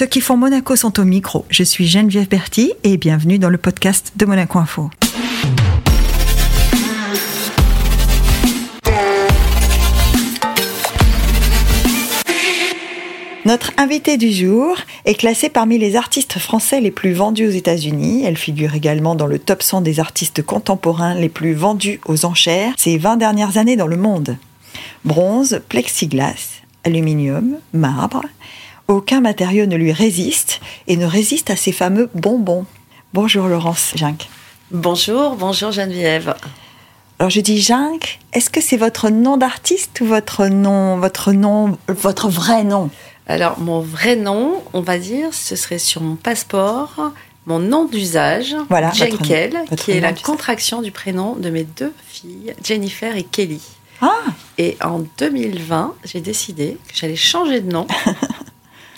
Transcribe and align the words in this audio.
Ceux 0.00 0.06
qui 0.06 0.22
font 0.22 0.38
Monaco 0.38 0.76
sont 0.76 0.98
au 0.98 1.04
micro. 1.04 1.44
Je 1.50 1.62
suis 1.62 1.86
Geneviève 1.86 2.26
Berti 2.26 2.72
et 2.84 2.96
bienvenue 2.96 3.38
dans 3.38 3.50
le 3.50 3.58
podcast 3.58 4.12
de 4.16 4.24
Monaco 4.24 4.58
Info. 4.58 4.88
Notre 13.44 13.72
invitée 13.76 14.16
du 14.16 14.32
jour 14.32 14.78
est 15.04 15.12
classée 15.12 15.50
parmi 15.50 15.76
les 15.76 15.96
artistes 15.96 16.38
français 16.38 16.80
les 16.80 16.90
plus 16.90 17.12
vendus 17.12 17.48
aux 17.48 17.50
États-Unis. 17.50 18.24
Elle 18.24 18.38
figure 18.38 18.74
également 18.74 19.14
dans 19.14 19.26
le 19.26 19.38
top 19.38 19.62
100 19.62 19.82
des 19.82 20.00
artistes 20.00 20.40
contemporains 20.40 21.14
les 21.14 21.28
plus 21.28 21.52
vendus 21.52 22.00
aux 22.06 22.24
enchères 22.24 22.72
ces 22.78 22.96
20 22.96 23.18
dernières 23.18 23.58
années 23.58 23.76
dans 23.76 23.86
le 23.86 23.98
monde. 23.98 24.38
Bronze, 25.04 25.60
plexiglas, 25.68 26.62
aluminium, 26.84 27.58
marbre, 27.74 28.22
aucun 28.90 29.20
matériau 29.20 29.66
ne 29.66 29.76
lui 29.76 29.92
résiste 29.92 30.60
et 30.88 30.96
ne 30.96 31.06
résiste 31.06 31.50
à 31.50 31.56
ces 31.56 31.70
fameux 31.72 32.10
bonbons. 32.14 32.66
Bonjour 33.14 33.46
Laurence 33.46 33.92
Jink. 33.94 34.28
Bonjour, 34.72 35.36
bonjour 35.36 35.70
Geneviève. 35.70 36.34
Alors 37.20 37.30
je 37.30 37.40
dis 37.40 37.60
Jink, 37.60 38.18
est-ce 38.32 38.50
que 38.50 38.60
c'est 38.60 38.76
votre 38.76 39.08
nom 39.10 39.36
d'artiste 39.36 40.00
ou 40.00 40.06
votre 40.06 40.46
nom, 40.46 40.98
votre 40.98 41.32
nom, 41.32 41.78
votre 41.86 42.28
vrai 42.28 42.64
nom? 42.64 42.90
Alors 43.26 43.60
mon 43.60 43.80
vrai 43.80 44.16
nom, 44.16 44.60
on 44.72 44.80
va 44.80 44.98
dire, 44.98 45.32
ce 45.32 45.54
serait 45.54 45.78
sur 45.78 46.00
mon 46.00 46.16
passeport, 46.16 47.12
mon 47.46 47.60
nom 47.60 47.84
d'usage, 47.84 48.56
Voilà, 48.68 48.90
Jenkel, 48.90 49.56
qui 49.76 49.92
est 49.92 50.00
la 50.00 50.12
contraction 50.12 50.82
du 50.82 50.90
prénom 50.90 51.36
de 51.36 51.48
mes 51.50 51.62
deux 51.62 51.92
filles, 52.08 52.54
Jennifer 52.64 53.16
et 53.16 53.22
Kelly. 53.22 53.60
Ah, 54.02 54.08
Et 54.56 54.76
en 54.82 55.04
2020, 55.18 55.94
j'ai 56.04 56.20
décidé 56.20 56.78
que 56.88 56.94
j'allais 56.94 57.16
changer 57.16 57.60
de 57.60 57.70
nom, 57.70 57.86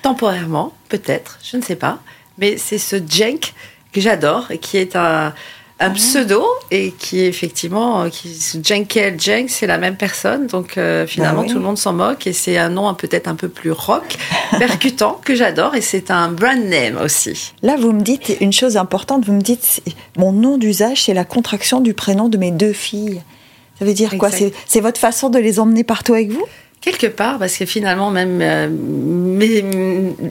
temporairement, 0.03 0.73
peut-être, 0.89 1.39
je 1.43 1.57
ne 1.57 1.63
sais 1.63 1.77
pas. 1.77 1.99
Mais 2.39 2.57
c'est 2.59 2.79
ce 2.79 2.97
Jenk 3.09 3.55
que 3.93 4.01
j'adore 4.01 4.51
et 4.51 4.59
qui 4.59 4.77
est 4.79 4.97
un, 4.97 5.33
un 5.81 5.91
pseudo 5.91 6.45
et 6.71 6.93
qui 6.93 7.21
est 7.21 7.27
effectivement, 7.29 8.03
euh, 8.03 8.09
qui, 8.09 8.29
Jenkel, 8.63 9.21
Jenk, 9.21 9.51
c'est 9.51 9.67
la 9.67 9.79
même 9.79 9.97
personne. 9.97 10.47
Donc 10.47 10.79
euh, 10.79 11.07
finalement, 11.07 11.41
Bah 11.43 11.47
oui. 11.47 11.53
tout 11.53 11.59
le 11.59 11.65
monde 11.65 11.77
s'en 11.79 11.93
moque 11.93 12.27
et 12.27 12.33
c'est 12.33 12.57
un 12.57 12.69
nom 12.71 12.93
peut-être 12.95 13.29
un 13.29 13.35
peu 13.35 13.49
plus 13.49 13.71
rock, 13.73 14.17
percutant, 14.59 15.21
que 15.25 15.35
j'adore 15.35 15.75
et 15.75 15.81
c'est 15.83 16.11
un 16.11 16.29
brand 16.29 16.59
name 16.65 16.99
aussi. 17.03 17.53
là 17.63 17.77
vous 17.79 17.93
me 17.93 18.01
dites 18.03 18.35
une 18.41 18.53
chose 18.53 18.77
importante, 18.77 19.25
vous 19.27 19.33
me 19.35 19.41
dites 19.43 19.83
mon 20.17 20.33
nom 20.33 20.57
d'usage 20.57 21.05
c'est 21.05 21.15
la 21.15 21.25
contraction 21.25 21.81
du 21.81 21.95
prénom 21.95 22.29
de 22.29 22.39
mes 22.39 22.51
deux 22.51 22.73
filles. 22.73 23.21
Ça 23.79 23.85
veut 23.85 23.95
dire 23.95 24.17
quoi? 24.17 24.29
Exact. 24.29 24.55
C'est 24.67 24.81
votre 24.81 25.01
façon 25.01 25.29
de 25.31 25.39
les 25.39 25.59
emmener 25.59 25.83
partout 25.83 26.15
avec 26.15 26.31
vous? 26.31 26.45
Quelque 26.83 27.07
part, 27.07 27.39
parce 27.39 27.57
que 27.57 27.65
finalement, 27.65 28.11
même 28.11 28.41
euh, 28.43 28.69
mais, 28.69 29.65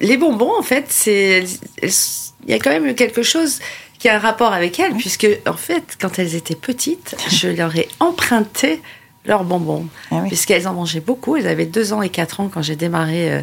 les 0.02 0.18
bonbons, 0.18 0.52
en 0.60 0.62
fait, 0.62 0.86
c'est 0.90 1.46
il 1.82 2.50
y 2.50 2.54
a 2.54 2.60
quand 2.60 2.70
même 2.72 2.94
quelque 2.94 3.24
chose 3.24 3.60
qui 4.00 4.10
a 4.10 4.16
un 4.16 4.20
rapport 4.20 4.52
avec 4.54 4.80
elles, 4.80 4.94
puisque 4.96 5.28
en 5.48 5.54
fait, 5.54 5.98
quand 6.00 6.20
elles 6.20 6.36
étaient 6.36 6.56
petites, 6.56 7.16
je 7.30 7.48
leur 7.48 7.76
ai 7.78 7.88
emprunté 8.00 8.82
leurs 9.26 9.44
bonbons, 9.44 9.88
Ah 10.12 10.20
oui. 10.24 10.28
puisqu'elles 10.28 10.68
en 10.68 10.74
mangeaient 10.74 11.00
beaucoup. 11.00 11.38
Elles 11.38 11.48
avaient 11.48 11.66
deux 11.68 11.94
ans 11.94 12.02
et 12.02 12.10
quatre 12.10 12.40
ans 12.42 12.50
quand 12.54 12.62
j'ai 12.62 12.76
démarré. 12.76 13.32
euh, 13.32 13.42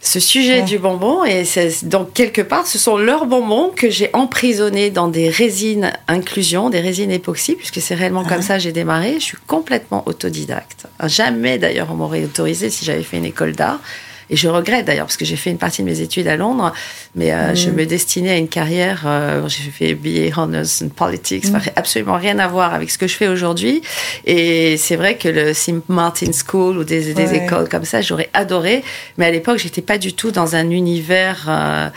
ce 0.00 0.20
sujet 0.20 0.60
Ouais. 0.60 0.62
du 0.62 0.78
bonbon 0.78 1.24
et 1.24 1.44
c'est- 1.44 1.84
donc 1.86 2.12
quelque 2.12 2.42
part 2.42 2.66
ce 2.66 2.78
sont 2.78 2.96
leurs 2.96 3.26
bonbons 3.26 3.70
que 3.74 3.90
j'ai 3.90 4.10
emprisonnés 4.12 4.90
dans 4.90 5.08
des 5.08 5.28
résines 5.30 5.92
inclusion, 6.06 6.70
des 6.70 6.80
résines 6.80 7.10
époxy 7.10 7.54
puisque 7.56 7.80
c'est 7.80 7.94
réellement 7.94 8.22
Ah. 8.26 8.28
comme 8.28 8.42
ça 8.42 8.54
que 8.56 8.62
j'ai 8.62 8.72
démarré. 8.72 9.14
Je 9.18 9.24
suis 9.24 9.38
complètement 9.46 10.02
autodidacte. 10.06 10.86
Jamais 11.06 11.58
d'ailleurs 11.58 11.88
on 11.90 11.94
m'aurait 11.94 12.24
autorisé 12.24 12.70
si 12.70 12.84
j'avais 12.84 13.02
fait 13.02 13.16
une 13.16 13.24
école 13.24 13.52
d'art. 13.52 13.80
Et 14.28 14.36
je 14.36 14.48
regrette 14.48 14.84
d'ailleurs 14.86 15.06
parce 15.06 15.16
que 15.16 15.24
j'ai 15.24 15.36
fait 15.36 15.50
une 15.50 15.58
partie 15.58 15.82
de 15.82 15.86
mes 15.88 16.00
études 16.00 16.26
à 16.26 16.36
Londres, 16.36 16.72
mais 17.14 17.32
euh, 17.32 17.54
je 17.54 17.70
me 17.70 17.86
destinais 17.86 18.30
à 18.30 18.36
une 18.36 18.48
carrière. 18.48 19.02
euh, 19.06 19.48
j'ai 19.48 19.70
fait 19.70 19.94
BA 19.94 20.34
Honors 20.40 20.64
in 20.82 20.88
Politics, 20.88 21.44
ça 21.46 21.52
n'a 21.52 21.60
absolument 21.76 22.16
rien 22.16 22.38
à 22.40 22.48
voir 22.48 22.74
avec 22.74 22.90
ce 22.90 22.98
que 22.98 23.06
je 23.06 23.14
fais 23.14 23.28
aujourd'hui. 23.28 23.82
Et 24.24 24.76
c'est 24.78 24.96
vrai 24.96 25.16
que 25.16 25.28
le 25.28 25.54
St 25.54 25.88
Martin 25.88 26.30
School 26.32 26.78
ou 26.78 26.84
des, 26.84 27.14
des 27.14 27.26
Ouais. 27.26 27.44
écoles 27.44 27.68
comme 27.68 27.84
ça, 27.84 28.00
j'aurais 28.02 28.28
adoré. 28.32 28.82
Mais 29.16 29.26
à 29.26 29.30
l'époque, 29.30 29.58
j'étais 29.58 29.82
pas 29.82 29.98
du 29.98 30.12
tout 30.12 30.30
dans 30.32 30.56
un 30.56 30.70
univers. 30.70 31.46
euh, 31.48 31.88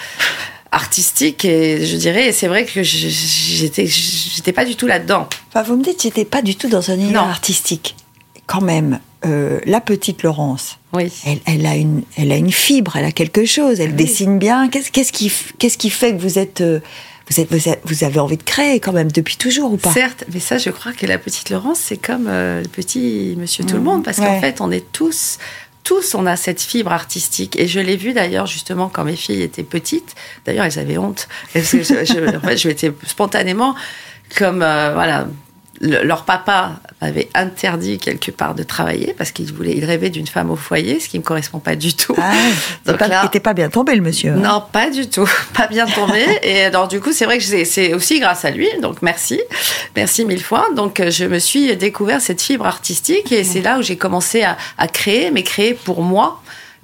artistique 0.72 1.46
et 1.46 1.84
je 1.84 1.96
dirais 1.98 2.32
c'est 2.32 2.48
vrai 2.48 2.64
que 2.64 2.84
je- 2.84 3.08
j'étais 3.08 3.88
j'étais 3.88 4.52
pas 4.54 4.66
du 4.66 4.76
tout 4.76 4.86
là-dedans 4.86 5.28
Enfin, 5.50 5.64
vous 5.64 5.76
me 5.76 5.84
dites 5.84 5.98
que 5.98 6.04
j'étais 6.04 6.26
pas 6.26 6.44
du 6.44 6.56
tout 6.56 6.70
dans 6.70 6.92
un 6.92 6.94
univers 6.94 7.24
Non. 7.24 7.28
artistique. 7.30 7.96
Quand 8.46 8.62
même, 8.62 9.00
euh, 9.26 9.60
la 9.66 9.82
petite 9.82 10.24
Laurence, 10.24 10.78
oui 10.94 11.12
elle, 11.26 11.40
elle 11.46 11.66
a 11.66 11.76
une, 11.76 12.04
elle 12.18 12.32
a 12.32 12.38
une 12.38 12.52
fibre, 12.52 12.96
elle 12.96 13.06
a 13.06 13.12
quelque 13.12 13.46
chose, 13.46 13.80
elle 13.80 13.90
Oui. 13.92 13.96
dessine 13.96 14.40
bien. 14.40 14.70
Qu'est-ce 14.70 15.12
qui, 15.12 15.32
qu'est-ce 15.58 15.78
qui 15.78 15.90
fait 15.90 16.16
que 16.16 16.22
vous 16.22 16.40
êtes, 16.40 16.62
euh, 16.62 16.80
vous 17.30 17.40
êtes, 17.40 17.52
vous 17.52 17.68
êtes- 17.70 17.82
vous 17.84 18.04
avez 18.04 18.20
envie 18.20 18.38
de 18.38 18.44
créer 18.44 18.80
quand 18.80 18.94
même 18.94 19.12
depuis 19.12 19.36
toujours 19.38 19.74
ou 19.74 19.78
pas? 19.78 19.92
Certes, 19.94 20.24
mais 20.34 20.40
ça, 20.40 20.58
je 20.58 20.70
crois 20.70 20.94
que 20.94 21.06
la 21.06 21.18
petite 21.18 21.50
Laurence, 21.50 21.80
c'est 21.80 21.98
comme 21.98 22.28
euh, 22.28 22.62
le 22.62 22.68
petit 22.70 23.36
Monsieur 23.38 23.66
Tout 23.66 23.76
le 23.76 23.82
Monde, 23.82 24.04
parce 24.06 24.18
ouais. 24.20 24.26
qu'en 24.26 24.40
fait, 24.40 24.62
on 24.62 24.72
est 24.72 24.90
tous, 24.94 25.38
tous, 25.84 26.16
on 26.16 26.26
a 26.26 26.36
cette 26.38 26.62
fibre 26.62 26.92
artistique. 26.94 27.56
Et 27.60 27.68
je 27.68 27.80
l'ai 27.80 27.98
vu 27.98 28.14
d'ailleurs 28.14 28.48
justement 28.48 28.90
quand 28.90 29.04
mes 29.04 29.16
filles 29.16 29.42
étaient 29.42 29.64
petites. 29.64 30.16
D'ailleurs, 30.46 30.66
elles 30.66 30.80
avaient 30.80 30.98
honte. 30.98 31.28
Parce 31.54 31.72
que 31.72 31.84
je, 31.84 32.06
je- 32.06 32.38
en 32.38 32.40
fait, 32.40 32.58
je 32.58 32.68
m'étais 32.70 32.92
spontanément, 33.06 33.76
comme 34.38 34.62
euh, 34.64 34.92
voilà. 34.94 35.28
Le- 35.82 36.04
leur 36.04 36.24
papa 36.26 36.74
m'avait 37.02 37.30
interdit 37.34 37.98
quelque 37.98 38.32
part 38.32 38.54
de 38.56 38.64
travailler 38.64 39.14
parce 39.18 39.32
qu'il 39.32 39.52
voulait, 39.54 39.74
il 39.78 39.86
rêvait 39.86 40.10
d'une 40.10 40.28
femme 40.28 40.52
au 40.52 40.56
foyer, 40.56 41.00
ce 41.00 41.08
qui 41.10 41.18
ne 41.18 41.22
me 41.22 41.26
correspond 41.28 41.60
pas 41.60 41.76
du 41.76 41.94
tout. 41.94 42.16
Ah, 42.18 42.32
Donc 42.86 42.98
pas, 42.98 43.08
là- 43.08 43.24
était 43.26 43.40
pas 43.40 43.54
bien 43.54 43.70
tombé 43.70 43.96
le 43.96 44.02
monsieur. 44.02 44.32
hein. 44.34 44.38
Non, 44.38 44.64
pas 44.72 44.90
du 44.90 45.08
tout. 45.10 45.30
Pas 45.54 45.68
bien 45.68 45.86
tombé. 45.88 46.24
Et 46.44 46.62
alors, 46.64 46.88
du 46.88 47.00
coup, 47.02 47.12
c'est 47.12 47.26
vrai 47.26 47.38
que 47.38 47.44
c'est- 47.44 47.94
aussi 47.94 48.20
grâce 48.20 48.46
à 48.46 48.52
lui. 48.52 48.68
Donc, 48.82 49.02
merci. 49.02 49.40
Merci 49.96 50.26
mille 50.26 50.44
fois. 50.44 50.68
Donc, 50.76 51.00
euh, 51.00 51.12
je 51.12 51.26
me 51.26 51.40
suis 51.40 51.76
découvert 51.76 52.22
cette 52.22 52.42
fibre 52.42 52.66
artistique 52.66 53.32
et 53.32 53.44
c'est 53.44 53.62
là 53.62 53.78
où 53.78 53.82
j'ai 53.82 53.98
commencé 53.98 54.44
à, 54.44 54.58
à 54.78 54.88
créer, 54.88 55.32
mais 55.32 55.44
créer 55.44 55.74
pour 55.74 56.02
moi 56.02 56.42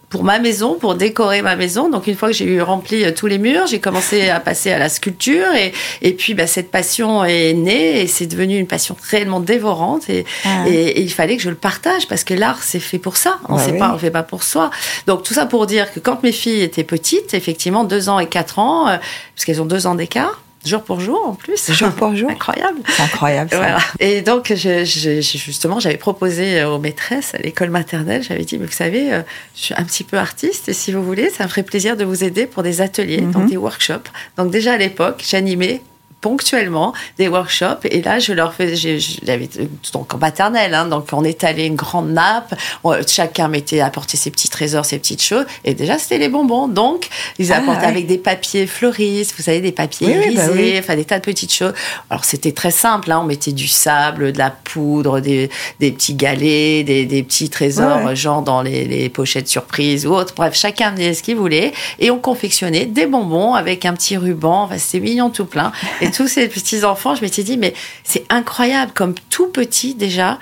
pour 0.10 0.24
ma 0.24 0.40
maison, 0.40 0.76
pour 0.80 0.96
décorer 0.96 1.42
ma 1.42 1.56
maison. 1.56 1.90
Donc 1.90 2.08
une 2.08 2.16
fois 2.16 2.30
que 2.30 2.36
j'ai 2.36 2.46
eu 2.46 2.62
rempli 2.62 3.04
euh, 3.04 3.12
tous 3.12 3.28
les 3.28 3.38
murs, 3.38 3.68
j'ai 3.68 3.80
commencé 3.80 4.30
à 4.30 4.40
passer 4.40 4.72
à 4.72 4.78
la 4.80 4.88
sculpture 4.90 5.54
et, 5.56 5.74
et 6.02 6.14
puis 6.14 6.34
bah, 6.34 6.48
cette 6.48 6.72
passion 6.72 7.24
est 7.26 7.54
née 7.54 8.02
et 8.02 8.08
c'est 8.08 8.28
devenu 8.28 8.58
une 8.58 8.68
passion 8.68 8.96
réellement 9.10 9.40
dévorante 9.40 10.10
et, 10.10 10.26
Ah. 10.46 10.66
et, 10.68 10.72
et 10.74 11.02
il 11.02 11.12
fallait 11.12 11.36
que 11.38 11.44
je 11.44 11.50
le 11.50 11.56
partage 11.56 12.08
parce 12.08 12.24
que 12.24 12.34
l'art 12.34 12.62
c'est 12.64 12.80
fait 12.80 13.00
pour 13.00 13.18
ça. 13.18 13.40
On 13.50 13.56
Ouais, 13.56 13.64
sait 13.64 13.72
oui. 13.72 13.80
pas, 13.80 13.92
on 13.94 13.98
fait 13.98 14.12
pas 14.12 14.24
pour 14.24 14.44
soi. 14.44 14.70
Donc 15.08 15.24
tout 15.24 15.34
ça 15.34 15.46
pour 15.46 15.66
dire 15.66 15.92
que 15.94 16.00
quand 16.00 16.22
mes 16.24 16.32
filles 16.32 16.62
étaient 16.62 16.84
petites, 16.84 17.34
effectivement 17.34 17.84
deux 17.84 18.08
ans 18.10 18.20
et 18.20 18.28
quatre 18.28 18.60
ans, 18.60 18.88
euh, 18.88 18.98
parce 19.36 19.46
qu'elles 19.46 19.62
ont 19.62 19.66
deux 19.66 19.88
ans 19.88 19.96
d'écart, 19.96 20.42
jour 20.66 20.84
pour 20.84 21.00
jour 21.00 21.22
en 21.28 21.34
plus, 21.36 21.72
Jour 21.72 21.92
pour 21.92 22.16
jour. 22.16 22.30
incroyable. 22.30 22.80
Incroyable. 23.00 23.50
ça. 23.52 23.58
Voilà. 23.58 23.78
Et 24.00 24.22
donc, 24.22 24.52
je, 24.56 24.84
justement, 25.22 25.80
j'avais 25.80 25.98
proposé 25.98 26.60
euh, 26.62 26.70
aux 26.70 26.80
maîtresses 26.80 27.34
à 27.36 27.38
l'école 27.40 27.70
maternelle, 27.70 28.24
j'avais 28.24 28.44
dit, 28.46 28.58
mais 28.58 28.66
vous 28.66 28.72
savez, 28.72 29.14
euh, 29.14 29.22
je 29.56 29.62
suis 29.62 29.74
un 29.76 29.84
petit 29.84 30.04
peu 30.04 30.18
artiste 30.18 30.70
et 30.70 30.74
si 30.74 30.92
vous 30.92 31.04
voulez, 31.04 31.30
ça 31.30 31.44
me 31.44 31.50
ferait 31.50 31.64
plaisir 31.64 31.96
de 31.98 32.04
vous 32.04 32.24
aider 32.24 32.46
pour 32.48 32.64
des 32.64 32.82
ateliers, 32.82 33.22
Mhm. 33.22 33.32
donc 33.32 33.50
des 33.50 33.58
workshops. 33.58 34.10
Donc 34.38 34.52
déjà 34.52 34.74
à 34.74 34.78
l'époque, 34.78 35.24
j'animais 35.28 35.82
ponctuellement 36.26 36.92
des 37.20 37.28
workshops 37.28 37.86
et 37.86 38.02
là 38.02 38.18
je 38.18 38.34
leur 38.34 38.52
fais 38.56 38.76
j'ai- 38.76 39.00
j'avais 39.00 39.48
donc 39.94 40.12
en 40.16 40.18
maternelle 40.18 40.74
hein, 40.74 40.86
donc 40.88 41.06
on 41.14 41.24
étalait 41.24 41.68
une 41.68 41.76
grande 41.76 42.10
nappe 42.10 42.56
on- 42.84 42.96
chacun 43.08 43.48
mettait 43.48 43.80
apportait 43.80 44.18
ses 44.18 44.32
petits 44.32 44.50
trésors 44.50 44.86
ses 44.86 44.98
petites 44.98 45.22
choses 45.22 45.46
et 45.66 45.76
déjà 45.76 46.00
c'était 46.00 46.18
les 46.18 46.30
bonbons 46.30 46.68
donc 46.68 47.10
ils 47.38 47.54
Ah, 47.54 47.58
apportaient 47.58 47.82
ouais. 47.82 47.88
avec 47.98 48.08
des 48.08 48.18
papiers 48.18 48.66
fleuristes 48.66 49.36
vous 49.38 49.44
savez 49.44 49.62
des 49.62 49.72
papiers 49.72 50.08
Oui, 50.18 50.26
oui, 50.30 50.36
bah 50.36 50.48
oui. 50.52 50.76
enfin 50.80 50.96
des 50.96 51.06
tas 51.06 51.20
de 51.20 51.24
petites 51.26 51.54
choses. 51.54 51.74
Alors 52.10 52.26
c'était 52.26 52.52
très 52.54 52.72
simple, 52.72 53.12
hein, 53.12 53.20
on 53.22 53.26
mettait 53.26 53.52
du 53.52 53.68
sable, 53.68 54.32
de 54.34 54.38
la 54.40 54.50
poudre, 54.50 55.20
des, 55.20 55.50
des 55.80 55.92
petits 55.92 56.16
galets, 56.16 56.84
des, 56.86 57.06
des 57.06 57.22
petits 57.24 57.50
trésors, 57.50 58.04
Ouais, 58.04 58.16
genre 58.16 58.42
dans 58.42 58.62
les, 58.62 58.86
les 58.86 59.10
pochettes 59.10 59.48
surprises 59.48 60.06
ou 60.08 60.12
autres. 60.14 60.34
Bref, 60.36 60.56
chacun 60.56 60.92
faisait 60.96 61.14
ce 61.14 61.22
qu'il 61.24 61.36
voulait 61.36 61.72
et 62.00 62.10
on 62.12 62.18
confectionnait 62.20 62.86
des 62.86 63.06
bonbons 63.06 63.54
avec 63.54 63.86
un 63.86 63.94
petit 63.94 64.18
ruban. 64.18 64.64
Enfin, 64.64 64.78
c'était 64.78 65.00
mignon 65.04 65.30
tout 65.30 65.46
plein. 65.46 65.72
Et 66.02 66.10
tous 66.16 66.30
ces 66.30 66.48
petits 66.48 66.86
enfants, 66.86 67.14
je 67.14 67.22
m'étais 67.22 67.44
dit 67.44 67.58
mais 67.58 67.74
c'est 68.06 68.26
incroyable 68.30 68.94
comme 68.94 69.16
tout 69.30 69.48
petit 69.48 69.96
déjà. 69.96 70.40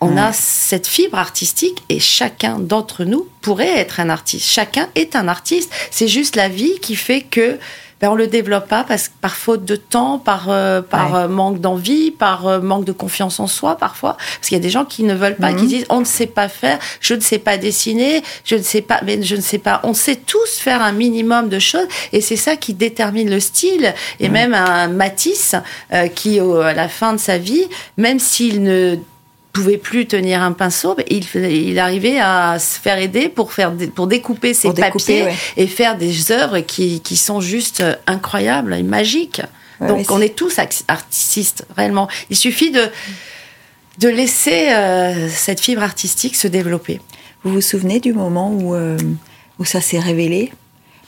On 0.00 0.18
a 0.18 0.34
cette 0.34 0.86
fibre 0.86 1.16
artistique 1.16 1.82
et 1.88 1.98
chacun 1.98 2.58
d'entre 2.58 3.04
nous 3.04 3.26
pourrait 3.40 3.78
être 3.78 4.00
un 4.00 4.10
artiste. 4.10 4.44
Chacun 4.44 4.90
est 4.94 5.16
un 5.16 5.28
artiste. 5.28 5.72
C'est 5.90 6.08
juste 6.08 6.36
la 6.36 6.50
vie 6.50 6.78
qui 6.82 6.94
fait 6.94 7.22
que 7.22 7.58
ben, 8.04 8.10
on 8.10 8.16
le 8.16 8.26
développe 8.26 8.68
pas 8.68 8.84
parce 8.84 9.08
que 9.08 9.14
par 9.22 9.34
faute 9.34 9.64
de 9.64 9.76
temps, 9.76 10.18
par 10.18 10.50
euh, 10.50 10.82
par 10.82 11.12
Ouais. 11.12 11.18
euh, 11.20 11.28
manque 11.28 11.58
d'envie, 11.60 12.10
par 12.10 12.46
euh, 12.46 12.60
manque 12.60 12.84
de 12.84 12.92
confiance 12.92 13.40
en 13.40 13.46
soi 13.46 13.76
parfois. 13.76 14.16
Parce 14.18 14.48
qu'il 14.48 14.58
y 14.58 14.60
a 14.60 14.62
des 14.62 14.68
gens 14.68 14.84
qui 14.84 15.04
ne 15.04 15.14
veulent 15.14 15.36
pas, 15.36 15.52
Mhm. 15.52 15.56
qui 15.60 15.66
disent 15.68 15.86
on 15.88 16.00
ne 16.00 16.04
sait 16.04 16.26
pas 16.26 16.48
faire, 16.48 16.78
je 17.00 17.14
ne 17.14 17.20
sais 17.20 17.38
pas 17.38 17.56
dessiner, 17.56 18.22
je 18.44 18.56
ne 18.56 18.62
sais 18.62 18.82
pas, 18.82 19.00
mais 19.06 19.22
je 19.22 19.36
ne 19.36 19.40
sais 19.40 19.56
pas. 19.58 19.80
On 19.84 19.94
sait 19.94 20.16
tous 20.16 20.58
faire 20.58 20.82
un 20.82 20.92
minimum 20.92 21.48
de 21.48 21.58
choses 21.58 21.86
et 22.12 22.20
c'est 22.20 22.36
ça 22.36 22.56
qui 22.56 22.74
détermine 22.74 23.30
le 23.30 23.40
style. 23.40 23.94
Et 24.20 24.28
même 24.28 24.52
un 24.52 24.88
Matisse 24.88 25.54
euh, 25.92 26.08
qui 26.08 26.40
au- 26.42 26.56
à 26.60 26.74
la 26.74 26.88
fin 26.88 27.14
de 27.14 27.18
sa 27.18 27.38
vie, 27.38 27.64
même 27.96 28.18
s'il 28.18 28.62
ne 28.62 28.96
pouvait 29.54 29.78
plus 29.78 30.06
tenir 30.06 30.42
un 30.42 30.52
pinceau, 30.52 30.96
il, 31.08 31.24
il 31.46 31.78
arrivait 31.78 32.18
à 32.18 32.58
se 32.58 32.78
faire 32.78 32.98
aider 32.98 33.28
pour 33.28 33.52
faire 33.52 33.72
pour 33.94 34.08
découper 34.08 34.52
ses 34.52 34.74
papiers 34.74 35.28
et 35.56 35.66
faire 35.68 35.96
des 35.96 36.32
œuvres 36.32 36.58
qui, 36.58 37.00
qui 37.00 37.16
sont 37.16 37.40
juste 37.40 37.82
incroyables 38.06 38.74
et 38.74 38.82
magiques. 38.82 39.40
Donc 39.80 40.10
on 40.10 40.20
est 40.20 40.34
tous 40.34 40.58
artistes 40.88 41.66
réellement. 41.76 42.08
Il 42.30 42.36
suffit 42.36 42.70
de 42.70 42.82
de 43.98 44.08
laisser 44.08 44.72
euh, 44.72 45.28
cette 45.28 45.60
fibre 45.60 45.82
artistique 45.82 46.34
se 46.34 46.48
développer. 46.48 47.00
Vous 47.44 47.52
vous 47.52 47.60
souvenez 47.60 48.00
du 48.00 48.12
moment 48.12 48.50
où 48.52 48.74
euh, 48.74 48.98
où 49.60 49.64
ça 49.64 49.80
s'est 49.80 50.00
révélé? 50.00 50.52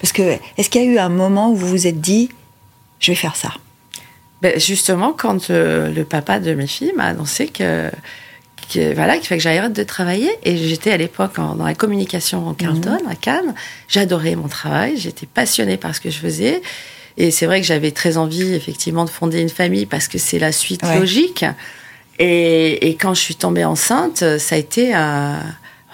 Parce 0.01 0.13
que 0.13 0.37
est-ce 0.57 0.71
qu'il 0.71 0.85
y 0.85 0.87
a 0.87 0.89
eu 0.89 0.99
un 0.99 1.09
moment 1.09 1.51
où 1.51 1.57
vous 1.57 1.69
vous 1.69 1.87
êtes 1.89 2.01
dit 2.01 2.31
je 3.01 3.11
vais 3.11 3.17
faire 3.17 3.35
ça? 3.35 3.51
Ben 4.41 4.61
Justement, 4.61 5.13
quand 5.13 5.51
euh, 5.51 5.91
le 5.91 6.05
papa 6.05 6.39
de 6.39 6.55
mes 6.55 6.69
filles 6.69 6.93
m'a 6.95 7.07
annoncé 7.07 7.49
que 7.49 7.91
voilà, 8.95 9.17
qu'il 9.17 9.27
fallait 9.27 9.39
que 9.39 9.43
j'arrête 9.43 9.73
de 9.73 9.83
travailler. 9.83 10.31
Et 10.45 10.57
j'étais 10.57 10.93
à 10.93 10.97
l'époque 10.97 11.37
dans 11.37 11.65
la 11.65 11.75
communication 11.75 12.47
en 12.49 12.55
Carlton, 12.55 12.99
mhm. 13.03 13.11
à 13.11 13.15
Cannes. 13.15 13.55
J'adorais 13.89 14.37
mon 14.37 14.49
travail, 14.49 14.97
j'étais 14.97 15.27
passionnée 15.27 15.77
par 15.77 15.95
ce 15.95 16.01
que 16.01 16.11
je 16.11 16.19
faisais. 16.19 16.63
Et 17.17 17.31
c'est 17.31 17.47
vrai 17.47 17.61
que 17.61 17.67
j'avais 17.67 17.93
très 17.93 18.17
envie, 18.19 18.55
effectivement, 18.55 19.05
de 19.05 19.11
fonder 19.11 19.41
une 19.41 19.49
famille 19.49 19.87
parce 19.87 20.09
que 20.09 20.19
c'est 20.19 20.39
la 20.39 20.53
suite 20.53 20.83
logique. 20.83 21.45
Et, 22.19 22.89
et, 22.89 22.97
quand 22.97 23.15
je 23.15 23.21
suis 23.21 23.37
tombée 23.37 23.65
enceinte, 23.65 24.25
ça 24.39 24.55
a 24.55 24.59
été 24.59 24.95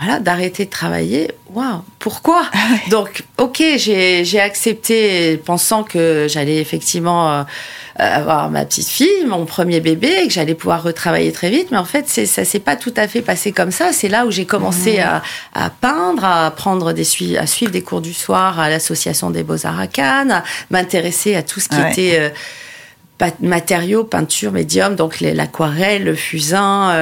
voilà, 0.02 0.18
d'arrêter 0.20 0.64
de 0.64 0.70
travailler. 0.70 1.30
Waouh, 1.50 1.82
pourquoi 1.98 2.44
ah 2.52 2.58
Donc, 2.90 3.24
ok, 3.38 3.62
j'ai 3.76 4.40
accepté, 4.40 5.36
pensant 5.36 5.84
que 5.84 6.26
j'allais 6.28 6.58
effectivement 6.60 7.30
euh, 7.30 7.42
avoir 7.96 8.50
ma 8.50 8.64
petite 8.64 8.88
fille, 8.88 9.26
mon 9.26 9.44
premier 9.44 9.80
bébé, 9.80 10.10
et 10.22 10.28
que 10.28 10.32
j'allais 10.32 10.54
pouvoir 10.54 10.82
retravailler 10.82 11.32
très 11.32 11.50
vite. 11.50 11.68
Mais 11.70 11.78
en 11.78 11.84
fait, 11.84 12.08
ça 12.08 12.44
s'est 12.44 12.58
pas 12.60 12.76
tout 12.76 12.94
à 12.96 13.08
fait 13.08 13.22
passé 13.22 13.52
comme 13.52 13.70
ça. 13.70 13.92
C'est 13.92 14.08
là 14.08 14.26
où 14.26 14.30
j'ai 14.30 14.46
commencé 14.46 14.98
mmh. 14.98 15.00
à, 15.54 15.64
à, 15.66 15.70
peindre, 15.70 16.24
à 16.24 16.50
prendre 16.50 16.92
des 16.92 17.06
à 17.36 17.46
suivre 17.46 17.72
des 17.72 17.82
cours 17.82 18.00
du 18.00 18.14
soir 18.14 18.58
à 18.58 18.68
l'association 18.68 19.30
des 19.30 19.42
Beaux 19.42 19.66
Arts 19.66 19.80
à 19.80 19.86
Cannes, 19.86 20.30
à 20.30 20.44
m'intéresser 20.70 21.34
à 21.34 21.42
tout 21.42 21.60
ce 21.60 21.68
qui 21.68 21.80
était 21.80 22.18
euh, 22.18 22.28
matériaux, 23.40 24.04
peinture 24.04 24.52
médium, 24.52 24.96
donc 24.96 25.20
l'aquarelle, 25.20 26.04
le 26.04 26.14
fusain, 26.14 27.00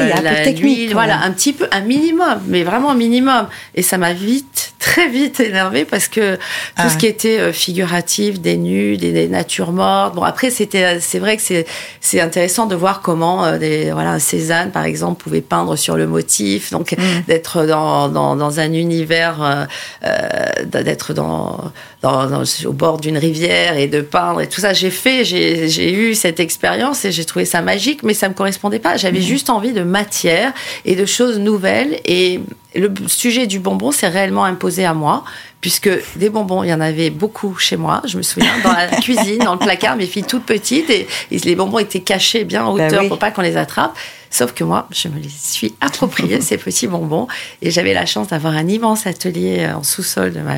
l'huile, 0.55 0.93
voilà, 0.93 1.23
un 1.23 1.31
petit 1.33 1.53
peu, 1.53 1.67
un 1.73 1.81
minimum, 1.81 2.41
mais 2.47 2.63
vraiment 2.63 2.91
un 2.91 2.95
minimum. 2.95 3.47
Et 3.75 3.83
ça 3.83 3.97
m'a 3.97 4.13
vite, 4.13 4.75
très 4.79 5.09
vite 5.09 5.41
énervé 5.41 5.85
parce 5.85 6.09
que 6.09 6.35
tout 6.35 6.41
ah 6.77 6.89
ce 6.89 6.97
qui 6.97 7.07
était 7.07 7.39
euh, 7.39 7.53
figuratif, 7.53 8.41
des 8.41 8.57
nus, 8.57 8.97
des, 8.97 9.29
natures 9.29 9.73
mortes. 9.73 10.15
Bon, 10.15 10.23
après, 10.23 10.51
c'était, 10.51 11.01
c'est 11.01 11.19
vrai 11.19 11.37
que 11.37 11.43
c'est, 11.43 11.67
c'est 12.01 12.21
intéressant 12.21 12.67
de 12.67 12.75
voir 12.75 13.01
comment 13.01 13.45
euh, 13.45 13.59
des, 13.59 13.93
voilà, 13.93 14.19
Cézanne, 14.19 14.71
par 14.73 14.85
exemple, 14.85 15.23
pouvait 15.23 15.41
peindre 15.41 15.77
sur 15.77 15.97
le 15.97 16.07
motif, 16.07 16.71
donc 16.71 16.93
mm. 16.93 17.23
d'être 17.29 17.65
dans, 17.67 18.09
dans, 18.09 18.37
dans, 18.37 18.61
un 18.61 18.73
univers, 18.73 19.67
euh, 20.05 20.47
d'être 20.65 21.15
dans, 21.15 21.73
dans, 22.03 22.43
au 22.65 22.73
bord 22.73 22.99
d'une 22.99 23.19
rivière 23.19 23.77
et 23.77 23.87
de 23.87 24.01
peindre 24.01 24.41
et 24.41 24.49
tout 24.49 24.61
ça. 24.61 24.73
J'ai 24.73 24.91
fait, 24.91 25.25
j'ai 25.25 25.93
eu 25.93 26.10
cette 26.15 26.41
expérience 26.41 27.05
et 27.05 27.13
j'ai 27.13 27.25
trouvé 27.25 27.45
ça 27.45 27.63
magique, 27.63 28.03
mais 28.03 28.15
ça 28.15 28.29
me 28.29 28.35
correspondait 28.35 28.79
pas. 28.79 28.97
J'avais 28.97 29.19
mmh. 29.19 29.23
juste 29.23 29.51
envie 29.51 29.73
de 29.73 29.83
matière 29.83 30.53
et 30.85 30.97
de 30.97 31.07
choses 31.07 31.39
nouvelles. 31.39 32.01
Et 32.05 32.41
le 32.75 32.93
sujet 33.07 33.47
du 33.47 33.59
bonbon 33.59 33.93
s'est 33.93 34.09
réellement 34.09 34.45
imposé 34.45 34.85
à 34.85 34.95
moi, 34.95 35.25
puisque 35.61 35.91
des 36.17 36.31
bonbons, 36.31 36.63
il 36.63 36.71
y 36.71 36.75
en 36.75 36.81
avait 36.81 37.11
beaucoup 37.11 37.57
chez 37.57 37.77
moi. 37.77 38.03
Je 38.05 38.17
me 38.17 38.23
souviens, 38.23 38.53
dans 38.63 38.73
la 38.73 38.87
cuisine, 39.01 39.39
dans 39.39 39.55
le 39.55 39.59
placard, 39.59 39.97
mes 39.97 40.07
filles 40.07 40.25
toutes 40.25 40.45
petites, 40.45 40.91
et, 40.91 41.07
les 41.31 41.55
bonbons 41.55 41.79
étaient 41.79 42.01
cachés 42.01 42.45
bien 42.45 42.65
en 42.65 42.77
bah 42.77 42.87
hauteur 42.87 43.09
pour 43.09 43.19
pas 43.19 43.31
qu'on 43.31 43.43
les 43.43 43.57
attrape. 43.57 43.97
Sauf 44.31 44.53
que 44.53 44.63
moi, 44.63 44.87
je 44.93 45.09
me 45.09 45.19
les 45.19 45.29
suis 45.29 45.75
appropriés, 45.81 46.41
ces 46.41 46.57
petits 46.57 46.87
bonbons, 46.87 47.27
et 47.63 47.71
j'avais 47.71 47.95
la 47.95 48.07
chance 48.07 48.29
d'avoir 48.29 48.55
un 48.55 48.69
immense 48.69 49.07
atelier 49.07 49.69
en 49.75 49.83
sous-sol 49.83 50.33
de 50.33 50.41
ma 50.41 50.57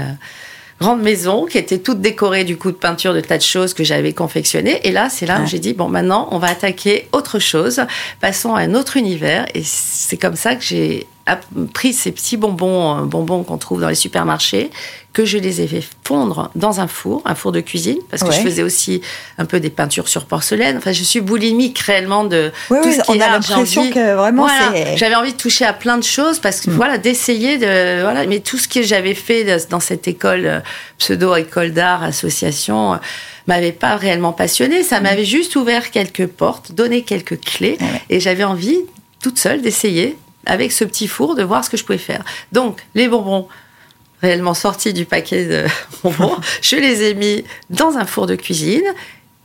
grande 0.83 1.01
maison 1.01 1.47
qui 1.47 1.59
était 1.59 1.79
toute 1.79 2.01
décorée 2.01 2.45
du 2.45 2.57
coup 2.57 2.73
de 2.73 2.77
peinture 2.77 3.15
de 3.15 3.21
tas 3.21 3.39
de 3.39 3.43
choses 3.43 3.73
que 3.73 3.85
j'avais 3.85 4.13
confectionnées. 4.13 4.81
Et 4.87 4.91
là, 4.91 5.09
c'est 5.09 5.27
là 5.27 5.41
où 5.41 5.47
j'ai 5.47 5.61
dit 5.61 5.73
bon, 5.73 5.89
maintenant, 5.89 6.29
on 6.33 6.39
va 6.39 6.49
attaquer 6.49 7.09
autre 7.13 7.39
chose. 7.39 7.81
Passons 8.21 8.55
à 8.55 8.61
un 8.61 8.75
autre 8.75 8.97
univers. 8.97 9.47
Et 9.55 9.63
c'est 9.65 10.17
comme 10.17 10.37
ça 10.37 10.57
que 10.57 10.65
j'ai 10.65 11.07
pris 11.73 11.93
ces 11.93 12.11
petits 12.11 12.37
bonbons, 12.37 12.99
euh, 12.99 13.03
bonbons 13.05 13.45
qu'on 13.45 13.59
trouve 13.59 13.81
dans 13.81 13.89
les 13.89 13.95
supermarchés, 13.95 14.71
que 15.13 15.25
je 15.27 15.37
les 15.37 15.61
ai 15.61 15.67
fait 15.67 15.85
fondre 16.05 16.51
dans 16.55 16.81
un 16.81 16.87
four, 16.87 17.23
un 17.27 17.35
four 17.35 17.53
de 17.53 17.61
cuisine, 17.61 17.99
parce 18.11 18.23
que 18.23 18.33
je 18.33 18.41
faisais 18.41 18.63
aussi 18.63 19.03
un 19.37 19.45
peu 19.45 19.61
des 19.61 19.69
peintures 19.69 20.09
sur 20.09 20.25
porcelaine. 20.25 20.79
Enfin, 20.79 20.93
je 20.93 21.03
suis 21.03 21.21
boulimique 21.21 21.79
réellement 21.81 22.25
de 22.25 22.51
tout 22.69 22.91
ce 22.91 23.03
qui 23.03 23.11
on 23.11 23.21
a 23.21 23.29
l'impression 23.29 23.91
que 23.91 24.15
vraiment 24.15 24.49
J'avais 24.97 25.15
envie 25.15 25.33
de 25.33 25.37
toucher 25.37 25.67
à 25.67 25.75
plein 25.75 25.99
de 25.99 26.05
choses 26.05 26.39
parce 26.39 26.61
que 26.61 26.71
mm. 26.71 26.75
voilà, 26.75 26.99
d'essayer 26.99 27.59
de 27.59 28.03
voilà, 28.03 28.27
mais 28.27 28.41
tout 28.41 28.57
ce 28.57 28.69
que 28.69 28.83
j'avais 28.83 29.15
fait 29.15 29.45
dans 29.69 29.81
cette 29.81 30.09
école 30.09 30.47
euh, 30.47 30.61
pseudo 30.99 31.35
école 31.37 31.73
d'art 31.73 32.03
association 32.03 32.95
euh, 32.95 32.97
m'avait 33.47 33.73
pas 33.73 33.97
réellement 33.97 34.33
passionné. 34.33 34.83
Ça 34.83 35.01
mm. 35.01 35.03
m'avait 35.03 35.25
juste 35.25 35.57
ouvert 35.57 35.91
quelques 35.91 36.27
portes, 36.27 36.73
donné 36.73 37.03
quelques 37.03 37.39
clés, 37.41 37.77
et 38.09 38.19
j'avais 38.19 38.45
envie 38.45 38.79
toute 39.21 39.39
seule 39.39 39.61
d'essayer 39.61 40.17
avec 40.47 40.73
ce 40.73 40.85
petit 40.85 41.07
four 41.07 41.35
de 41.35 41.43
voir 41.43 41.65
ce 41.65 41.71
que 41.71 41.77
je 41.77 41.85
pouvais 41.85 41.99
faire. 41.99 42.25
Donc, 42.51 42.81
les 42.95 43.09
bonbons 43.09 43.47
réellement 44.23 44.55
sortis 44.55 44.93
du 44.93 45.05
paquet 45.05 45.47
de 45.47 45.65
je 46.63 46.77
les 46.77 47.03
ai 47.03 47.15
mis 47.15 47.45
dans 47.71 47.97
un 47.97 48.07
four 48.07 48.27
de 48.27 48.35
cuisine 48.35 48.85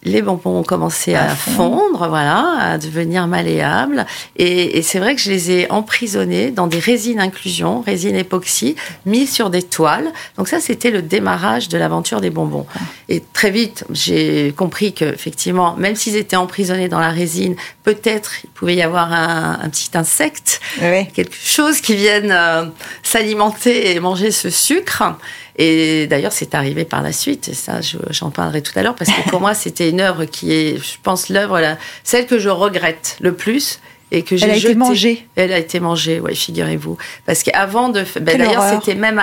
les 0.08 0.22
bonbons 0.22 0.60
ont 0.60 0.64
commencé 0.64 1.16
à, 1.16 1.28
fondre, 1.30 2.08
voilà, 2.08 2.58
à 2.60 2.78
devenir 2.78 3.28
malléables. 3.28 4.06
Et, 4.36 4.82
c'est 4.82 5.00
vrai 5.00 5.16
que 5.16 5.22
je 5.22 5.30
les 5.30 5.52
ai 5.52 5.72
emprisonnés 5.72 6.52
dans 6.52 6.68
des 6.68 6.80
résines 6.80 7.20
inclusion, 7.20 7.82
résines 7.82 8.16
époxy, 8.16 8.76
mis 9.06 9.28
sur 9.28 9.50
des 9.50 9.64
toiles. 9.64 10.12
Donc 10.38 10.48
ça, 10.48 10.60
c'était 10.60 10.92
le 10.92 11.02
démarrage 11.02 11.68
de 11.70 11.78
l'aventure 11.78 12.22
des 12.22 12.30
bonbons. 12.30 12.66
Et 13.10 13.22
très 13.34 13.52
vite, 13.52 13.86
j'ai 13.92 14.54
compris 14.56 14.94
que 14.94 15.06
effectivement, 15.06 15.76
même 15.76 15.96
s'ils 15.96 16.16
étaient 16.16 16.36
emprisonnés 16.36 16.90
dans 16.90 17.00
la 17.00 17.10
résine, 17.10 17.56
peut-être 17.84 18.32
il 18.44 18.50
pouvait 18.52 18.76
y 18.76 18.82
avoir 18.82 19.12
un, 19.12 19.70
petit 19.70 19.90
insecte, 19.96 20.62
quelque 20.80 21.36
chose 21.36 21.82
qui 21.82 21.96
vienne 21.96 22.32
euh, 22.32 22.66
s'alimenter 23.04 23.92
et 23.92 24.00
manger 24.00 24.32
ce 24.32 24.50
sucre. 24.50 25.04
Et 25.58 26.06
d'ailleurs, 26.08 26.34
c'est 26.34 26.54
arrivé 26.54 26.86
par 26.86 27.02
la 27.02 27.12
suite, 27.12 27.50
et 27.50 27.54
ça, 27.54 27.80
j'en 28.12 28.30
parlerai 28.30 28.62
tout 28.62 28.74
à 28.76 28.84
l'heure, 28.84 28.96
parce 28.96 29.12
que 29.12 29.30
pour 29.30 29.40
moi, 29.42 29.54
c'était 29.54 29.90
une 29.90 30.02
œuvre 30.02 30.26
qui 30.26 30.54
est, 30.54 30.78
je 30.78 30.98
pense, 31.02 31.30
l'œuvre, 31.30 31.60
celle 32.04 32.28
que 32.28 32.38
je 32.38 32.50
regrette 32.50 33.18
le 33.20 33.34
plus. 33.34 33.80
Et 34.10 34.24
que 34.24 34.38
j'ai 34.38 34.46
Elle 34.46 34.52
a 34.52 34.56
été 34.56 34.76
mangée. 34.76 35.28
Elle 35.36 35.52
a 35.52 35.58
été 35.58 35.82
mangée, 35.82 36.22
oui, 36.22 36.34
figurez-vous. 36.34 36.98
Parce 37.26 37.44
qu'avant 37.44 37.90
de. 37.90 38.06
Ben, 38.22 38.38
d'ailleurs, 38.38 38.64
c'était 38.80 38.96
même 38.96 39.22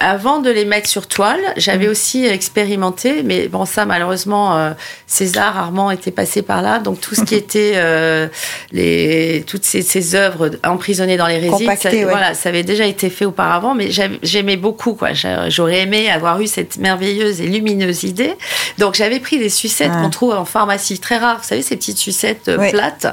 avant 0.00 0.40
de 0.40 0.50
les 0.50 0.64
mettre 0.64 0.88
sur 0.88 1.06
toile, 1.06 1.40
j'avais 1.56 1.86
mm. 1.86 1.90
aussi 1.90 2.26
expérimenté, 2.26 3.22
mais 3.22 3.48
bon, 3.48 3.64
ça, 3.64 3.84
malheureusement, 3.84 4.56
euh, 4.56 4.70
César 5.06 5.56
Armand 5.56 5.90
était 5.90 6.10
passé 6.10 6.42
par 6.42 6.62
là, 6.62 6.78
donc 6.78 7.00
tout 7.00 7.14
ce 7.14 7.22
qui 7.22 7.34
était 7.34 7.72
euh, 7.76 8.28
les, 8.72 9.44
toutes 9.46 9.64
ces, 9.64 9.82
ces, 9.82 10.14
œuvres 10.14 10.50
emprisonnées 10.64 11.16
dans 11.16 11.26
les 11.26 11.38
résines, 11.38 11.70
ça, 11.76 11.90
voilà, 12.04 12.34
ça 12.34 12.48
avait 12.48 12.62
déjà 12.62 12.86
été 12.86 13.10
fait 13.10 13.24
auparavant, 13.24 13.74
mais 13.74 13.90
j'aimais 14.22 14.56
beaucoup, 14.56 14.94
quoi. 14.94 15.10
J'aurais 15.48 15.80
aimé 15.80 16.10
avoir 16.10 16.40
eu 16.40 16.46
cette 16.46 16.78
merveilleuse 16.78 17.40
et 17.40 17.46
lumineuse 17.46 18.04
idée. 18.04 18.34
Donc, 18.78 18.94
j'avais 18.94 19.20
pris 19.20 19.38
des 19.38 19.48
sucettes 19.48 19.92
qu'on 19.92 20.10
trouve 20.10 20.34
en 20.34 20.44
pharmacie, 20.44 20.98
très 20.98 21.18
rares, 21.18 21.38
vous 21.38 21.48
savez, 21.48 21.62
ces 21.62 21.76
petites 21.76 21.98
sucettes 21.98 22.48
euh, 22.48 22.70
plates. 22.70 23.06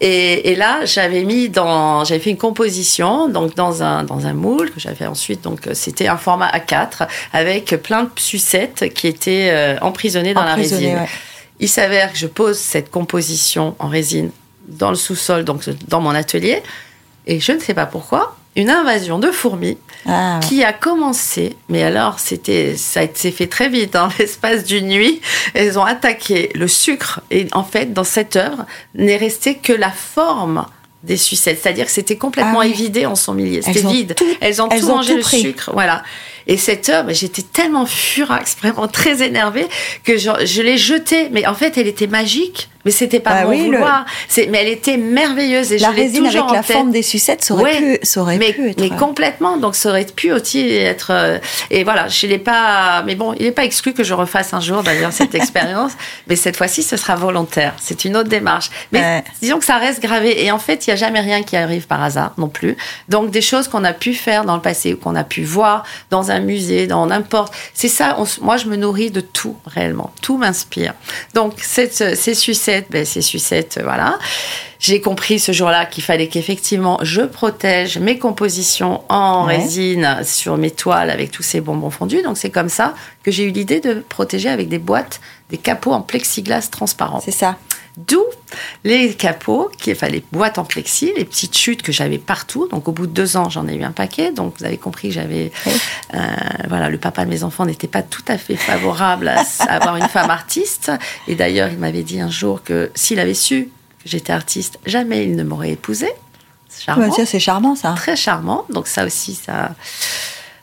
Et, 0.00 0.50
et, 0.50 0.56
là, 0.56 0.84
j'avais 0.84 1.24
mis 1.24 1.48
dans, 1.48 2.04
j'avais 2.04 2.20
fait 2.20 2.30
une 2.30 2.36
composition, 2.36 3.28
donc 3.28 3.54
dans 3.54 3.82
un 3.82 4.04
dans 4.04 4.26
un 4.26 4.34
moule 4.34 4.70
que 4.70 4.80
j'avais 4.80 5.06
ensuite, 5.06 5.42
donc 5.42 5.60
c'était 5.72 6.08
un 6.08 6.15
format 6.16 6.50
A4 6.50 7.08
avec 7.32 7.76
plein 7.82 8.04
de 8.04 8.10
sucettes 8.16 8.92
qui 8.94 9.06
étaient 9.06 9.50
euh, 9.50 9.76
emprisonnées 9.80 10.34
dans 10.34 10.44
la 10.44 10.54
résine. 10.54 10.98
Il 11.58 11.68
s'avère 11.68 12.12
que 12.12 12.18
je 12.18 12.26
pose 12.26 12.58
cette 12.58 12.90
composition 12.90 13.74
en 13.78 13.88
résine 13.88 14.30
dans 14.68 14.90
le 14.90 14.96
sous-sol, 14.96 15.44
donc 15.44 15.68
dans 15.88 16.00
mon 16.00 16.10
atelier, 16.10 16.62
et 17.26 17.40
je 17.40 17.52
ne 17.52 17.60
sais 17.60 17.74
pas 17.74 17.86
pourquoi, 17.86 18.36
une 18.56 18.70
invasion 18.70 19.18
de 19.18 19.30
fourmis 19.30 19.76
ah. 20.06 20.40
qui 20.42 20.64
a 20.64 20.72
commencé, 20.72 21.56
mais 21.68 21.82
alors 21.82 22.18
c'était, 22.18 22.74
ça 22.76 23.02
s'est 23.12 23.30
fait 23.30 23.46
très 23.46 23.68
vite, 23.68 23.92
dans 23.92 24.08
l'espace 24.18 24.64
d'une 24.64 24.88
nuit. 24.88 25.20
Elles 25.54 25.78
ont 25.78 25.84
attaqué 25.84 26.50
le 26.54 26.66
sucre 26.66 27.20
et 27.30 27.46
en 27.52 27.64
fait, 27.64 27.92
dans 27.92 28.04
cette 28.04 28.36
œuvre, 28.36 28.64
n'est 28.94 29.18
resté 29.18 29.56
que 29.56 29.72
la 29.72 29.90
forme 29.90 30.66
des 31.02 31.16
sucettes. 31.16 31.60
C'est-à-dire 31.62 31.86
que 31.86 31.92
c'était 31.92 32.16
complètement 32.16 32.60
ah 32.60 32.66
évidé 32.66 33.06
en 33.06 33.14
son 33.14 33.34
milieu. 33.34 33.62
C'était 33.62 33.80
vide. 33.80 34.16
elles 34.40 34.60
ont 34.60 34.68
tout 34.68 34.86
mangé 34.86 35.14
le 35.16 35.22
sucre. 35.22 35.70
Voilà. 35.72 36.02
Et 36.46 36.56
cette 36.56 36.88
heure, 36.88 37.04
j'étais 37.10 37.42
tellement 37.42 37.86
furax, 37.86 38.56
vraiment 38.56 38.88
très 38.88 39.22
énervée, 39.22 39.66
que 40.04 40.16
je, 40.16 40.30
je 40.44 40.62
l'ai 40.62 40.78
jetée. 40.78 41.28
Mais 41.30 41.46
en 41.46 41.54
fait, 41.54 41.76
elle 41.76 41.88
était 41.88 42.06
magique 42.06 42.68
Mais 42.86 42.92
c'était 42.92 43.20
pas 43.20 43.30
Bah 43.34 43.42
mon 43.44 43.50
oui, 43.50 43.64
vouloir. 43.64 44.06
Mais 44.48 44.58
elle 44.62 44.68
était 44.68 44.96
merveilleuse 44.96 45.72
et 45.72 45.78
La 45.78 45.90
je 45.90 45.96
résine 45.96 46.24
avec 46.26 46.40
en 46.40 46.52
la 46.52 46.62
tête. 46.62 46.76
forme 46.76 46.90
des 46.92 47.02
sucettes, 47.02 47.42
ça 47.44 47.52
aurait, 47.54 47.64
Ouais. 47.64 47.98
pu, 47.98 48.06
ça 48.06 48.20
aurait 48.22 48.38
mais, 48.38 48.52
pu 48.52 48.70
être. 48.70 48.80
mais 48.80 48.90
complètement. 48.90 49.56
Donc 49.56 49.74
ça 49.74 49.88
aurait 49.90 50.04
pu 50.06 50.30
aussi 50.32 50.70
être. 50.70 51.08
euh, 51.10 51.38
et 51.70 51.82
voilà, 51.84 52.06
je 52.08 52.26
l'ai 52.28 52.38
pas. 52.38 53.02
Mais 53.04 53.16
bon, 53.16 53.34
il 53.38 53.44
n'est 53.44 53.50
pas 53.52 53.64
exclu 53.64 53.92
que 53.92 54.04
je 54.04 54.14
refasse 54.14 54.54
un 54.54 54.60
jour 54.60 54.82
d'ailleurs 54.84 55.12
cette 55.12 55.34
expérience. 55.42 55.92
Mais 56.28 56.36
cette 56.36 56.56
fois-ci, 56.56 56.82
ce 56.84 56.96
sera 56.96 57.16
volontaire. 57.16 57.74
C'est 57.78 58.04
une 58.04 58.16
autre 58.16 58.28
démarche. 58.28 58.70
Mais 58.92 59.00
Ouais. 59.00 59.24
disons 59.42 59.58
que 59.58 59.64
ça 59.64 59.78
reste 59.78 60.00
gravé. 60.00 60.44
Et 60.44 60.52
en 60.52 60.58
fait, 60.60 60.86
il 60.86 60.90
n'y 60.90 60.94
a 60.94 60.96
jamais 60.96 61.20
rien 61.20 61.42
qui 61.42 61.56
arrive 61.56 61.88
par 61.88 62.00
hasard 62.02 62.34
non 62.38 62.48
plus. 62.48 62.76
Donc 63.08 63.30
des 63.32 63.42
choses 63.42 63.66
qu'on 63.66 63.82
a 63.82 63.92
pu 63.92 64.14
faire 64.14 64.44
dans 64.44 64.54
le 64.54 64.62
passé 64.62 64.94
ou 64.94 64.96
qu'on 64.96 65.16
a 65.16 65.24
pu 65.24 65.42
voir 65.42 65.82
dans 66.10 66.30
un 66.30 66.38
musée, 66.38 66.86
dans 66.86 67.04
n'importe. 67.06 67.52
C'est 67.74 67.88
ça. 67.88 68.14
on 68.20 68.26
moi, 68.42 68.56
je 68.58 68.66
me 68.66 68.76
nourris 68.76 69.10
de 69.10 69.20
tout 69.20 69.56
réellement. 69.66 70.12
Tout 70.22 70.36
m'inspire. 70.36 70.94
Donc 71.34 71.54
cette, 71.62 72.14
ces 72.16 72.34
sucettes, 72.34 72.75
ben, 72.90 73.04
ces 73.04 73.22
sucettes, 73.22 73.78
euh, 73.78 73.84
voilà. 73.84 74.18
J'ai 74.78 75.00
compris 75.00 75.38
ce 75.38 75.52
jour-là 75.52 75.86
qu'il 75.86 76.04
fallait 76.04 76.28
qu'effectivement 76.28 76.98
je 77.02 77.22
protège 77.22 77.98
mes 77.98 78.18
compositions 78.18 79.02
en 79.08 79.46
Ouais. 79.46 79.56
résine 79.56 80.18
sur 80.22 80.56
mes 80.58 80.70
toiles 80.70 81.08
avec 81.10 81.30
tous 81.30 81.42
ces 81.42 81.60
bonbons 81.60 81.90
fondus. 81.90 82.22
Donc 82.22 82.36
c'est 82.36 82.50
comme 82.50 82.68
ça 82.68 82.94
que 83.22 83.30
j'ai 83.30 83.44
eu 83.44 83.50
l'idée 83.50 83.80
de 83.80 84.04
protéger 84.08 84.48
avec 84.50 84.68
des 84.68 84.78
boîtes, 84.78 85.20
des 85.50 85.56
capots 85.56 85.92
en 85.92 86.02
plexiglas 86.02 86.68
transparent. 86.70 87.20
C'est 87.24 87.30
ça. 87.30 87.56
D'où 87.96 88.22
les 88.84 89.14
capots, 89.14 89.70
qui, 89.78 89.90
enfin 89.90 90.08
les 90.08 90.22
boîtes 90.30 90.58
en 90.58 90.64
plexi, 90.64 91.12
les 91.16 91.24
petites 91.24 91.56
chutes 91.56 91.82
que 91.82 91.92
j'avais 91.92 92.18
partout. 92.18 92.68
Donc 92.68 92.88
au 92.88 92.92
bout 92.92 93.06
de 93.06 93.12
deux 93.12 93.38
ans, 93.38 93.48
j'en 93.48 93.66
ai 93.68 93.74
eu 93.74 93.84
un 93.84 93.92
paquet. 93.92 94.32
Donc 94.32 94.54
vous 94.58 94.64
avez 94.64 94.76
compris 94.76 95.08
que 95.08 95.14
j'avais, 95.14 95.50
Oui. 95.64 95.72
euh, 96.14 96.18
voilà, 96.68 96.90
le 96.90 96.98
papa 96.98 97.24
de 97.24 97.30
mes 97.30 97.42
enfants 97.42 97.64
n'était 97.64 97.86
pas 97.88 98.02
tout 98.02 98.24
à 98.28 98.36
fait 98.36 98.56
favorable 98.56 99.28
à, 99.28 99.42
avoir 99.68 99.96
une 99.96 100.08
femme 100.08 100.30
artiste. 100.30 100.92
Et 101.26 101.34
d'ailleurs, 101.34 101.70
il 101.70 101.78
m'avait 101.78 102.02
dit 102.02 102.20
un 102.20 102.30
jour 102.30 102.62
que 102.62 102.90
s'il 102.94 103.18
avait 103.18 103.34
su 103.34 103.70
que 104.02 104.08
j'étais 104.10 104.32
artiste, 104.32 104.78
jamais 104.84 105.24
il 105.24 105.34
ne 105.34 105.42
m'aurait 105.42 105.72
épousée. 105.72 106.12
C'est 106.68 106.84
charmant 106.84 107.10
c'est 107.24 107.40
charmant 107.40 107.74
ça. 107.76 107.94
très 107.96 108.16
charmant. 108.16 108.66
Donc 108.68 108.88
ça 108.88 109.06
aussi, 109.06 109.34
ça. 109.34 109.74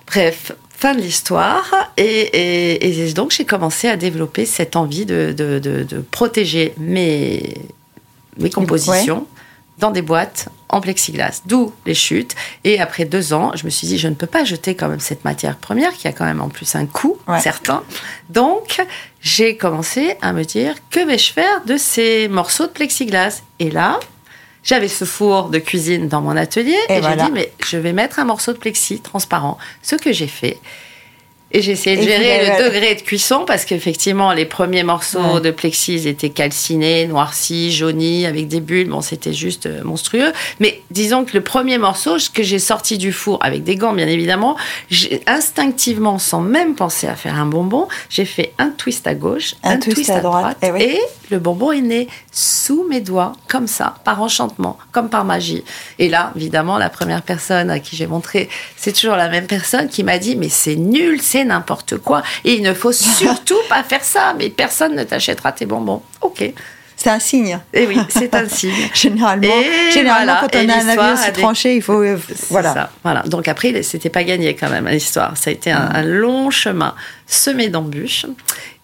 Bref, 0.06 0.52
fin 0.84 0.94
de 0.96 1.00
l'histoire. 1.02 1.66
Et, 1.96 2.04
et- 2.04 3.08
et 3.08 3.14
donc 3.14 3.32
j'ai 3.32 3.46
commencé 3.46 3.88
à 3.88 3.96
développer 3.96 4.46
cette 4.46 4.76
envie 4.76 5.06
de, 5.06 5.34
de- 5.42 5.60
de- 5.60 5.84
de 5.84 5.98
protéger 6.20 6.74
mes, 6.78 7.56
mes 8.38 8.50
compositions 8.50 9.26
dans 9.80 9.92
des 9.92 10.02
boîtes 10.02 10.50
en 10.70 10.82
plexiglas. 10.82 11.42
D'où 11.46 11.72
les 11.86 11.94
chutes. 11.96 12.36
Et 12.66 12.80
après 12.82 13.06
deux 13.06 13.32
ans, 13.34 13.52
je 13.56 13.64
me 13.66 13.70
suis 13.70 13.88
dit, 13.88 13.98
je 13.98 14.08
ne 14.10 14.14
peux 14.22 14.28
pas 14.38 14.44
jeter 14.44 14.76
quand 14.76 14.90
même 14.90 15.00
cette 15.00 15.24
matière 15.24 15.56
première 15.58 15.94
qui 15.94 16.08
a 16.08 16.12
quand 16.12 16.26
même 16.26 16.42
en 16.42 16.50
plus 16.50 16.76
un 16.76 16.86
coût 16.86 17.18
Ouais. 17.28 17.40
certain. 17.40 17.80
Donc 18.30 18.82
j'ai 19.22 19.56
commencé 19.56 20.16
à 20.22 20.34
me 20.34 20.44
dire, 20.44 20.76
que 20.90 21.00
vais-je 21.06 21.32
faire 21.32 21.64
de 21.66 21.78
ces 21.78 22.28
morceaux 22.28 22.66
de 22.68 22.72
plexiglas? 22.72 23.42
Et 23.60 23.72
là, 23.72 24.00
j'avais 24.64 24.88
ce 24.88 25.06
four 25.06 25.50
de 25.50 25.60
cuisine 25.60 26.08
dans 26.08 26.22
mon 26.22 26.36
atelier 26.38 26.76
Et 26.90 26.96
et, 26.96 27.00
voilà. 27.02 27.18
j'ai 27.26 27.26
dit 27.26 27.32
mais 27.34 27.52
je 27.66 27.78
vais 27.78 27.94
mettre 27.94 28.20
un 28.20 28.26
morceau 28.26 28.54
de 28.54 28.58
plexi 28.58 29.00
transparent. 29.02 29.58
Ce 29.82 29.96
que 29.96 30.12
j'ai 30.14 30.28
fait. 30.28 30.58
Et 31.56 31.62
j'ai 31.62 31.74
essayé 31.74 31.98
de 31.98 32.02
Et 32.02 32.06
gérer 32.08 32.50
le 32.50 32.64
degré 32.64 32.96
de 32.96 33.02
cuisson 33.02 33.44
parce 33.46 33.64
qu'effectivement 33.66 34.34
les 34.34 34.46
premiers 34.46 34.82
morceaux 34.82 35.36
Ouais. 35.36 35.40
de 35.42 35.52
plexi 35.52 35.94
ils 35.94 36.08
étaient 36.08 36.32
calcinés, 36.32 37.06
noircis, 37.06 37.72
jaunis 37.72 38.26
avec 38.26 38.48
des 38.48 38.60
bulles. 38.60 38.90
Bon 38.90 39.02
c'était 39.02 39.34
juste 39.34 39.68
euh, 39.68 39.84
monstrueux. 39.84 40.32
Mais 40.60 40.82
disons 40.90 41.26
que 41.26 41.34
le 41.36 41.42
premier 41.44 41.78
morceau 41.78 42.18
que 42.34 42.42
j'ai 42.42 42.58
sorti 42.58 42.98
du 42.98 43.12
four 43.12 43.38
avec 43.44 43.64
des 43.64 43.76
gants 43.76 43.94
bien 43.94 44.08
évidemment, 44.08 44.56
instinctivement 45.28 46.18
sans 46.20 46.42
même 46.42 46.76
penser 46.76 47.08
à 47.08 47.16
faire 47.16 47.36
un 47.36 47.46
bonbon, 47.46 47.88
j'ai 48.10 48.26
fait 48.26 48.54
un 48.58 48.70
twist 48.70 49.06
à 49.08 49.14
gauche, 49.14 49.56
Un 49.64 49.78
twist 49.78 50.10
à 50.10 50.22
droite, 50.22 50.58
eh 50.64 50.72
oui. 50.72 50.82
et 50.82 51.00
le 51.34 51.40
bonbon 51.40 51.72
est 51.72 51.82
né 51.82 52.08
sous 52.32 52.86
mes 52.88 53.02
doigts, 53.02 53.34
comme 53.48 53.68
ça, 53.68 53.96
par 54.04 54.22
enchantement, 54.22 54.78
comme 54.92 55.10
par 55.10 55.26
magie. 55.26 55.64
Et 55.98 56.08
là, 56.08 56.32
évidemment, 56.36 56.78
la 56.78 56.90
première 56.90 57.24
personne 57.24 57.72
à 57.72 57.80
qui 57.80 57.96
j'ai 57.96 58.08
montré, 58.08 58.50
c'est 58.78 58.94
toujours 58.94 59.16
la 59.16 59.30
même 59.30 59.48
personne 59.48 59.90
qui 59.90 60.04
m'a 60.04 60.20
dit, 60.20 60.36
mais 60.36 60.50
c'est 60.50 60.76
nul, 60.76 61.22
c'est 61.22 61.44
n'importe 61.44 61.98
quoi, 61.98 62.22
et 62.46 62.54
il 62.54 62.62
ne 62.62 62.74
faut 62.74 62.92
surtout 63.20 63.60
pas 63.68 63.84
faire 63.84 64.04
ça, 64.04 64.36
mais 64.38 64.50
personne 64.50 64.96
ne 64.96 65.04
t'achètera 65.04 65.52
tes 65.52 65.66
bonbons. 65.66 66.04
Ok. 66.22 66.54
C'est 67.04 67.10
un 67.10 67.20
signe. 67.20 67.60
Et 67.74 67.86
oui, 67.86 67.98
c'est 68.08 68.34
un 68.34 68.48
signe. 68.48 68.72
Généralement, 68.94 69.44
Et 69.46 69.92
généralement 69.92 70.34
voilà, 70.36 70.48
quand 70.50 70.58
on 70.58 70.62
et 70.62 70.72
a 70.72 70.76
un 70.76 70.78
avis 70.78 70.86
l'histoire 70.88 71.14
aussi 71.14 71.24
a 71.28 71.32
des- 71.32 71.42
tranché, 71.42 71.76
il 71.76 71.82
faut. 71.82 72.02
euh, 72.02 72.18
voilà. 72.50 72.74
ça, 72.74 72.90
voilà. 73.04 73.24
Donc 73.24 73.50
après, 73.50 73.84
c'était 73.84 74.10
pas 74.10 74.24
gagné 74.24 74.56
quand 74.56 74.70
même 74.70 74.88
l'histoire. 74.88 75.36
Ça 75.36 75.50
a 75.50 75.54
été 75.54 75.70
un, 75.70 75.90
un 75.94 76.02
long 76.04 76.50
chemin 76.50 76.96
semé 77.28 77.68
d'embûches. 77.68 78.26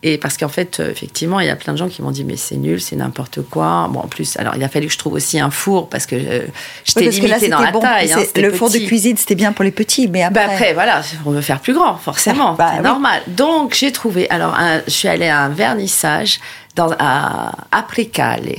Et 0.02 0.18
parce 0.18 0.38
qu'en 0.38 0.48
fait, 0.48 0.80
euh, 0.80 0.90
effectivement, 0.92 1.42
il 1.42 1.48
y 1.48 1.50
a 1.50 1.58
plein 1.58 1.74
de 1.74 1.78
gens 1.78 1.90
qui 1.90 2.02
m'ont 2.02 2.12
dit 2.12 2.24
mais 2.24 2.38
c'est 2.38 2.56
nul, 2.56 2.80
c'est 2.80 2.96
n'importe 2.96 3.42
quoi. 3.42 3.88
Bon, 3.92 4.00
en 4.00 4.08
plus, 4.08 4.38
alors 4.38 4.54
il 4.56 4.64
a 4.64 4.70
fallu 4.70 4.88
que 4.88 4.94
je 4.94 4.98
trouve 4.98 5.14
aussi 5.14 5.40
un 5.42 5.52
four 5.52 5.90
parce 5.90 6.06
que 6.06 6.16
euh, 6.16 6.46
j'étais 6.86 7.08
Oui, 7.10 7.20
que 7.20 7.28
là, 7.28 7.36
limitée 7.38 7.50
dans 7.50 7.60
la 7.62 7.72
bon. 7.72 7.80
taille. 7.82 8.12
hein, 8.14 8.20
le 8.38 8.52
four 8.54 8.70
de 8.70 8.78
cuisine, 8.80 9.18
c'était 9.18 9.36
bien 9.36 9.52
pour 9.52 9.64
les 9.66 9.72
petits, 9.72 10.08
mais 10.08 10.24
après. 10.24 10.46
Bah 10.46 10.52
après, 10.54 10.74
voilà, 10.74 11.02
on 11.26 11.32
veut 11.32 11.42
faire 11.42 11.60
plus 11.60 11.74
grand, 11.74 11.98
forcément, 11.98 12.54
Bah 12.54 12.70
c'est 12.72 12.78
oui. 12.80 12.84
normal. 12.84 13.22
Donc 13.28 13.76
j'ai 13.76 13.92
trouvé. 13.92 14.30
Alors, 14.30 14.56
un- 14.58 14.82
je 14.88 14.92
suis 14.92 15.08
allée 15.10 15.28
à 15.28 15.40
un 15.42 15.50
vernissage 15.50 16.40
dans 16.76 16.92
à 17.00 17.52
Aplécale. 17.72 18.56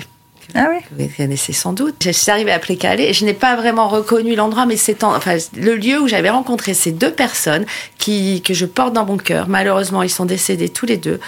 Ah 0.55 0.67
oui. 0.71 0.79
Vous 0.99 1.09
connaissez 1.17 1.53
sans 1.53 1.73
doute. 1.73 1.95
Je 2.05 2.11
suis 2.11 2.31
arrivée 2.31 2.51
à 2.51 2.59
Plécalé 2.59 3.05
et 3.05 3.13
je 3.13 3.25
n'ai 3.25 3.35
pas 3.35 3.55
vraiment 3.55 3.89
reconnu 3.89 4.35
l'endroit, 4.35 4.67
mais 4.67 4.77
c'est 4.77 5.05
en- 5.05 5.15
enfin, 5.15 5.37
le 5.57 5.77
lieu 5.77 6.01
où 6.01 6.09
j'avais 6.09 6.31
rencontré 6.31 6.75
ces 6.75 6.91
deux 6.91 7.13
personnes 7.13 7.65
qui, 7.99 8.43
que 8.43 8.53
je 8.53 8.67
porte 8.67 8.93
dans 8.93 9.07
mon 9.07 9.17
cœur. 9.17 9.47
Malheureusement, 9.49 10.03
ils 10.03 10.11
sont 10.11 10.25
décédés 10.25 10.69
tous 10.69 10.87
les 10.87 10.97
deux, 10.97 11.21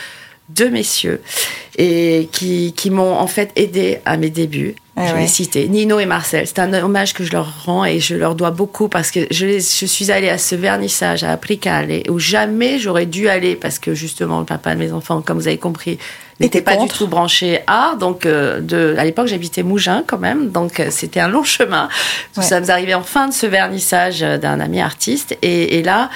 deux 0.49 0.71
messieurs, 0.71 1.23
et 1.79 2.29
qui, 2.33 2.73
qui 2.77 2.91
m'ont 2.91 3.15
en 3.17 3.29
fait 3.29 3.53
aidé 3.55 4.01
à 4.05 4.17
mes 4.17 4.29
débuts. 4.31 4.75
Ah 4.95 5.07
je 5.09 5.15
ouais. 5.15 5.21
vais 5.23 5.27
citer 5.27 5.69
Nino 5.69 5.99
et 6.01 6.05
Marcel. 6.07 6.47
C'est 6.47 6.59
un 6.59 6.73
hommage 6.75 7.15
que 7.15 7.25
je 7.25 7.33
leur 7.33 7.65
rends 7.65 7.85
et 7.87 7.99
je 7.99 8.15
leur 8.15 8.35
dois 8.35 8.51
beaucoup 8.51 8.89
parce 8.89 9.11
que 9.11 9.21
je, 9.31 9.47
les- 9.47 9.61
je 9.61 9.87
suis 9.87 10.11
allée 10.13 10.29
à 10.29 10.37
ce 10.37 10.55
vernissage 10.55 11.25
à 11.25 11.37
Plécalé 11.39 12.03
où 12.11 12.19
jamais 12.19 12.79
j'aurais 12.79 13.07
dû 13.07 13.29
aller 13.29 13.57
parce 13.57 13.79
que 13.79 13.95
justement 13.95 14.41
le 14.41 14.45
papa 14.45 14.75
de 14.75 14.79
mes 14.81 14.93
enfants, 14.93 15.23
comme 15.23 15.39
vous 15.39 15.49
avez 15.49 15.57
compris, 15.57 15.99
n'était 16.41 16.59
Était 16.59 16.77
pas 16.77 16.77
du 16.83 16.89
tout 16.89 17.07
branché 17.07 17.61
art. 17.67 17.97
Donc, 17.97 18.27
euh, 18.27 18.61
de, 18.61 18.95
à 18.99 19.05
l'époque, 19.05 19.29
j'habitais 19.29 19.63
Mougins 19.63 20.03
quand 20.07 20.19
même. 20.19 20.51
Donc, 20.51 20.81
euh, 20.81 20.89
c'était 20.91 21.21
un 21.21 21.29
long 21.29 21.45
chemin. 21.45 21.89
Ouais. 22.37 22.43
Ça 22.43 22.61
nous 22.61 22.71
arrivait 22.71 22.95
en 22.95 23.03
fin 23.05 23.29
de 23.29 23.33
ce 23.33 23.47
vernissage 23.47 24.23
euh, 24.23 24.39
d'un 24.39 24.59
ami 24.61 24.81
artiste. 24.81 25.37
Et, 25.43 25.79
et 25.79 25.83
là, 25.85 26.11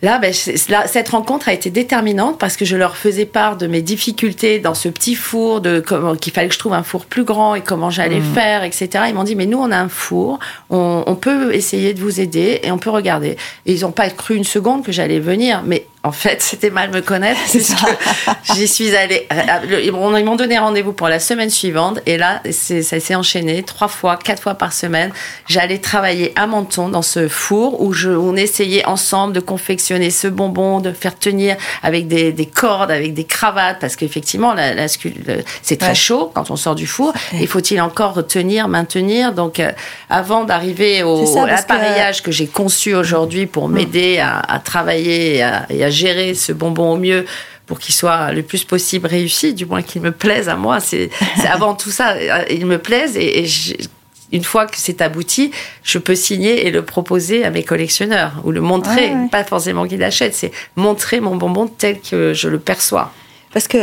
là, 0.00 0.16
ben, 0.18 0.32
là, 0.70 0.86
cette 0.86 1.08
rencontre 1.10 1.48
a 1.48 1.52
été 1.52 1.68
déterminante 1.68 2.38
parce 2.38 2.56
que 2.56 2.64
je 2.64 2.76
leur 2.76 2.96
faisais 2.96 3.26
part 3.26 3.56
de 3.58 3.66
mes 3.66 3.82
difficultés 3.82 4.58
dans 4.58 4.74
ce 4.74 4.88
petit 4.88 5.16
four, 5.16 5.60
de 5.60 5.80
comment 5.86 6.14
qu'il 6.16 6.32
fallait 6.32 6.48
que 6.48 6.54
je 6.54 6.58
trouve 6.60 6.72
un 6.72 6.84
four 6.84 7.04
plus 7.04 7.24
grand 7.24 7.54
et 7.54 7.60
comment 7.60 7.90
j'allais 7.90 8.07
Mmh. 8.16 8.34
faire, 8.34 8.64
etc. 8.64 9.04
Ils 9.08 9.14
m'ont 9.14 9.24
dit, 9.24 9.36
mais 9.36 9.46
nous, 9.46 9.58
on 9.58 9.70
a 9.70 9.76
un 9.76 9.88
four, 9.88 10.38
on, 10.70 11.04
on 11.06 11.14
peut 11.14 11.54
essayer 11.54 11.94
de 11.94 12.00
vous 12.00 12.20
aider 12.20 12.60
et 12.62 12.70
on 12.70 12.78
peut 12.78 12.90
regarder. 12.90 13.36
Et 13.66 13.74
ils 13.74 13.82
n'ont 13.82 13.92
pas 13.92 14.10
cru 14.10 14.34
une 14.34 14.44
seconde 14.44 14.84
que 14.84 14.92
j'allais 14.92 15.20
venir, 15.20 15.62
mais 15.64 15.86
en 16.04 16.12
fait, 16.12 16.40
c'était 16.42 16.70
mal 16.70 16.90
me 16.90 17.00
connaître 17.00 17.40
C'est 17.46 17.60
ça. 17.60 17.76
j'y 18.54 18.68
suis 18.68 18.94
allée. 18.94 19.26
euh, 19.32 19.36
le- 19.68 19.82
Ils 19.84 19.92
m'ont 19.92 20.36
donné 20.36 20.58
rendez-vous 20.58 20.92
pour 20.92 21.08
la 21.08 21.18
semaine 21.18 21.50
suivante 21.50 22.00
et 22.06 22.16
là, 22.16 22.40
ça 22.50 23.00
s'est 23.00 23.14
enchaîné 23.14 23.62
trois 23.62 23.88
fois, 23.88 24.16
quatre 24.16 24.42
fois 24.42 24.54
par 24.54 24.72
semaine. 24.72 25.10
J'allais 25.48 25.78
travailler 25.78 26.32
à 26.36 26.46
Menton 26.46 26.88
dans 26.88 27.02
ce 27.02 27.28
four 27.28 27.80
où 27.82 27.92
je, 27.92 28.10
on 28.10 28.36
essayait 28.36 28.84
ensemble 28.86 29.32
de 29.32 29.40
confectionner 29.40 30.10
ce 30.10 30.28
bonbon, 30.28 30.80
de 30.80 30.92
faire 30.92 31.18
tenir 31.18 31.56
avec 31.82 32.06
des, 32.08 32.32
des 32.32 32.46
cordes, 32.46 32.90
avec 32.90 33.12
des 33.14 33.24
cravates, 33.24 33.78
parce 33.80 33.96
qu'effectivement, 33.96 34.54
la, 34.54 34.74
la 34.74 34.86
c'est 34.88 35.76
très 35.76 35.88
Ouais. 35.88 35.94
chaud 35.94 36.30
quand 36.34 36.50
on 36.50 36.56
sort 36.56 36.74
du 36.74 36.86
four. 36.86 37.12
Il 37.32 37.46
faut-il 37.48 37.80
encore 37.80 38.26
tenir, 38.26 38.68
maintenir? 38.68 39.32
Donc, 39.32 39.58
euh, 39.58 39.72
avant 40.10 40.44
d'arriver 40.44 41.02
au 41.02 41.22
à 41.38 41.42
que- 41.44 41.48
l'appareillage 41.50 42.22
que 42.22 42.30
j'ai 42.30 42.46
conçu 42.46 42.94
aujourd'hui 42.94 43.46
pour 43.46 43.68
m'aider 43.68 44.18
à, 44.18 44.38
à 44.40 44.58
travailler 44.58 45.36
et 45.36 45.42
à, 45.42 45.66
et 45.70 45.84
à 45.84 45.90
gérer 45.98 46.34
ce 46.34 46.52
bonbon 46.52 46.92
au 46.92 46.96
mieux 46.96 47.24
pour 47.66 47.78
qu'il 47.78 47.94
soit 47.94 48.32
le 48.32 48.42
plus 48.42 48.64
possible 48.64 49.06
réussi, 49.06 49.52
du 49.52 49.66
moins 49.66 49.82
qu'il 49.82 50.00
me 50.00 50.12
plaise 50.12 50.48
à 50.48 50.56
moi. 50.56 50.80
C'est 50.80 51.10
avant 51.50 51.74
tout 51.74 51.90
ça, 51.90 52.08
il 52.50 52.64
me 52.66 52.78
plaise 52.78 53.16
et, 53.16 53.44
une 54.30 54.44
fois 54.44 54.66
que 54.66 54.76
c'est 54.76 55.00
abouti, 55.00 55.50
je 55.82 55.98
peux 55.98 56.14
signer 56.14 56.66
et 56.66 56.70
le 56.70 56.82
proposer 56.84 57.44
à 57.46 57.50
mes 57.50 57.62
collectionneurs 57.64 58.32
ou 58.44 58.50
le 58.52 58.60
montrer, 58.60 59.06
Ouais, 59.08 59.14
ouais. 59.14 59.28
pas 59.30 59.42
forcément 59.44 59.86
qu'ils 59.88 60.00
l'achètent, 60.00 60.34
c'est 60.34 60.52
montrer 60.76 61.20
mon 61.20 61.36
bonbon 61.36 61.66
tel 61.66 61.98
que 62.00 62.34
je 62.34 62.48
le 62.48 62.58
perçois. 62.58 63.10
Parce 63.54 63.68
que 63.68 63.78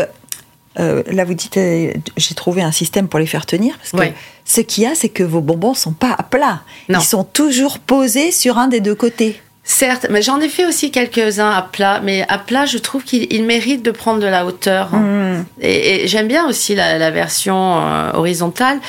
euh, 0.79 1.01
là, 1.07 1.23
vous 1.25 1.33
dites, 1.33 1.57
euh, 1.57 1.91
j'ai 2.17 2.35
trouvé 2.35 2.61
un 2.61 2.71
système 2.71 3.07
pour 3.07 3.19
les 3.19 3.25
faire 3.25 3.45
tenir. 3.45 3.75
Parce 3.77 3.91
que 3.91 3.97
Ouais. 3.97 4.13
ce 4.43 4.61
qu'il 4.61 4.83
y 4.83 4.87
a, 4.87 4.93
c'est 4.93 5.09
que 5.09 5.23
vos 5.23 5.41
bonbons 5.41 5.73
sont 5.73 5.93
pas 5.93 6.13
à 6.17 6.21
plat. 6.23 6.61
Non. 6.89 6.99
Ils 6.99 7.05
sont 7.05 7.23
toujours 7.23 7.79
posés 7.79 8.31
sur 8.31 8.57
un 8.57 8.67
des 8.67 8.81
deux 8.81 8.93
côtés. 8.95 9.41
Certes, 9.67 10.05
mais 10.11 10.21
j'en 10.21 10.39
ai 10.41 10.47
fait 10.47 10.65
aussi 10.67 10.91
quelques-uns 10.91 11.49
à 11.49 11.63
plat, 11.63 11.99
mais 12.03 12.23
à 12.29 12.37
plat, 12.37 12.65
je 12.67 12.77
trouve 12.77 13.03
qu'il 13.03 13.25
il 13.33 13.43
mérite 13.45 13.81
de 13.81 13.89
prendre 13.89 14.19
de 14.21 14.27
la 14.27 14.45
hauteur. 14.45 14.93
Mmh. 14.95 15.45
Et, 15.61 16.03
et 16.03 16.07
j'aime 16.07 16.27
bien 16.27 16.47
aussi 16.47 16.75
la, 16.75 16.99
la 16.99 17.09
version 17.09 17.79
euh, 17.81 18.11
horizontale. 18.13 18.79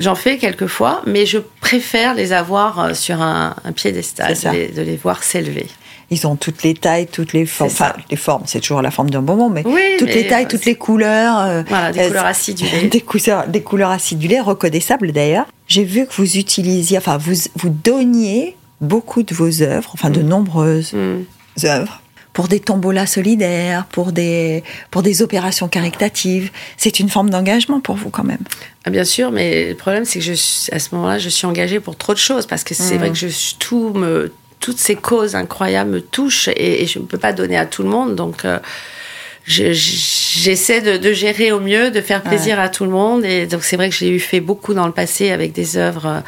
J'en 0.00 0.16
fais 0.16 0.38
quelques 0.38 0.66
fois, 0.66 1.02
mais 1.06 1.24
je 1.26 1.38
préfère 1.60 2.14
les 2.14 2.32
avoir 2.32 2.80
euh, 2.80 2.94
sur 2.94 3.22
un, 3.22 3.54
un 3.64 3.70
piédestal, 3.70 4.34
de 4.34 4.48
les, 4.50 4.68
de 4.68 4.82
les 4.82 4.96
voir 4.96 5.22
s'élever. 5.22 5.68
Ils 6.10 6.26
ont 6.26 6.34
toutes 6.34 6.64
les 6.64 6.74
tailles, 6.74 7.06
toutes 7.06 7.32
les 7.32 7.46
formes. 7.46 7.70
Enfin, 7.70 7.92
les 8.10 8.16
formes, 8.16 8.42
c'est 8.46 8.58
toujours 8.60 8.82
la 8.82 8.90
forme 8.90 9.10
d'un 9.10 9.22
bonbon, 9.22 9.48
mais 9.48 9.62
Oui, 9.64 9.80
toutes 10.00 10.08
mais, 10.08 10.14
les 10.14 10.26
tailles, 10.26 10.48
toutes 10.48 10.64
les 10.64 10.74
couleurs. 10.74 11.38
euh, 11.38 11.62
Voilà, 11.68 11.92
des 11.92 12.00
euh, 12.00 12.08
couleurs 12.08 12.26
acidulées. 12.26 12.88
des 12.90 13.00
couleurs, 13.00 13.46
des 13.46 13.62
couleurs 13.62 13.90
acidulées, 13.90 14.40
reconnaissables 14.40 15.12
d'ailleurs. 15.12 15.46
J'ai 15.68 15.84
vu 15.84 16.04
que 16.06 16.12
vous 16.14 16.36
utilisiez, 16.36 16.98
enfin, 16.98 17.16
vous, 17.16 17.34
vous 17.54 17.68
donniez 17.70 18.56
beaucoup 18.84 19.22
de 19.22 19.34
vos 19.34 19.62
œuvres, 19.62 19.90
enfin, 19.94 20.10
de 20.10 20.22
nombreuses 20.22 20.92
Mm. 20.92 21.24
œuvres, 21.64 22.00
pour 22.32 22.48
des 22.48 22.60
tombolas 22.60 23.06
solidaires, 23.06 23.84
pour 23.90 24.12
des, 24.12 24.62
pour 24.90 25.02
des 25.02 25.22
opérations 25.22 25.68
caritatives. 25.68 26.50
C'est 26.76 26.98
une 27.00 27.08
forme 27.08 27.30
d'engagement 27.30 27.80
pour 27.80 27.94
vous 27.96 28.10
quand 28.10 28.24
même. 28.24 28.40
Ah, 28.84 28.90
bien 28.90 29.04
sûr, 29.04 29.30
mais 29.30 29.68
le 29.70 29.74
problème, 29.76 30.04
c'est 30.04 30.18
que 30.18 30.24
je, 30.24 30.32
à 30.72 30.78
ce 30.78 30.94
moment-là, 30.94 31.18
je 31.18 31.28
suis 31.28 31.46
engagée 31.46 31.80
pour 31.80 31.96
trop 31.96 32.12
de 32.12 32.18
choses 32.18 32.46
parce 32.46 32.64
que 32.64 32.74
c'est 32.74 32.94
Mhm. 32.94 32.98
vrai 32.98 33.10
que 33.10 33.16
je, 33.16 33.28
suis- 33.28 33.56
tout 33.58 33.90
me, 33.94 34.32
toutes 34.60 34.78
ces 34.78 34.96
causes 34.96 35.34
incroyables 35.36 35.90
me 35.90 36.00
touchent 36.00 36.48
et, 36.48 36.82
et 36.82 36.86
je 36.86 36.98
ne 36.98 37.04
peux 37.04 37.18
pas 37.18 37.32
donner 37.32 37.56
à 37.56 37.66
tout 37.66 37.82
le 37.82 37.88
monde. 37.88 38.14
Donc, 38.16 38.44
euh, 38.44 38.58
je- 39.46 39.72
j'essaie 39.72 40.80
de, 40.80 40.96
de 40.96 41.12
gérer 41.12 41.52
au 41.52 41.60
mieux, 41.60 41.90
de 41.90 42.00
faire 42.00 42.22
plaisir 42.22 42.58
à 42.58 42.68
tout 42.68 42.84
le 42.84 42.90
monde. 42.90 43.24
Et 43.24 43.46
donc, 43.46 43.62
c'est 43.62 43.76
vrai 43.76 43.90
que 43.90 43.94
j'ai 43.94 44.08
eu 44.08 44.18
fait 44.20 44.40
beaucoup 44.40 44.74
dans 44.74 44.86
le 44.86 44.92
passé 44.92 45.30
avec 45.30 45.52
des 45.52 45.76
œuvres. 45.76 46.22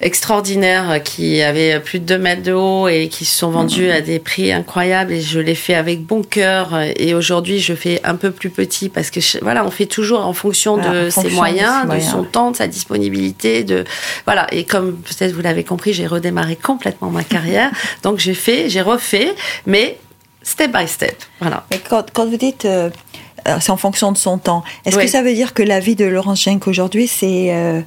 Extraordinaires 0.00 0.90
euh, 0.90 0.98
qui 0.98 1.42
avaient 1.42 1.80
plus 1.80 1.98
de 2.00 2.04
2 2.04 2.18
mètres 2.18 2.42
de 2.42 2.52
haut 2.52 2.88
et 2.88 3.08
qui 3.08 3.24
se 3.24 3.36
sont 3.36 3.50
vendus 3.50 3.90
à 3.90 4.00
des 4.00 4.18
prix 4.18 4.52
incroyables. 4.52 5.12
Et 5.12 5.20
je 5.20 5.40
l'ai 5.40 5.54
fait 5.54 5.74
avec 5.74 6.02
bon 6.02 6.22
cœur. 6.22 6.78
Et 6.96 7.14
aujourd'hui 7.14 7.58
je 7.60 7.74
fais 7.74 8.00
un 8.04 8.14
peu 8.16 8.30
plus 8.30 8.50
petit 8.50 8.88
parce 8.88 9.10
que 9.10 9.20
je- 9.20 9.38
voilà 9.42 9.64
on 9.64 9.70
fait 9.70 9.86
toujours 9.86 10.20
en 10.26 10.32
fonction 10.32 10.76
Voilà, 10.76 11.04
de 11.04 11.08
en 11.08 11.10
ses 11.10 11.28
de 11.30 11.34
moyens, 11.34 11.90
ses 11.90 11.96
de, 11.96 12.00
son 12.02 12.24
temps, 12.24 12.50
de 12.52 12.56
sa 12.56 12.66
disponibilité, 12.66 13.64
de 13.64 13.84
voilà. 14.24 14.46
Et 14.52 14.64
comme 14.64 14.96
peut-être 14.96 15.32
vous 15.32 15.42
l'avez 15.42 15.64
compris 15.64 15.92
j'ai 15.92 16.06
redémarré 16.06 16.56
complètement 16.56 17.10
ma 17.10 17.24
carrière. 17.24 17.70
Donc 18.02 18.18
j'ai 18.18 18.34
fait 18.34 18.68
j'ai 18.70 18.82
refait 18.82 19.34
mais 19.66 19.98
step 20.42 20.72
by 20.72 20.86
step. 20.88 21.16
Voilà. 21.40 21.64
Mais 21.70 21.80
quand, 21.88 22.06
quand 22.12 22.26
vous 22.26 22.36
dites 22.36 22.64
euh, 22.64 22.90
euh, 23.46 23.58
c'est 23.60 23.70
en 23.70 23.76
fonction 23.76 24.12
de 24.12 24.18
son 24.18 24.38
temps, 24.38 24.62
est-ce 24.84 24.96
Oui. 24.96 25.04
que 25.04 25.10
ça 25.10 25.22
veut 25.22 25.32
dire 25.34 25.54
que 25.54 25.62
la 25.62 25.80
vie 25.80 25.94
de 25.94 26.04
Laurence 26.04 26.40
Schenck 26.42 26.66
aujourd'hui, 26.66 27.06
c'est 27.06 27.54
euh, 27.54 27.80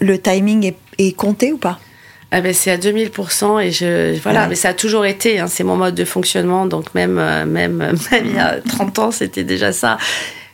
le 0.00 0.18
timing 0.18 0.66
est, 0.66 0.76
est 0.98 1.12
compté 1.16 1.52
ou 1.52 1.58
pas? 1.58 1.78
Ah 2.30 2.42
ben 2.42 2.52
c'est 2.52 2.70
à 2.70 2.76
2000% 2.76 3.62
et 3.64 3.70
je 3.72 4.18
voilà 4.20 4.42
Ouais. 4.42 4.48
mais 4.50 4.54
ça 4.54 4.68
a 4.68 4.74
toujours 4.74 5.06
été 5.06 5.38
hein, 5.38 5.46
c'est 5.46 5.64
mon 5.64 5.76
mode 5.76 5.94
de 5.94 6.04
fonctionnement. 6.04 6.66
Donc 6.66 6.94
même 6.94 7.18
euh, 7.18 7.46
même 7.46 7.76
même 8.10 8.26
il 8.26 8.34
y 8.34 8.38
a 8.38 8.58
30 8.60 8.98
ans 8.98 9.10
c'était 9.10 9.44
déjà 9.44 9.72
ça 9.72 9.96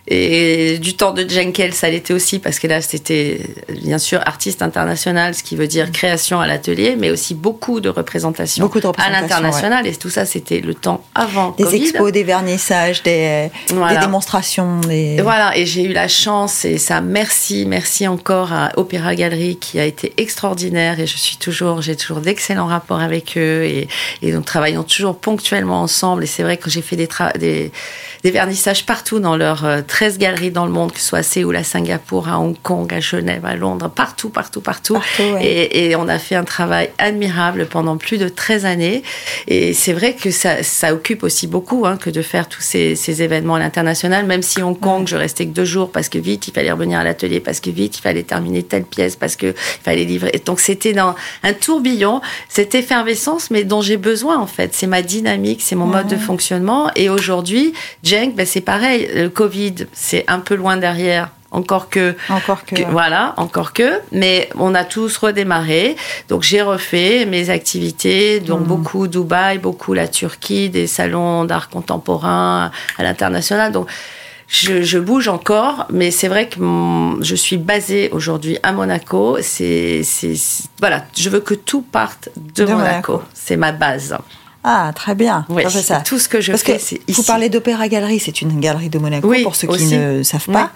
et 0.06 0.78
du 0.78 0.94
temps 0.94 1.12
de 1.12 1.26
Jenkel 1.28 1.72
ça 1.72 1.88
l'était 1.88 2.12
aussi 2.12 2.38
parce 2.38 2.58
que 2.58 2.66
là 2.66 2.82
c'était 2.82 3.40
bien 3.82 3.98
sûr 3.98 4.20
artiste 4.26 4.60
international 4.60 5.34
ce 5.34 5.42
qui 5.42 5.56
veut 5.56 5.66
dire 5.66 5.92
création 5.92 6.40
à 6.40 6.46
l'atelier 6.46 6.94
mais 6.98 7.10
aussi 7.10 7.34
beaucoup 7.34 7.80
de 7.80 7.88
représentations 7.88 8.64
Beaucoup 8.64 8.80
de 8.80 8.86
à 8.98 9.10
l'international 9.10 9.86
et 9.86 9.96
tout 9.96 10.10
ça 10.10 10.26
c'était 10.26 10.60
le 10.60 10.74
temps 10.74 11.02
avant 11.14 11.50
Des 11.52 11.64
Covid. 11.64 11.82
expos, 11.82 12.12
des 12.12 12.22
vernissages, 12.22 13.02
des, 13.02 13.50
Voilà. 13.70 13.94
des 13.98 14.06
démonstrations, 14.06 14.80
des... 14.80 15.16
Et 15.18 15.22
Voilà, 15.22 15.56
et 15.56 15.66
j'ai 15.66 15.84
eu 15.84 15.92
la 15.92 16.08
chance, 16.08 16.64
et 16.64 16.78
ça, 16.78 17.00
merci, 17.00 17.64
merci 17.66 18.06
encore 18.08 18.52
à 18.52 18.72
Opéra 18.76 19.14
Galerie 19.14 19.56
qui 19.56 19.78
a 19.78 19.84
été 19.84 20.12
extraordinaire, 20.16 21.00
et 21.00 21.06
je 21.06 21.16
suis 21.16 21.36
toujours, 21.36 21.82
j'ai 21.82 21.96
toujours 21.96 22.20
d'excellents 22.20 22.66
rapports 22.66 23.00
avec 23.00 23.36
eux, 23.36 23.64
et, 23.64 23.88
et 24.22 24.32
nous 24.32 24.42
travaillons 24.42 24.82
toujours 24.82 25.16
ponctuellement 25.18 25.80
ensemble, 25.82 26.24
et 26.24 26.26
c'est 26.26 26.42
vrai 26.42 26.56
que 26.56 26.70
j'ai 26.70 26.82
fait 26.82 26.96
des, 26.96 27.08
des, 27.38 27.72
des 28.22 28.30
vernissages 28.30 28.84
partout 28.86 29.20
dans 29.20 29.36
leurs 29.36 29.64
euh, 29.64 29.82
13 29.94 30.18
galeries 30.18 30.50
dans 30.50 30.66
le 30.66 30.72
monde, 30.72 30.90
que 30.90 30.98
ce 30.98 31.06
soit 31.06 31.20
à 31.20 31.22
Séoul, 31.22 31.54
à 31.54 31.62
Singapour, 31.62 32.28
à 32.28 32.40
Hong 32.40 32.56
Kong, 32.60 32.92
à 32.92 32.98
Genève, 32.98 33.46
à 33.46 33.54
Londres, 33.54 33.88
partout, 33.88 34.28
partout, 34.28 34.60
partout. 34.60 34.94
Partout, 34.94 35.22
ouais. 35.34 35.46
et, 35.46 35.90
et 35.90 35.94
on 35.94 36.08
a 36.08 36.18
fait 36.18 36.34
un 36.34 36.42
travail 36.42 36.90
admirable 36.98 37.66
pendant 37.66 37.96
plus 37.96 38.18
de 38.18 38.28
13 38.28 38.64
années, 38.64 39.04
et 39.46 39.72
c'est 39.72 39.92
vrai 39.92 40.14
que 40.14 40.32
ça, 40.32 40.64
ça 40.64 40.92
occupe 40.92 41.22
aussi 41.22 41.46
beaucoup 41.46 41.86
hein, 41.86 41.96
que 41.96 42.10
de 42.10 42.22
faire 42.22 42.48
tous 42.48 42.60
ces, 42.60 42.96
ces 42.96 43.22
événements 43.22 43.54
à 43.54 43.60
l'international, 43.60 44.26
même 44.26 44.42
si 44.42 44.60
Hong 44.62 44.76
Kong, 44.76 45.06
je 45.06 45.14
restais 45.14 45.46
que 45.46 45.52
deux 45.52 45.64
jours 45.64 45.92
parce 45.92 46.08
que 46.08 46.18
vite, 46.18 46.48
il 46.48 46.52
fallait 46.52 46.72
revenir 46.72 46.98
à 46.98 47.04
l'atelier, 47.04 47.38
parce 47.38 47.60
que 47.60 47.70
vite, 47.70 47.96
il 47.96 48.00
fallait 48.00 48.24
terminer 48.24 48.64
telle 48.64 48.82
pièce, 48.82 49.14
parce 49.14 49.36
que 49.36 49.46
il 49.46 49.84
fallait 49.84 50.04
livrer. 50.04 50.32
Et 50.34 50.40
donc, 50.40 50.58
c'était 50.58 50.92
dans 50.92 51.14
un 51.44 51.52
tourbillon, 51.52 52.20
cette 52.48 52.74
effervescence, 52.74 53.48
mais 53.52 53.62
dont 53.62 53.80
j'ai 53.80 53.96
besoin, 53.96 54.38
en 54.38 54.48
fait. 54.48 54.74
C'est 54.74 54.88
ma 54.88 55.02
dynamique, 55.02 55.62
c'est 55.62 55.76
mon 55.76 55.86
mode 55.86 56.08
de 56.08 56.16
fonctionnement. 56.16 56.90
Et 56.96 57.08
aujourd'hui, 57.08 57.74
Jenk, 58.02 58.34
ben, 58.34 58.44
c'est 58.44 58.60
pareil. 58.60 59.08
Le 59.14 59.28
Covid, 59.28 59.83
c'est 59.92 60.24
un 60.28 60.40
peu 60.40 60.54
loin 60.54 60.76
derrière. 60.76 61.30
Encore 61.50 61.88
que, 61.88 62.16
Encore 62.30 62.64
que... 62.64 62.74
que- 62.74 62.90
voilà, 62.90 63.32
encore 63.36 63.72
que, 63.72 64.00
mais 64.10 64.48
on 64.58 64.74
a 64.74 64.82
tous 64.82 65.16
redémarré. 65.18 65.94
Donc 66.28 66.42
j'ai 66.42 66.62
refait 66.62 67.26
mes 67.26 67.48
activités, 67.48 68.40
donc 68.40 68.60
Mhm. 68.62 68.66
beaucoup 68.66 69.06
Dubaï, 69.06 69.58
beaucoup 69.58 69.94
la 69.94 70.08
Turquie, 70.08 70.68
des 70.68 70.88
salons 70.88 71.44
d'art 71.44 71.68
contemporain 71.68 72.72
à 72.98 73.02
l'international. 73.04 73.70
Donc 73.70 73.86
je, 74.48 74.82
je 74.82 74.98
bouge 74.98 75.28
encore, 75.28 75.86
mais 75.90 76.10
c'est 76.10 76.26
vrai 76.28 76.48
que 76.48 76.58
mon- 76.58 77.22
je 77.22 77.36
suis 77.36 77.56
basée 77.56 78.10
aujourd'hui 78.10 78.58
à 78.64 78.72
Monaco. 78.72 79.38
C'est, 79.40 80.02
voilà, 80.80 81.04
je 81.16 81.30
veux 81.30 81.40
que 81.40 81.54
tout 81.54 81.82
parte 81.82 82.30
de, 82.36 82.64
De 82.64 82.72
Monaco. 82.72 83.12
Monaco. 83.12 83.22
C'est 83.32 83.56
ma 83.56 83.70
base. 83.70 84.16
Ah, 84.66 84.92
très 84.94 85.14
bien. 85.14 85.44
Ouais, 85.50 85.68
Ça 85.68 86.00
tout 86.00 86.18
ce 86.18 86.26
que 86.26 86.40
je 86.40 86.50
Parce 86.52 86.62
fais, 86.64 86.76
que 86.76 86.82
c'est 86.82 87.00
vous 87.08 87.22
parlez 87.22 87.50
d'Opéra 87.50 87.86
Galerie, 87.86 88.18
c'est 88.18 88.40
une 88.40 88.58
galerie 88.60 88.88
de 88.88 88.98
Monaco, 88.98 89.28
Oui, 89.28 89.42
pour 89.42 89.54
ceux 89.56 89.66
qui 89.68 89.74
aussi. 89.74 89.96
ne 89.98 90.22
savent 90.22 90.46
pas. 90.46 90.72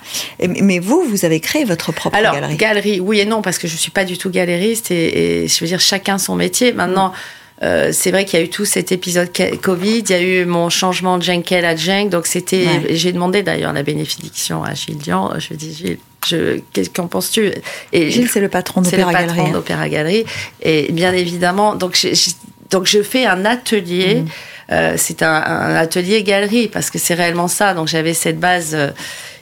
Mais 0.47 0.79
vous, 0.79 1.03
vous 1.09 1.25
avez 1.25 1.41
créé 1.41 1.65
votre 1.65 1.91
propre 1.93 2.15
Alors, 2.15 2.35
galerie. 2.35 2.57
galerie, 2.57 3.01
oui 3.01 3.21
et 3.21 3.25
non, 3.25 3.41
parce 3.41 3.57
que 3.59 3.67
je 3.67 3.77
suis 3.77 3.91
pas 3.91 4.05
du 4.05 4.19
tout 4.19 4.29
galériste 4.31 4.91
et, 4.91 5.45
et 5.45 5.49
je 5.49 5.59
veux 5.61 5.67
dire, 5.67 5.81
chacun 5.81 6.19
son 6.19 6.35
métier. 6.35 6.73
Maintenant, 6.75 7.13
euh, 7.63 7.91
c'est 7.93 8.11
vrai 8.11 8.27
qu'il 8.27 8.39
y 8.39 8.43
a 8.43 8.45
eu 8.45 8.51
tout 8.51 8.67
cet 8.67 8.93
épisode 8.93 9.31
Covid, 9.63 9.99
il 10.01 10.11
y 10.11 10.13
a 10.15 10.21
eu 10.23 10.45
mon 10.45 10.69
changement 10.69 11.17
de 11.17 11.23
Jenkel 11.23 11.65
à 11.65 11.75
Jenk, 11.75 12.11
donc 12.11 12.27
c'était. 12.27 12.67
Ouais. 12.67 12.87
J'ai 12.91 13.13
demandé 13.13 13.43
d'ailleurs 13.43 13.73
la 13.73 13.83
bénédiction 13.83 14.63
à 14.65 14.75
Gilles 14.75 14.99
Dian. 14.99 15.33
Je 15.39 15.49
lui 15.49 15.57
dis, 15.57 15.75
Gilles, 15.75 15.99
je, 16.27 16.61
qu'est- 16.75 16.93
qu'en 16.95 17.07
penses-tu? 17.07 17.51
Et 17.95 18.11
Gilles, 18.11 18.29
c'est 18.29 18.41
le 18.41 18.49
patron 18.51 18.85
c'est 18.85 18.93
le 18.99 19.03
d'Opéra 19.03 19.13
patron 19.13 19.27
Galerie. 19.35 19.49
hein. 19.49 19.53
d'Opéra 19.55 19.89
Galerie. 19.89 20.25
Et 20.63 20.93
bien 20.93 21.13
évidemment, 21.15 21.75
donc, 21.75 21.97
j'ai- 21.97 22.13
donc 22.71 22.87
je 22.87 23.03
fais 23.03 23.27
un 23.27 23.45
atelier. 23.45 24.23
Mm. 24.23 24.27
euh, 24.73 24.95
c'est 24.97 25.23
un, 25.23 25.33
un 25.33 25.75
atelier 25.75 26.23
galerie 26.23 26.69
parce 26.69 26.91
que 26.91 26.99
c'est 26.99 27.15
réellement 27.15 27.49
ça. 27.49 27.75
Donc 27.75 27.89
j'avais 27.89 28.15
cette 28.15 28.39
base 28.39 28.75
euh, 28.75 28.91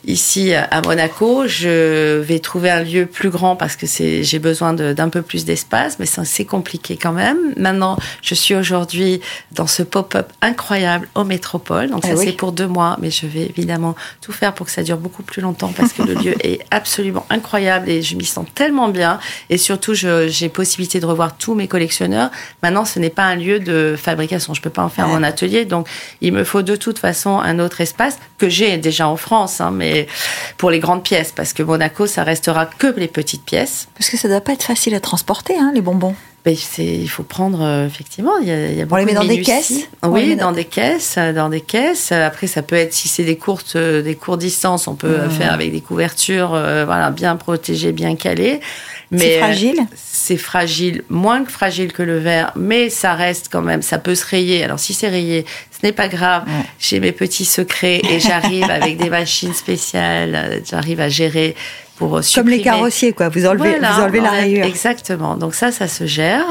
ici 0.06 0.54
à 0.54 0.80
Monaco. 0.82 1.46
Je 1.46 2.20
vais 2.20 2.38
trouver 2.38 2.70
un 2.70 2.82
lieu 2.82 3.06
plus 3.06 3.30
grand 3.30 3.56
parce 3.56 3.76
que 3.76 3.86
c'est 3.86 4.22
j'ai 4.22 4.38
besoin 4.38 4.72
d'un 4.72 5.08
peu 5.08 5.22
plus 5.22 5.44
d'espace, 5.44 5.98
mais 5.98 6.06
c'est 6.06 6.44
compliqué 6.44 6.96
quand 6.96 7.12
même. 7.12 7.36
Maintenant, 7.56 7.96
je 8.22 8.34
suis 8.34 8.54
aujourd'hui 8.54 9.20
dans 9.52 9.66
ce 9.66 9.82
pop-up 9.82 10.28
incroyable 10.42 11.08
au 11.14 11.24
Métropole. 11.24 11.90
Donc 11.90 12.02
Ah 12.04 12.08
ça 12.08 12.14
oui. 12.14 12.26
c'est 12.26 12.32
pour 12.32 12.52
deux 12.52 12.66
mois, 12.68 12.96
mais 13.00 13.10
je 13.10 13.26
vais 13.26 13.46
évidemment 13.46 13.94
tout 14.20 14.32
faire 14.32 14.52
pour 14.54 14.66
que 14.66 14.72
ça 14.72 14.82
dure 14.82 14.98
beaucoup 14.98 15.22
plus 15.22 15.42
longtemps 15.42 15.72
parce 15.76 15.92
que 15.92 16.02
le 16.02 16.14
lieu 16.14 16.34
est 16.46 16.60
absolument 16.70 17.26
incroyable 17.30 17.88
et 17.90 18.02
je 18.02 18.16
m'y 18.16 18.24
sens 18.24 18.46
tellement 18.54 18.88
bien. 18.88 19.18
Et 19.50 19.58
surtout, 19.58 19.94
j'ai 19.94 20.48
possibilité 20.48 21.00
de 21.00 21.06
revoir 21.06 21.36
tous 21.36 21.54
mes 21.54 21.68
collectionneurs. 21.68 22.30
Maintenant, 22.62 22.84
ce 22.84 22.98
n'est 22.98 23.10
pas 23.10 23.24
un 23.24 23.36
lieu 23.36 23.58
de 23.60 23.96
fabrication. 23.98 24.54
Je 24.54 24.60
peux 24.60 24.70
pas 24.70 24.82
en 24.82 24.88
faire 24.88 25.06
Ouais. 25.06 25.12
mon 25.14 25.22
atelier, 25.22 25.64
donc 25.64 25.86
il 26.20 26.32
me 26.32 26.42
faut 26.44 26.62
de 26.62 26.74
toute 26.76 26.98
façon 26.98 27.38
un 27.38 27.58
autre 27.58 27.80
espace 27.80 28.18
que 28.38 28.48
j'ai 28.48 28.76
déjà 28.76 29.08
en 29.08 29.16
France, 29.16 29.60
hein, 29.60 29.70
mais 29.72 29.95
pour 30.58 30.70
les 30.70 30.78
grandes 30.80 31.02
pièces, 31.02 31.32
parce 31.34 31.52
que 31.52 31.62
Monaco, 31.62 32.06
ça 32.06 32.22
restera 32.24 32.66
que 32.66 32.88
les 32.96 33.08
petites 33.08 33.44
pièces. 33.44 33.88
Parce 33.96 34.10
que 34.10 34.16
ça 34.16 34.28
doit 34.28 34.40
pas 34.40 34.52
être 34.52 34.62
facile 34.64 34.94
à 34.94 35.00
transporter, 35.00 35.54
hein, 35.58 35.72
les 35.74 35.80
bonbons. 35.80 36.14
C'est, 36.54 36.84
il 36.86 37.08
faut 37.08 37.24
prendre 37.24 37.60
euh, 37.60 37.86
effectivement. 37.88 38.38
Il 38.40 38.46
y 38.46 38.52
a, 38.52 38.66
il 38.68 38.78
y 38.78 38.80
a 38.80 38.86
On 38.88 38.94
les 38.94 39.04
met 39.04 39.10
de 39.14 39.16
dans 39.16 39.24
des 39.24 39.42
caisses 39.42 39.72
On 40.04 40.10
Oui, 40.10 40.36
dans 40.36 40.46
dans- 40.46 40.52
des 40.52 40.64
caisses, 40.64 41.18
dans 41.34 41.48
des 41.48 41.60
caisses. 41.60 42.12
Après, 42.12 42.46
ça 42.46 42.62
peut 42.62 42.76
être 42.76 42.92
si 42.94 43.08
c'est 43.08 43.24
des 43.24 43.36
courtes, 43.36 43.72
euh, 43.74 44.00
des 44.00 44.14
courtes 44.14 44.38
distances, 44.38 44.86
on 44.86 44.94
peut 44.94 45.08
euh, 45.08 45.24
Mhm. 45.24 45.30
faire 45.32 45.52
avec 45.52 45.72
des 45.72 45.80
couvertures, 45.80 46.54
euh, 46.54 46.84
voilà, 46.84 47.10
bien 47.10 47.34
protégées, 47.34 47.90
bien 47.90 48.14
calées. 48.14 48.60
C'est 49.14 49.36
euh, 49.36 49.38
fragile 49.40 49.80
c'est 49.94 50.36
fragile, 50.36 51.02
moins 51.08 51.44
que 51.44 51.52
fragile 51.52 51.92
que 51.92 52.02
le 52.02 52.18
verre, 52.18 52.50
mais 52.56 52.90
ça 52.90 53.14
reste 53.14 53.48
quand 53.52 53.62
même, 53.62 53.80
ça 53.82 53.98
peut 53.98 54.16
se 54.16 54.26
rayer. 54.26 54.64
Alors 54.64 54.80
si 54.80 54.92
c'est 54.92 55.08
rayé, 55.08 55.44
ce 55.70 55.86
n'est 55.86 55.92
pas 55.92 56.08
grave. 56.08 56.42
Ouais. 56.48 56.64
J'ai 56.80 56.98
mes 56.98 57.12
petits 57.12 57.44
secrets 57.44 58.00
et 58.10 58.18
j'arrive 58.18 58.68
avec 58.68 58.96
des 58.96 59.08
machines 59.08 59.54
spéciales, 59.54 60.34
euh, 60.34 60.60
j'arrive 60.68 60.98
à 61.00 61.08
gérer 61.08 61.54
pour 61.96 62.16
euh, 62.16 62.22
Comme 62.34 62.48
les 62.48 62.60
carrossiers, 62.60 63.12
quoi. 63.12 63.28
Vous 63.28 63.46
enlevez, 63.46 63.70
Voilà, 63.70 63.92
vous 63.92 64.02
enlevez 64.02 64.20
la 64.20 64.30
rayure. 64.30 64.66
Exactement. 64.66 65.36
Donc 65.36 65.54
ça, 65.54 65.70
ça 65.72 65.86
se 65.88 66.04
gère. 66.06 66.44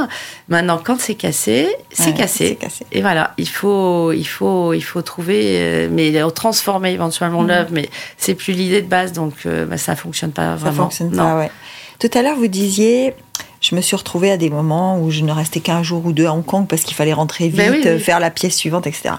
Maintenant, 0.48 0.80
quand 0.84 1.00
c'est 1.00 1.14
cassé, 1.16 1.68
c'est 1.92 2.06
Ouais, 2.12 2.14
cassé. 2.14 2.58
Et 2.94 3.02
voilà, 3.02 3.34
il 3.38 3.48
faut, 3.50 4.12
il 4.14 4.24
faut, 4.24 4.74
il 4.74 4.82
faut 4.82 5.02
trouver, 5.02 5.42
euh, 5.60 5.90
mais 5.92 6.14
transformer 6.34 6.94
éventuellement 6.94 7.42
Mhm. 7.42 7.48
l'œuvre, 7.48 7.70
mais 7.74 7.90
c'est 8.18 8.36
plus 8.36 8.54
l'idée 8.54 8.82
de 8.82 8.88
base, 8.88 9.12
donc 9.12 9.34
euh, 9.46 9.66
bah, 9.66 9.78
ça 9.78 9.96
fonctionne 9.96 10.32
pas 10.32 10.52
Ça 10.52 10.56
vraiment. 10.56 10.84
fonctionne 10.84 11.12
non. 11.12 11.18
pas, 11.24 11.38
ouais. 11.40 11.52
Tout 12.00 12.10
à 12.14 12.22
l'heure, 12.22 12.36
vous 12.36 12.48
disiez, 12.48 13.14
je 13.62 13.76
me 13.76 13.82
suis 13.82 13.96
retrouvée 13.96 14.32
à 14.32 14.38
des 14.38 14.50
moments 14.50 15.00
où 15.00 15.12
je 15.12 15.22
ne 15.22 15.32
restais 15.32 15.60
qu'un 15.60 15.84
jour 15.84 16.06
ou 16.06 16.12
deux 16.12 16.26
à 16.26 16.34
Hong 16.34 16.46
Kong 16.46 16.68
parce 16.68 16.84
qu'il 16.84 16.96
fallait 16.96 17.14
rentrer 17.14 17.46
vite, 17.48 17.58
Ben 17.58 17.72
oui, 17.72 17.80
oui. 17.84 17.88
euh, 17.90 18.00
faire 18.00 18.20
la 18.20 18.30
pièce 18.32 18.56
suivante, 18.56 18.88
etc. 18.88 19.16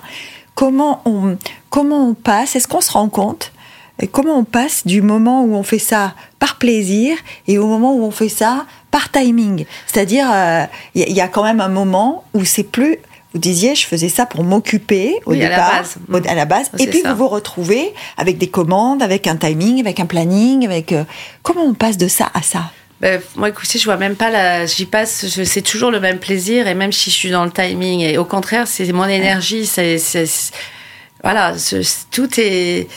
Comment 0.54 1.02
on, 1.04 1.36
comment 1.70 2.08
on 2.08 2.14
passe? 2.14 2.56
Est-ce 2.56 2.68
qu'on 2.68 2.80
se 2.80 2.92
rend 2.92 3.08
compte? 3.08 3.52
Et 4.00 4.08
Comment 4.08 4.36
on 4.38 4.44
passe 4.44 4.86
du 4.86 5.00
moment 5.00 5.42
où 5.42 5.54
on 5.54 5.62
fait 5.62 5.78
ça 5.78 6.14
par 6.38 6.56
plaisir 6.56 7.16
et 7.48 7.56
au 7.58 7.66
moment 7.66 7.94
où 7.94 8.02
on 8.04 8.10
fait 8.10 8.28
ça 8.28 8.66
par 8.90 9.10
timing? 9.10 9.64
C'est-à-dire, 9.86 10.26
euh, 10.30 10.64
il 10.94 11.08
y, 11.08 11.12
y 11.14 11.20
a 11.22 11.28
quand 11.28 11.42
même 11.44 11.60
un 11.62 11.68
moment 11.70 12.24
où 12.34 12.44
c'est 12.44 12.62
plus 12.62 12.98
vous 13.34 13.40
disiez, 13.40 13.74
je 13.74 13.86
faisais 13.86 14.08
ça 14.08 14.24
pour 14.26 14.44
m'occuper 14.44 15.16
au 15.26 15.32
Oui, 15.32 15.42
à 15.44 15.48
la 15.48 15.56
départ, 15.56 15.72
base. 15.82 15.96
au- 16.10 16.28
à 16.28 16.34
la 16.34 16.44
base, 16.46 16.70
et 16.78 16.86
puis 16.86 17.00
ça. 17.00 17.12
vous 17.12 17.18
vous 17.24 17.28
retrouvez 17.28 17.92
avec 18.16 18.38
des 18.38 18.48
commandes, 18.48 19.02
avec 19.02 19.26
un 19.26 19.36
timing, 19.36 19.80
avec 19.80 20.00
un 20.00 20.06
planning, 20.06 20.64
avec 20.64 20.92
euh, 20.92 21.04
comment 21.42 21.62
on 21.64 21.74
passe 21.74 21.98
de 21.98 22.08
ça 22.08 22.30
à 22.34 22.42
ça? 22.42 22.70
Ben, 23.02 23.20
moi, 23.36 23.50
écoutez, 23.50 23.78
je 23.78 23.84
vois 23.84 23.98
même 23.98 24.16
pas 24.16 24.30
la. 24.30 24.64
J'y 24.64 24.86
passe. 24.86 25.26
C'est 25.44 25.60
toujours 25.60 25.90
le 25.90 26.00
même 26.00 26.18
plaisir, 26.18 26.66
et 26.66 26.74
même 26.74 26.92
si 26.92 27.10
je 27.10 27.14
suis 27.16 27.30
dans 27.30 27.44
le 27.44 27.50
timing, 27.50 28.00
et 28.00 28.16
au 28.16 28.24
contraire, 28.24 28.66
c'est 28.66 28.90
mon 28.92 29.04
énergie. 29.04 29.66
C'est, 29.66 29.98
voilà, 31.22 31.52
tout 32.10 32.28
est. 32.38 32.88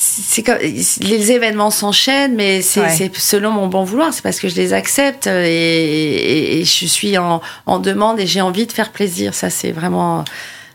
C'est 0.00 0.44
comme, 0.44 0.58
les 0.58 1.32
événements 1.32 1.70
s'enchaînent, 1.72 2.36
mais 2.36 2.62
c'est, 2.62 2.80
Ouais. 2.80 3.10
selon 3.16 3.50
mon 3.50 3.66
bon 3.66 3.82
vouloir. 3.82 4.14
C'est 4.14 4.22
parce 4.22 4.38
que 4.38 4.48
je 4.48 4.54
les 4.54 4.72
accepte 4.72 5.26
et, 5.26 5.30
et- 5.50 6.60
et 6.60 6.64
je 6.64 6.86
suis 6.86 7.18
en, 7.18 7.40
en 7.66 7.78
demande 7.80 8.20
et 8.20 8.26
j'ai 8.26 8.40
envie 8.40 8.66
de 8.66 8.72
faire 8.72 8.92
plaisir. 8.92 9.34
Ça, 9.34 9.50
c'est 9.50 9.72
vraiment 9.72 10.24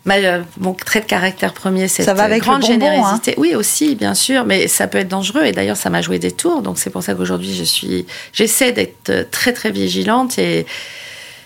ma, 0.03 0.15
mon 0.59 0.73
trait 0.73 0.99
de 0.99 1.05
caractère 1.05 1.53
premier. 1.53 1.87
Cette 1.87 2.05
Ça 2.05 2.13
va 2.13 2.23
avec 2.23 2.39
le 2.39 2.49
grande 2.49 2.65
hein. 2.65 2.67
générosité. 2.67 3.33
Oui, 3.37 3.55
aussi, 3.55 3.95
bien 3.95 4.13
sûr, 4.13 4.43
mais 4.43 4.67
ça 4.67 4.87
peut 4.87 4.97
être 4.97 5.07
dangereux. 5.07 5.45
Et 5.45 5.53
d'ailleurs, 5.53 5.77
ça 5.77 5.89
m'a 5.89 6.01
joué 6.01 6.19
des 6.19 6.31
tours. 6.31 6.61
Donc, 6.61 6.77
c'est 6.77 6.89
pour 6.89 7.01
ça 7.01 7.13
qu'aujourd'hui, 7.13 7.55
je 7.55 7.63
suis, 7.63 8.05
j'essaie 8.33 8.73
d'être 8.73 9.29
très, 9.31 9.53
très 9.53 9.71
vigilante 9.71 10.37
et, 10.37 10.65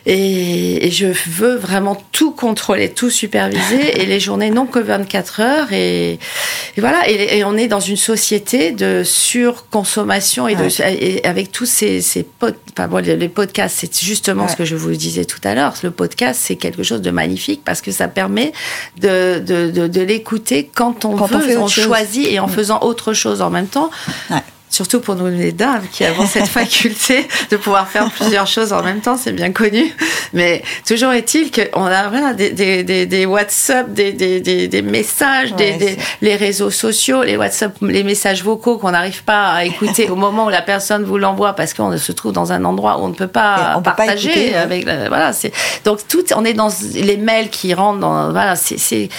et, 0.10 0.88
et 0.88 0.92
je 0.92 1.08
veux 1.30 1.56
vraiment 1.56 2.02
tout 2.14 2.32
contrôler, 2.32 2.90
tout 2.90 3.10
superviser. 3.10 4.02
et 4.02 4.06
les 4.06 4.20
journées 4.20 4.50
n'ont 4.50 4.66
que 4.66 4.80
24 4.80 5.42
heures. 5.42 5.74
Et, 5.74 6.14
et 6.14 6.82
voilà. 6.82 7.10
Et, 7.10 7.38
et 7.38 7.44
on 7.44 7.58
est 7.58 7.68
dans 7.68 7.82
une 7.82 7.98
société 7.98 8.72
de 8.72 9.04
surconsommation 9.04 10.48
et, 10.48 10.56
de, 10.56 11.28
avec 11.28 11.52
tous 11.52 11.66
ces, 11.66 12.02
ces 12.02 12.24
pod- 12.24 12.56
enfin, 12.74 12.88
bon, 12.88 13.04
les, 13.04 13.28
podcasts, 13.30 13.78
c'est 13.80 14.00
justement 14.02 14.44
Ouais. 14.44 14.50
ce 14.50 14.56
que 14.56 14.66
je 14.66 14.76
vous 14.76 14.92
disais 14.92 15.26
tout 15.26 15.42
à 15.44 15.54
l'heure. 15.56 15.74
Le 15.84 15.92
podcast, 15.92 16.40
c'est 16.44 16.56
quelque 16.56 16.84
chose 16.84 17.02
de 17.02 17.12
magnifique 17.12 17.62
parce 17.66 17.82
que 17.82 17.92
ça 17.92 18.08
permet 18.08 18.54
de, 19.02 19.40
de, 19.40 19.70
de, 19.72 19.88
de 19.88 20.02
l'écouter 20.02 20.70
quand 20.74 21.04
on 21.06 21.18
Quand 21.18 21.26
veut, 21.28 21.58
on 21.58 21.64
on, 21.64 21.68
choisit 21.68 22.28
et 22.28 22.40
en 22.40 22.48
faisant 22.48 22.80
autre 22.82 23.14
chose 23.14 23.42
en 23.42 23.50
même 23.50 23.68
temps. 23.68 23.90
Ouais. 24.30 24.38
Surtout 24.70 25.00
pour 25.00 25.16
nous 25.16 25.28
les 25.28 25.54
dames 25.54 25.84
qui 25.92 26.04
avons 26.04 26.26
cette 26.28 26.48
faculté 26.60 27.26
de 27.50 27.58
pouvoir 27.58 27.88
faire 27.88 28.12
plusieurs 28.12 28.48
choses 28.48 28.74
en 28.74 28.84
même 28.84 29.00
temps, 29.00 29.18
c'est 29.18 29.32
bien 29.32 29.52
connu. 29.52 29.96
Mais 30.34 30.62
toujours 30.86 31.14
est-il 31.14 31.52
qu'on 31.52 31.86
a 31.86 32.10
voilà, 32.10 32.34
des, 32.34 32.52
des, 32.52 32.84
des, 32.84 33.06
des 33.06 33.26
WhatsApp, 33.26 33.92
des, 33.94 34.82
messages, 34.84 35.54
Ouais, 35.54 35.98
les 36.22 36.36
réseaux 36.36 36.70
sociaux, 36.70 37.24
les 37.24 37.38
WhatsApp, 37.38 37.76
les 37.82 38.04
messages 38.04 38.44
vocaux 38.44 38.78
qu'on 38.78 38.92
n'arrive 38.92 39.24
pas 39.24 39.52
à 39.54 39.64
écouter 39.64 40.10
au 40.10 40.16
moment 40.16 40.46
où 40.46 40.50
la 40.50 40.62
personne 40.62 41.04
vous 41.06 41.18
l'envoie 41.18 41.54
parce 41.54 41.74
qu'on 41.74 41.98
se 41.98 42.12
trouve 42.12 42.34
dans 42.34 42.52
un 42.52 42.64
endroit 42.66 43.00
où 43.00 43.04
on 43.06 43.08
ne 43.10 43.14
peut 43.16 43.28
pas 43.28 43.76
peut 43.78 43.84
partager 43.84 44.30
écouter, 44.30 44.56
avec 44.56 44.86
la- 44.86 45.08
voilà 45.08 45.34
c'est 45.34 45.52
donc 45.86 46.00
tout 46.08 46.24
on 46.36 46.44
est 46.46 46.54
dans 46.54 46.70
les 46.94 47.18
mails 47.18 47.50
qui 47.50 47.74
rentrent 47.74 48.00
dans 48.00 48.32
voilà 48.32 48.56
c'est 48.56 49.10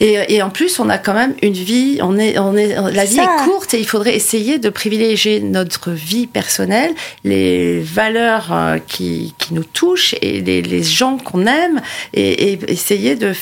et, 0.00 0.34
et 0.34 0.42
en 0.42 0.50
plus, 0.50 0.80
on 0.80 0.88
a 0.88 0.98
quand 0.98 1.14
même 1.14 1.34
une 1.42 1.52
vie. 1.52 1.98
On 2.02 2.18
est, 2.18 2.38
on 2.38 2.56
est, 2.56 2.74
la 2.92 3.04
vie 3.04 3.16
Ça. 3.16 3.22
est 3.22 3.44
courte 3.44 3.74
et 3.74 3.78
il 3.78 3.86
faudrait 3.86 4.14
essayer 4.14 4.58
de 4.58 4.68
privilégier 4.68 5.40
notre 5.40 5.90
vie 5.90 6.26
personnelle, 6.26 6.94
les 7.22 7.80
valeurs 7.80 8.52
euh, 8.52 8.78
qui, 8.78 9.34
qui 9.38 9.54
nous 9.54 9.64
touchent 9.64 10.14
et 10.20 10.40
les, 10.40 10.62
les 10.62 10.82
gens 10.82 11.16
qu'on 11.18 11.46
aime, 11.46 11.80
et, 12.12 12.52
et 12.52 12.58
essayer 12.68 13.14
de 13.14 13.32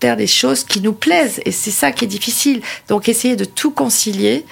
faire 0.00 0.16
des 0.16 0.26
choses 0.26 0.64
qui 0.64 0.80
nous 0.80 0.92
plaisent. 0.92 1.40
Et 1.46 1.52
c'est 1.52 1.70
ça 1.70 1.92
qui 1.92 2.04
est 2.04 2.08
difficile. 2.08 2.60
Donc, 2.88 3.08
essayer 3.08 3.36
de 3.36 3.44
tout 3.44 3.70
concilier. 3.70 4.44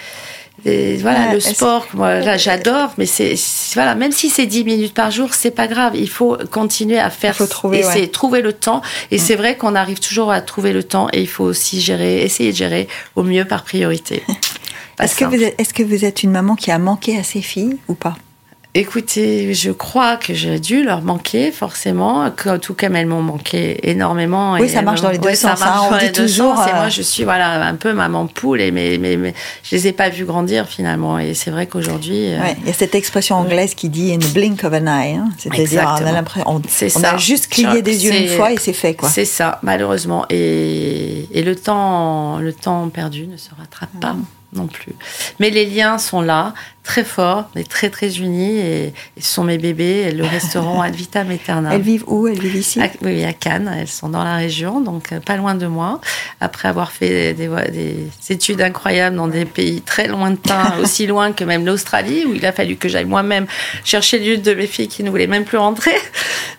Et 0.65 0.97
voilà, 0.99 1.29
Ouais, 1.29 1.35
le 1.35 1.41
sport, 1.41 1.87
moi, 1.95 2.21
là, 2.21 2.37
j'adore, 2.37 2.93
mais 2.99 3.07
c'est, 3.07 3.35
voilà, 3.75 3.95
même 3.95 4.13
si 4.13 4.29
c'est 4.29 4.47
10 4.47 4.65
minutes 4.65 4.95
par 4.95 5.11
jour, 5.11 5.33
c'est 5.33 5.51
pas 5.51 5.67
grave. 5.67 5.97
Il 5.97 6.09
faut 6.09 6.37
continuer 6.51 6.99
à 6.99 7.11
faire, 7.11 7.35
Il 7.35 7.39
faut 7.39 7.47
trouver, 7.47 7.81
et 7.81 7.87
ouais. 7.87 8.07
trouver 8.09 8.43
le 8.43 8.53
temps. 8.53 8.83
Et 9.11 9.19
c'est 9.19 9.37
vrai 9.37 9.57
qu'on 9.57 9.75
arrive 9.75 10.01
toujours 10.01 10.31
à 10.31 10.41
trouver 10.41 10.73
le 10.73 10.83
temps 10.83 11.09
et 11.13 11.21
il 11.21 11.29
faut 11.29 11.45
aussi 11.45 11.81
gérer, 11.81 12.23
essayer 12.23 12.53
de 12.53 12.57
gérer 12.57 12.89
au 13.17 13.23
mieux 13.23 13.45
par 13.45 13.65
priorité. 13.65 14.23
Est-ce 15.01 15.17
que, 15.17 15.25
vous 15.25 15.43
êtes, 15.43 15.59
est-ce 15.59 15.73
que 15.73 15.83
vous 15.83 16.05
êtes 16.05 16.23
une 16.23 16.31
maman 16.31 16.57
qui 16.57 16.71
a 16.71 16.79
manqué 16.79 17.17
à 17.17 17.23
ses 17.23 17.41
filles 17.41 17.79
ou 17.89 17.95
pas? 17.95 18.17
Écoutez, 18.73 19.53
je 19.53 19.73
crois 19.73 20.17
que 20.17 20.33
j'ai 20.33 20.61
dû 20.61 20.85
leur 20.85 21.03
manquer 21.03 21.51
forcément, 21.51 22.31
que- 22.31 22.57
tout 22.57 22.73
comme 22.75 22.95
elles 22.95 23.07
m'ont 23.09 23.21
manqué 23.21 23.91
énormément. 23.91 24.53
Oui, 24.53 24.67
Et 24.67 24.69
ça 24.69 24.81
marche 24.83 25.01
dans 25.01 25.11
les 25.11 25.19
deux 25.19 25.31
ouais, 25.31 25.35
ça 25.35 25.51
sens, 25.57 25.61
marche 25.61 25.77
hein, 25.81 25.87
on 25.89 25.91
dans 25.91 25.99
dit 25.99 26.05
les 26.05 26.11
deux 26.13 26.23
toujours. 26.27 26.55
Et 26.67 26.71
euh, 26.71 26.75
moi, 26.77 26.89
je 26.89 27.03
suis 27.03 27.25
voilà 27.25 27.67
un 27.67 27.75
peu 27.75 27.93
maman 27.93 28.29
poule 28.29 28.61
et 28.61 28.71
mais 28.71 28.97
mais, 28.99 29.17
mais 29.17 29.35
je 29.65 29.75
les 29.75 29.89
ai 29.89 29.93
pas 29.93 30.09
vues 30.09 30.25
grandir 30.25 30.69
finalement. 30.69 31.19
Et 31.19 31.35
c'est 31.35 31.51
vrai 31.51 31.67
qu'aujourd'hui, 31.67 32.29
euh, 32.33 32.41
Ouais, 32.41 32.57
Il 32.61 32.69
y 32.69 32.71
a 32.71 32.73
cette 32.73 32.95
expression 32.95 33.35
anglaise 33.37 33.75
qui 33.75 33.89
dit 33.89 34.13
in 34.13 34.19
the 34.19 34.33
blink 34.33 34.63
of 34.63 34.73
an 34.73 34.87
eye. 34.87 35.15
hein. 35.17 35.31
C'est-à-dire, 35.37 35.97
on 36.01 36.07
a 36.07 36.13
l'impression, 36.13 36.49
on, 36.49 36.63
on 36.63 36.89
ça. 37.01 37.15
a 37.15 37.17
juste 37.19 37.49
cligné 37.49 37.83
des 37.83 38.05
yeux 38.05 38.15
une 38.15 38.29
fois 38.29 38.53
et 38.53 38.57
c'est 38.57 38.73
fait, 38.73 38.95
quoi. 38.95 39.09
C'est 39.09 39.25
ça, 39.25 39.59
malheureusement. 39.65 40.27
Et, 40.31 41.27
et 41.33 41.43
le 41.43 41.57
temps, 41.57 42.39
le 42.39 42.53
temps 42.53 42.89
perdu 42.89 43.27
ne 43.27 43.37
se 43.37 43.51
rattrape 43.59 43.91
pas 44.01 44.15
non 44.53 44.67
plus. 44.67 44.93
Mais 45.39 45.51
les 45.51 45.65
liens 45.65 45.99
sont 45.99 46.21
là, 46.23 46.55
très 46.83 47.05
forts, 47.05 47.49
mais 47.55 47.63
très 47.65 47.91
très 47.91 48.19
unis. 48.19 48.57
Et, 48.59 48.87
et 48.87 48.93
ce 49.21 49.35
sont 49.35 49.45
mes 49.45 49.59
bébés. 49.59 50.07
Et 50.09 50.13
le 50.13 50.25
restaurant 50.25 50.81
Ad 50.83 50.95
Vitam 50.95 51.31
Aeternam. 51.31 51.73
Elles 51.73 51.81
vivent 51.83 52.05
où? 52.07 52.27
Elles 52.27 52.39
vivent 52.39 52.57
ici? 52.57 52.81
À, 52.81 52.89
oui, 53.03 53.25
à 53.25 53.33
Cannes. 53.33 53.73
Elles 53.79 53.87
sont 53.89 54.09
dans 54.09 54.25
la 54.25 54.37
région, 54.37 54.81
donc 54.81 55.13
euh, 55.13 55.21
pas 55.21 55.37
loin 55.37 55.55
de 55.55 55.67
moi. 55.67 56.01
Après 56.41 56.69
avoir 56.69 56.91
fait 56.93 57.35
des, 57.35 57.49
des- 57.49 57.71
des 57.71 58.33
études 58.33 58.61
incroyables 58.63 59.17
dans 59.17 59.29
des 59.29 59.45
pays 59.45 59.83
très 59.83 60.07
lointains, 60.09 60.75
aussi 60.83 61.07
loin 61.07 61.33
que 61.33 61.45
même 61.45 61.65
l'Australie, 61.67 62.25
où 62.27 62.35
il 62.35 62.45
a 62.47 62.53
fallu 62.53 62.77
que 62.77 62.89
j'aille 62.89 63.05
moi-même 63.05 63.47
chercher 63.85 64.19
l'une 64.19 64.41
de 64.43 64.55
mes 64.55 64.67
filles 64.67 64.89
qui 64.89 65.03
ne 65.03 65.11
voulait 65.11 65.27
même 65.27 65.45
plus 65.45 65.59
rentrer. 65.59 65.95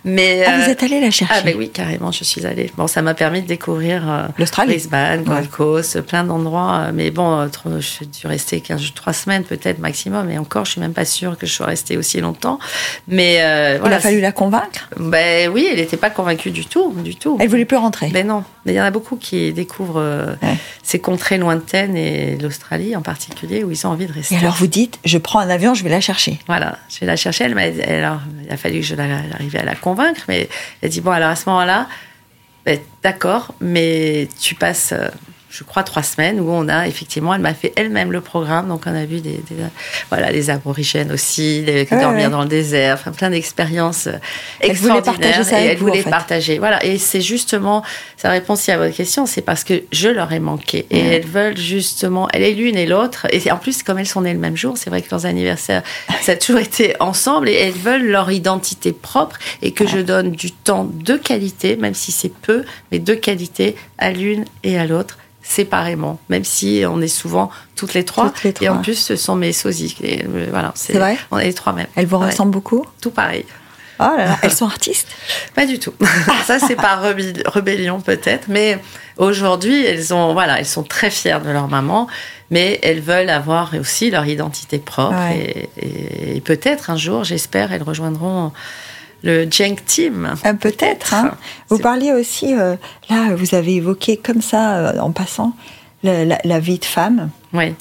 Mais 0.03 0.43
Ah, 0.47 0.57
vous 0.57 0.63
euh, 0.63 0.71
êtes 0.71 0.84
allée 0.84 0.99
la 0.99 1.12
chercher? 1.12 1.34
ah 1.38 1.41
ben 1.41 1.55
oui, 1.57 1.69
carrément, 1.69 2.12
je 2.12 2.23
suis 2.23 2.45
allée. 2.45 2.71
Bon, 2.77 2.88
ça 2.88 3.01
m'a 3.01 3.13
permis 3.13 3.41
de 3.41 3.47
découvrir 3.47 4.10
euh, 4.10 4.27
L'Australie? 4.38 4.71
Brisbane, 4.71 5.23
Gold 5.23 5.41
Ouais. 5.41 5.47
Coast, 5.47 6.01
plein 6.01 6.23
d'endroits. 6.23 6.91
Mais 6.93 7.12
bon, 7.12 7.47
trop- 7.49 7.69
je 7.79 7.86
suis 7.86 8.07
dû 8.07 8.27
rester 8.27 8.62
15, 8.62 8.93
3 8.95 9.13
semaines 9.13 9.43
peut-être 9.43 9.79
maximum. 9.79 10.11
Et 10.30 10.38
encore, 10.38 10.65
je 10.65 10.71
suis 10.71 10.82
même 10.82 10.93
pas 10.93 11.06
sûre 11.06 11.38
que 11.38 11.45
je 11.45 11.54
sois 11.54 11.65
restée 11.67 11.97
aussi 11.97 12.19
longtemps. 12.21 12.60
Mais 13.08 13.41
euh, 13.41 13.76
Il 13.76 13.80
voilà. 13.80 13.95
a 13.97 14.00
fallu 14.00 14.19
la 14.21 14.32
convaincre 14.32 14.89
Ben 14.97 15.50
oui, 15.50 15.67
elle 15.71 15.78
n'était 15.80 15.97
pas 15.97 16.10
convaincue 16.10 16.52
du 16.52 16.65
tout, 16.65 16.93
du 17.04 17.15
tout. 17.15 17.38
Elle 17.39 17.50
voulait 17.50 17.65
plus 17.65 17.78
rentrer. 17.78 18.10
Ben 18.10 18.26
non, 18.28 18.43
mais 18.65 18.74
il 18.74 18.76
y 18.76 18.82
en 18.82 18.86
a 18.86 18.91
beaucoup 18.91 19.15
qui 19.15 19.54
découvrent 19.54 20.02
euh, 20.02 20.36
Ouais. 20.41 20.56
ces 20.84 21.00
contrées 21.00 21.38
lointaines 21.38 21.95
et 21.95 22.38
l'Australie 22.38 22.95
en 22.95 23.02
particulier 23.02 23.63
où 23.63 23.71
ils 23.71 23.88
ont 23.88 23.91
envie 23.91 24.08
de 24.08 24.13
rester. 24.13 24.36
Et 24.36 24.38
alors 24.39 24.56
vous 24.56 24.67
dites, 24.67 25.00
je 25.06 25.17
prends 25.17 25.39
un 25.39 25.50
avion, 25.50 25.74
je 25.74 25.84
vais 25.84 25.89
la 25.89 26.02
chercher. 26.02 26.39
Voilà, 26.47 26.78
je 26.89 27.00
vais 27.00 27.06
la 27.06 27.15
chercher. 27.15 27.45
Elle 27.45 27.56
m'a 27.56 27.62
alors, 27.62 28.19
il 28.45 28.52
a 28.52 28.58
fallu 28.58 28.80
que 28.82 28.86
je 28.86 28.95
l'arrive 28.95 29.56
à 29.56 29.63
la 29.63 29.76
convaincre, 29.76 30.21
mais 30.28 30.50
elle 30.82 30.89
dit 30.89 31.02
bon, 31.02 31.12
alors 31.12 31.30
à 31.30 31.36
ce 31.36 31.47
moment-là, 31.50 31.88
ben, 32.65 32.80
d'accord, 33.02 33.54
mais 33.60 34.28
tu 34.39 34.54
passes, 34.56 34.91
euh, 34.93 35.08
je 35.52 35.64
crois, 35.66 35.84
trois 35.84 36.02
semaines 36.02 36.40
où 36.40 36.50
on 36.50 36.70
a 36.70 36.88
effectivement, 36.88 37.34
elle 37.36 37.42
m'a 37.42 37.54
fait 37.54 37.74
elle-même 37.76 38.12
le 38.12 38.22
programme, 38.22 38.70
donc 38.70 38.84
on 38.86 38.96
a 38.96 39.04
vu 39.06 39.20
des, 39.20 39.32
des- 39.50 39.56
voilà, 40.10 40.32
les 40.32 40.50
aborigènes 40.50 41.12
aussi, 41.12 41.62
les, 41.64 41.82
Ouais, 41.92 42.00
dormir 42.02 42.26
ouais. 42.26 42.30
dans 42.32 42.42
le 42.44 42.48
désert, 42.48 42.96
enfin 43.00 43.12
plein 43.12 43.30
d'expériences 43.30 44.08
euh, 44.08 44.14
Elle 44.62 44.74
voulait 44.78 45.02
partager 45.02 45.44
ça 45.44 45.60
et 45.60 45.66
avec 45.66 45.72
elle 45.74 45.78
vous, 45.80 45.90
en 45.90 45.94
fait. 45.94 46.10
partager. 46.10 46.58
Voilà, 46.58 46.84
et 46.86 46.98
c'est 46.98 47.20
justement 47.22 47.84
sa 48.16 48.30
réponse 48.30 48.68
à 48.70 48.78
votre 48.78 48.96
question, 48.96 49.26
c'est 49.26 49.42
parce 49.42 49.64
que 49.66 49.84
je 49.92 50.08
leur 50.08 50.32
ai 50.32 50.40
manqué. 50.40 50.86
Et 50.90 51.00
elles 51.00 51.26
veulent 51.26 51.58
justement, 51.58 52.30
elle 52.32 52.44
est 52.44 52.54
l'une 52.54 52.78
et 52.78 52.86
l'autre, 52.86 53.28
et 53.32 53.52
en 53.52 53.58
plus 53.58 53.84
comme 53.84 53.98
elles 54.00 54.08
sont 54.08 54.22
nées 54.22 54.34
le 54.34 54.40
même 54.40 54.56
jour, 54.56 54.78
c'est 54.78 54.90
vrai 54.90 55.02
que 55.02 55.10
leurs 55.12 55.26
anniversaires, 55.26 55.84
ça 56.22 56.32
a 56.32 56.36
toujours 56.38 56.62
été 56.62 56.96
ensemble 57.02 57.50
et 57.50 57.56
elles 57.56 57.74
veulent 57.74 58.06
leur 58.08 58.32
identité 58.32 58.94
propre 58.94 59.38
et 59.62 59.72
que 59.74 59.86
je 59.86 59.98
donne 60.00 60.32
du 60.32 60.52
temps 60.52 60.86
de 60.92 61.18
qualité, 61.18 61.76
même 61.76 61.94
si 61.94 62.12
c'est 62.14 62.34
peu, 62.34 62.64
mais 62.92 63.00
de 63.00 63.14
qualité 63.16 63.76
à 63.98 64.12
l'une 64.12 64.46
et 64.64 64.80
à 64.80 64.86
l'autre 64.86 65.18
séparément, 65.52 66.20
même 66.30 66.44
si 66.46 66.84
on 66.88 67.02
est 67.02 67.08
souvent 67.08 67.50
toutes 67.76 67.94
les 67.94 68.06
trois. 68.06 68.30
Toutes 68.30 68.44
les 68.44 68.54
Et 68.62 68.70
en 68.70 68.74
trois. 68.74 68.84
plus, 68.84 68.96
ce 68.96 69.16
sont 69.16 69.36
mes 69.36 69.52
sosies. 69.54 69.96
Et, 70.02 70.24
euh, 70.24 70.48
voilà, 70.50 70.72
C'est 70.76 70.94
vrai? 70.98 71.18
On 71.32 71.38
est 71.40 71.46
les 71.46 71.54
trois 71.54 71.74
mêmes. 71.74 71.88
Elles 71.96 72.06
vous 72.08 72.20
ressemblent 72.20 72.52
beaucoup? 72.52 72.86
Tout 73.02 73.12
pareil. 73.12 73.46
Oh 74.00 74.04
là 74.18 74.26
là, 74.26 74.38
elles 74.42 74.52
sont 74.54 74.66
artistes? 74.66 75.08
Pas 75.56 75.66
du 75.68 75.78
tout. 75.78 75.94
Ça, 76.48 76.58
c'est 76.58 76.76
par 76.76 77.02
rébellion 77.02 78.02
peut-être, 78.02 78.46
mais 78.48 78.80
aujourd'hui, 79.18 79.86
elles 79.86 80.12
ont, 80.14 80.34
voilà, 80.34 80.58
elles 80.58 80.66
sont 80.66 80.82
très 80.84 81.12
fières 81.12 81.42
de 81.42 81.52
leur 81.52 81.68
maman, 81.68 82.08
mais 82.50 82.80
elles 82.82 83.02
veulent 83.02 83.30
avoir 83.30 83.72
aussi 83.80 84.10
leur 84.10 84.26
identité 84.26 84.80
propre 84.80 85.16
Ouais. 85.20 85.70
et, 85.78 85.86
et- 85.86 86.38
et 86.38 86.42
peut-être 86.42 86.90
un 86.90 86.98
jour, 86.98 87.24
j'espère, 87.24 87.72
elles 87.74 87.84
rejoindront 87.84 88.52
le 89.23 89.49
Jenk 89.49 89.86
Team. 89.86 90.36
Euh, 90.45 90.53
Peut-être. 90.53 91.13
Hein. 91.13 91.36
Vous 91.69 91.79
parliez 91.79 92.12
aussi, 92.13 92.53
euh, 92.53 92.75
là, 93.10 93.36
vous 93.36 93.55
avez 93.55 93.75
évoqué 93.75 94.17
comme 94.17 94.41
ça, 94.41 94.77
euh, 94.77 94.99
en 94.99 95.12
passant, 95.12 95.53
la, 96.03 96.39
la 96.43 96.60
vie 96.60 96.79
de 96.79 96.86
femme. 96.86 97.29
Oui. 97.53 97.75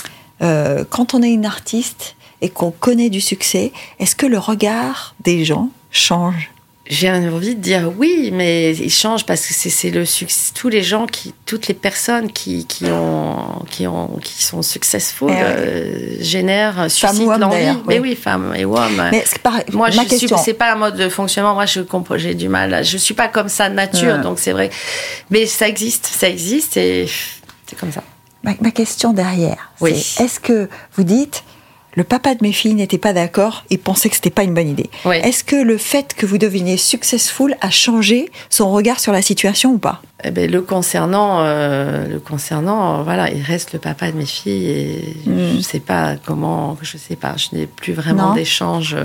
Quand 0.89 1.13
on 1.13 1.23
est 1.23 1.33
une 1.33 1.45
artiste 1.45 2.17
et 2.41 2.49
qu'on 2.49 2.71
connaît 2.71 3.11
du 3.11 3.21
succès, 3.21 3.73
est-ce 3.99 4.17
que 4.17 4.25
le 4.25 4.39
regard 4.39 5.15
des 5.21 5.45
gens 5.45 5.69
change? 5.91 6.51
J'ai 6.91 7.09
envie 7.11 7.55
de 7.55 7.61
dire 7.61 7.91
oui, 7.97 8.31
mais 8.33 8.75
il 8.75 8.91
change 8.91 9.25
parce 9.25 9.47
que 9.47 9.55
c'est 9.55 9.91
le 9.91 10.05
succès. 10.05 10.53
Tous 10.55 10.69
les 10.69 10.83
gens 10.83 11.07
qui, 11.07 11.33
toutes 11.47 11.69
les 11.69 11.75
personnes 11.75 12.31
qui, 12.33 12.67
qui 12.67 12.87
ont, 12.87 13.65
qui 13.71 13.87
ont, 13.87 14.19
qui 14.23 14.43
sont 14.43 14.61
successful 14.63 15.31
Eh 15.31 15.41
euh, 15.41 16.17
génèrent, 16.23 16.91
suscitent 16.91 17.27
l'envie. 17.39 17.79
Mais 17.87 18.01
oui. 18.01 18.11
oui, 18.11 18.17
femme 18.17 18.53
et 18.57 18.65
homme. 18.65 19.09
Mais 19.13 19.23
c'est 19.25 19.39
pareil, 19.39 19.65
Moi, 19.73 19.87
ma 19.87 20.03
je 20.03 20.09
suis, 20.09 20.19
question. 20.19 20.37
c'est 20.37 20.53
pas 20.55 20.73
un 20.73 20.77
mode 20.77 20.97
de 20.97 21.09
fonctionnement. 21.09 21.55
Moi, 21.55 21.67
je 21.67 21.81
comprends, 21.81 22.19
j'ai 22.19 22.35
du 22.35 22.49
mal. 22.49 22.85
Je 22.85 22.97
suis 22.99 23.15
pas 23.15 23.29
comme 23.29 23.49
ça 23.49 23.71
de 23.71 23.75
nature, 23.75 24.17
Ouais. 24.17 24.23
donc 24.23 24.41
c'est 24.41 24.53
vrai. 24.53 24.71
Mais 25.31 25.47
ça 25.47 25.69
existe, 25.69 26.07
ça 26.07 26.29
existe 26.29 26.77
et 26.77 27.09
c'est 27.67 27.79
comme 27.79 27.93
ça. 27.93 28.03
Ma, 28.43 28.53
ma 28.61 28.73
question 28.73 29.13
derrière, 29.13 29.71
Oui. 29.81 29.95
c'est 29.97 30.25
est-ce 30.25 30.41
que 30.41 30.69
vous 30.97 31.05
dites 31.05 31.45
le 31.95 32.05
papa 32.05 32.35
de 32.35 32.39
mes 32.43 32.53
filles 32.53 32.75
n'était 32.75 32.99
pas 32.99 33.13
d'accord 33.13 33.65
et 33.71 33.79
pensait 33.79 34.09
que 34.09 34.15
c'était 34.15 34.31
pas 34.31 34.45
une 34.45 34.55
bonne 34.55 34.69
idée 34.69 34.89
Oui. 35.05 35.17
Est-ce 35.23 35.43
que 35.45 35.57
le 35.57 35.77
fait 35.77 36.15
que 36.15 36.25
vous 36.27 36.39
deveniez 36.39 36.77
successful 36.77 37.57
a 37.61 37.71
changé 37.71 38.31
son 38.49 38.71
regard 38.71 39.01
sur 39.01 39.13
la 39.13 39.23
situation 39.23 39.73
ou 39.73 39.79
pas? 39.79 40.01
Eh 40.23 40.31
ben, 40.31 40.51
le 40.51 40.61
concernant, 40.63 41.41
euh, 41.41 42.07
le 42.07 42.21
concernant, 42.21 43.03
voilà, 43.03 43.31
il 43.31 43.43
reste 43.43 43.73
le 43.73 43.79
papa 43.79 44.11
de 44.13 44.17
mes 44.17 44.27
filles 44.27 44.69
et 44.71 45.17
Mm. 45.27 45.57
je 45.57 45.61
sais 45.61 45.81
pas 45.81 46.17
comment, 46.25 46.77
je 46.83 46.97
sais 46.97 47.17
pas, 47.17 47.35
je 47.37 47.57
n'ai 47.57 47.67
plus 47.67 47.93
vraiment 47.93 48.35
d'échange. 48.35 48.97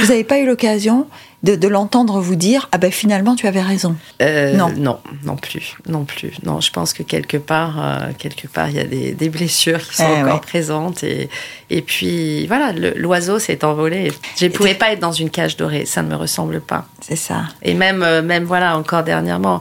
Vous 0.00 0.08
n'avez 0.08 0.24
pas 0.24 0.38
eu 0.38 0.46
l'occasion 0.46 1.06
de, 1.44 1.54
de 1.54 1.68
l'entendre 1.68 2.20
vous 2.20 2.34
dire 2.34 2.68
ah 2.72 2.78
ben 2.78 2.90
finalement 2.90 3.36
tu 3.36 3.46
avais 3.46 3.62
raison. 3.62 3.94
Euh, 4.22 4.56
Non. 4.56 4.70
non, 4.76 4.98
non 5.24 5.36
plus, 5.36 5.76
non 5.88 6.04
plus. 6.04 6.32
Non, 6.42 6.60
je 6.60 6.70
pense 6.72 6.92
que 6.92 7.02
quelque 7.04 7.36
part, 7.36 7.76
euh, 7.78 8.10
quelque 8.18 8.48
part, 8.48 8.68
il 8.70 8.76
y 8.76 8.80
a 8.80 8.84
des, 8.84 9.12
des 9.12 9.28
blessures 9.28 9.86
qui 9.88 9.96
sont 9.96 10.04
Eh 10.08 10.20
encore 10.22 10.34
ouais. 10.34 10.40
présentes 10.40 11.04
et 11.04 11.28
et 11.70 11.82
puis 11.82 12.46
voilà, 12.48 12.72
l'oiseau 12.72 13.38
s'est 13.38 13.64
envolé. 13.64 14.12
Je 14.38 14.46
ne 14.46 14.50
pouvais 14.50 14.74
pas 14.74 14.92
être 14.92 15.00
dans 15.00 15.12
une 15.12 15.30
cage 15.30 15.56
dorée, 15.56 15.84
ça 15.86 16.02
ne 16.02 16.08
me 16.08 16.16
ressemble 16.16 16.60
pas. 16.60 16.86
C'est 17.00 17.14
ça. 17.16 17.42
Et 17.62 17.74
même, 17.74 18.02
euh, 18.02 18.22
même 18.22 18.44
voilà, 18.44 18.76
encore 18.76 19.04
dernièrement, 19.04 19.60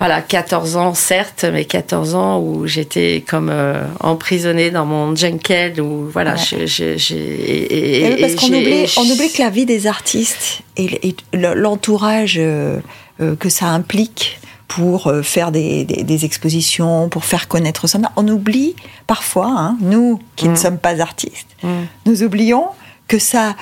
voilà, 0.00 0.22
14 0.22 0.76
ans, 0.76 0.94
certes, 0.94 1.44
mais 1.52 1.64
14 1.66 2.14
ans 2.14 2.40
où 2.40 2.66
j'étais 2.66 3.22
comme 3.28 3.50
euh, 3.50 3.84
emprisonnée 4.00 4.70
dans 4.70 4.86
mon 4.86 5.14
jungle, 5.14 5.80
où 5.80 6.08
voilà, 6.10 6.34
Ouais. 6.34 6.66
j'ai. 6.66 6.94
et- 6.94 8.00
et- 8.06 8.14
oui, 8.14 8.20
parce 8.20 8.34
qu'on 8.34 8.46
oublie, 8.48 8.86
on 8.96 9.02
oublie 9.08 9.30
que 9.30 9.42
la 9.42 9.50
vie 9.50 9.66
des 9.66 9.86
artistes 9.86 10.62
et, 10.78 11.08
et 11.08 11.16
l'entourage 11.54 12.36
euh, 12.38 12.80
euh, 13.20 13.36
que 13.36 13.48
ça 13.50 13.66
implique 13.66 14.40
pour 14.68 15.08
euh, 15.08 15.22
faire 15.22 15.50
des, 15.52 15.84
des- 15.84 16.02
des 16.04 16.24
expositions, 16.24 17.08
pour 17.10 17.24
faire 17.24 17.46
connaître 17.48 17.86
son 17.86 18.02
art, 18.04 18.12
on 18.16 18.26
oublie 18.28 18.76
parfois, 19.06 19.48
hein, 19.54 19.76
nous 19.82 20.18
qui 20.36 20.46
ne 20.48 20.52
Mm. 20.52 20.56
sommes 20.56 20.78
pas 20.78 21.00
artistes, 21.00 21.48
Mm. 21.62 21.68
nous 22.06 22.22
oublions 22.22 22.66
que 23.08 23.18
ça, 23.18 23.54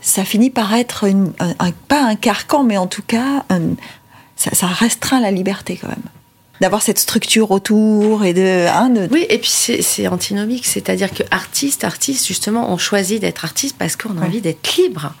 ça 0.00 0.24
finit 0.24 0.50
par 0.50 0.74
être 0.74 1.04
une- 1.04 1.32
un, 1.38 1.54
un- 1.60 1.72
pas 1.88 2.02
un 2.02 2.14
carcan, 2.16 2.62
mais 2.64 2.76
en 2.76 2.86
tout 2.88 3.02
cas, 3.06 3.44
un- 3.50 3.76
ça, 4.38 4.50
ça 4.54 4.66
restreint 4.68 5.20
la 5.20 5.30
liberté 5.30 5.76
quand 5.80 5.88
même. 5.88 6.02
D'avoir 6.60 6.82
cette 6.82 6.98
structure 6.98 7.52
autour 7.52 8.24
et 8.24 8.32
de. 8.34 8.66
hein, 8.66 8.88
de- 8.88 9.08
Oui, 9.12 9.24
et 9.28 9.38
puis 9.38 9.48
c'est 9.48 10.08
antinomique, 10.08 10.66
c'est-à-dire 10.66 11.12
que 11.14 11.22
artiste, 11.30 11.84
artiste, 11.84 12.26
justement, 12.26 12.72
on 12.72 12.78
choisit 12.78 13.20
d'être 13.20 13.44
artiste 13.44 13.76
parce 13.78 13.94
qu'on 13.94 14.16
a 14.18 14.22
Ouais. 14.22 14.26
envie 14.26 14.40
d'être 14.40 14.74
libre. 14.76 15.14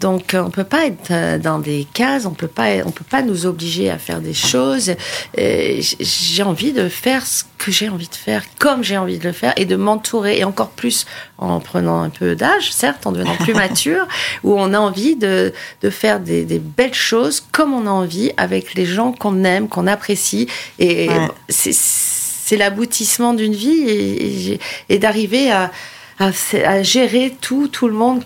Donc 0.00 0.34
euh, 0.34 0.42
on 0.44 0.50
peut 0.50 0.64
pas 0.64 0.84
être 0.84 1.10
euh, 1.10 1.38
dans 1.38 1.58
des 1.58 1.86
cases, 1.94 2.26
on 2.26 2.32
peut 2.32 2.48
pas, 2.48 2.68
on 2.84 2.90
peut 2.90 3.04
pas 3.08 3.22
nous 3.22 3.46
obliger 3.46 3.88
à 3.88 3.96
faire 3.96 4.20
des 4.20 4.34
choses. 4.34 4.92
J'ai 5.38 6.42
envie 6.42 6.72
de 6.72 6.88
faire 6.90 7.26
ce 7.26 7.44
que 7.56 7.70
j'ai 7.72 7.88
envie 7.88 8.08
de 8.08 8.14
faire, 8.14 8.42
comme 8.58 8.84
j'ai 8.84 8.98
envie 8.98 9.18
de 9.18 9.24
le 9.24 9.32
faire, 9.32 9.54
et 9.56 9.64
de 9.64 9.76
m'entourer, 9.76 10.38
et 10.38 10.44
encore 10.44 10.68
plus 10.70 11.06
en 11.38 11.58
prenant 11.60 12.00
un 12.02 12.10
peu 12.10 12.34
d'âge, 12.36 12.72
certes, 12.72 13.06
en 13.06 13.12
devenant 13.12 13.36
plus 13.36 13.54
mature, 13.66 14.06
où 14.44 14.54
on 14.58 14.72
a 14.72 14.78
envie 14.78 15.16
de, 15.16 15.52
de 15.82 15.90
faire 15.90 16.20
des, 16.20 16.44
des 16.44 16.58
belles 16.60 16.94
choses 16.94 17.44
comme 17.52 17.72
on 17.74 17.86
a 17.86 17.90
envie, 17.90 18.32
avec 18.36 18.74
les 18.74 18.86
gens 18.86 19.12
qu'on 19.12 19.42
aime, 19.44 19.68
qu'on 19.68 19.86
apprécie, 19.86 20.46
et 20.78 21.08
Ouais. 21.08 21.28
c'est 21.48 22.56
l'aboutissement 22.56 23.34
d'une 23.34 23.54
vie, 23.54 23.82
et, 23.88 24.52
et- 24.54 24.60
et 24.90 24.98
d'arriver 24.98 25.50
à, 25.50 25.70
à, 26.18 26.30
à 26.66 26.82
gérer 26.82 27.34
tout, 27.40 27.68
tout 27.68 27.88
le 27.88 27.94
monde 27.94 28.22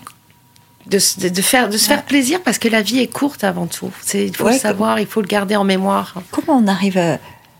de, 0.87 0.99
se- 0.99 1.19
de, 1.19 1.29
de 1.29 1.41
faire, 1.41 1.69
de 1.69 1.77
se 1.77 1.87
faire 1.87 2.03
plaisir 2.03 2.41
parce 2.41 2.57
que 2.57 2.67
la 2.67 2.81
vie 2.81 2.99
est 2.99 3.07
courte 3.11 3.43
avant 3.43 3.67
tout. 3.67 3.91
C'est, 4.01 4.25
il 4.25 4.35
faut 4.35 4.45
Ouais, 4.45 4.53
le 4.53 4.59
savoir, 4.59 4.99
il 4.99 5.05
faut 5.07 5.21
le 5.21 5.27
garder 5.27 5.55
en 5.55 5.63
mémoire. 5.63 6.15
Comment 6.31 6.57
on 6.57 6.67
arrive 6.67 6.97
à. 6.97 7.17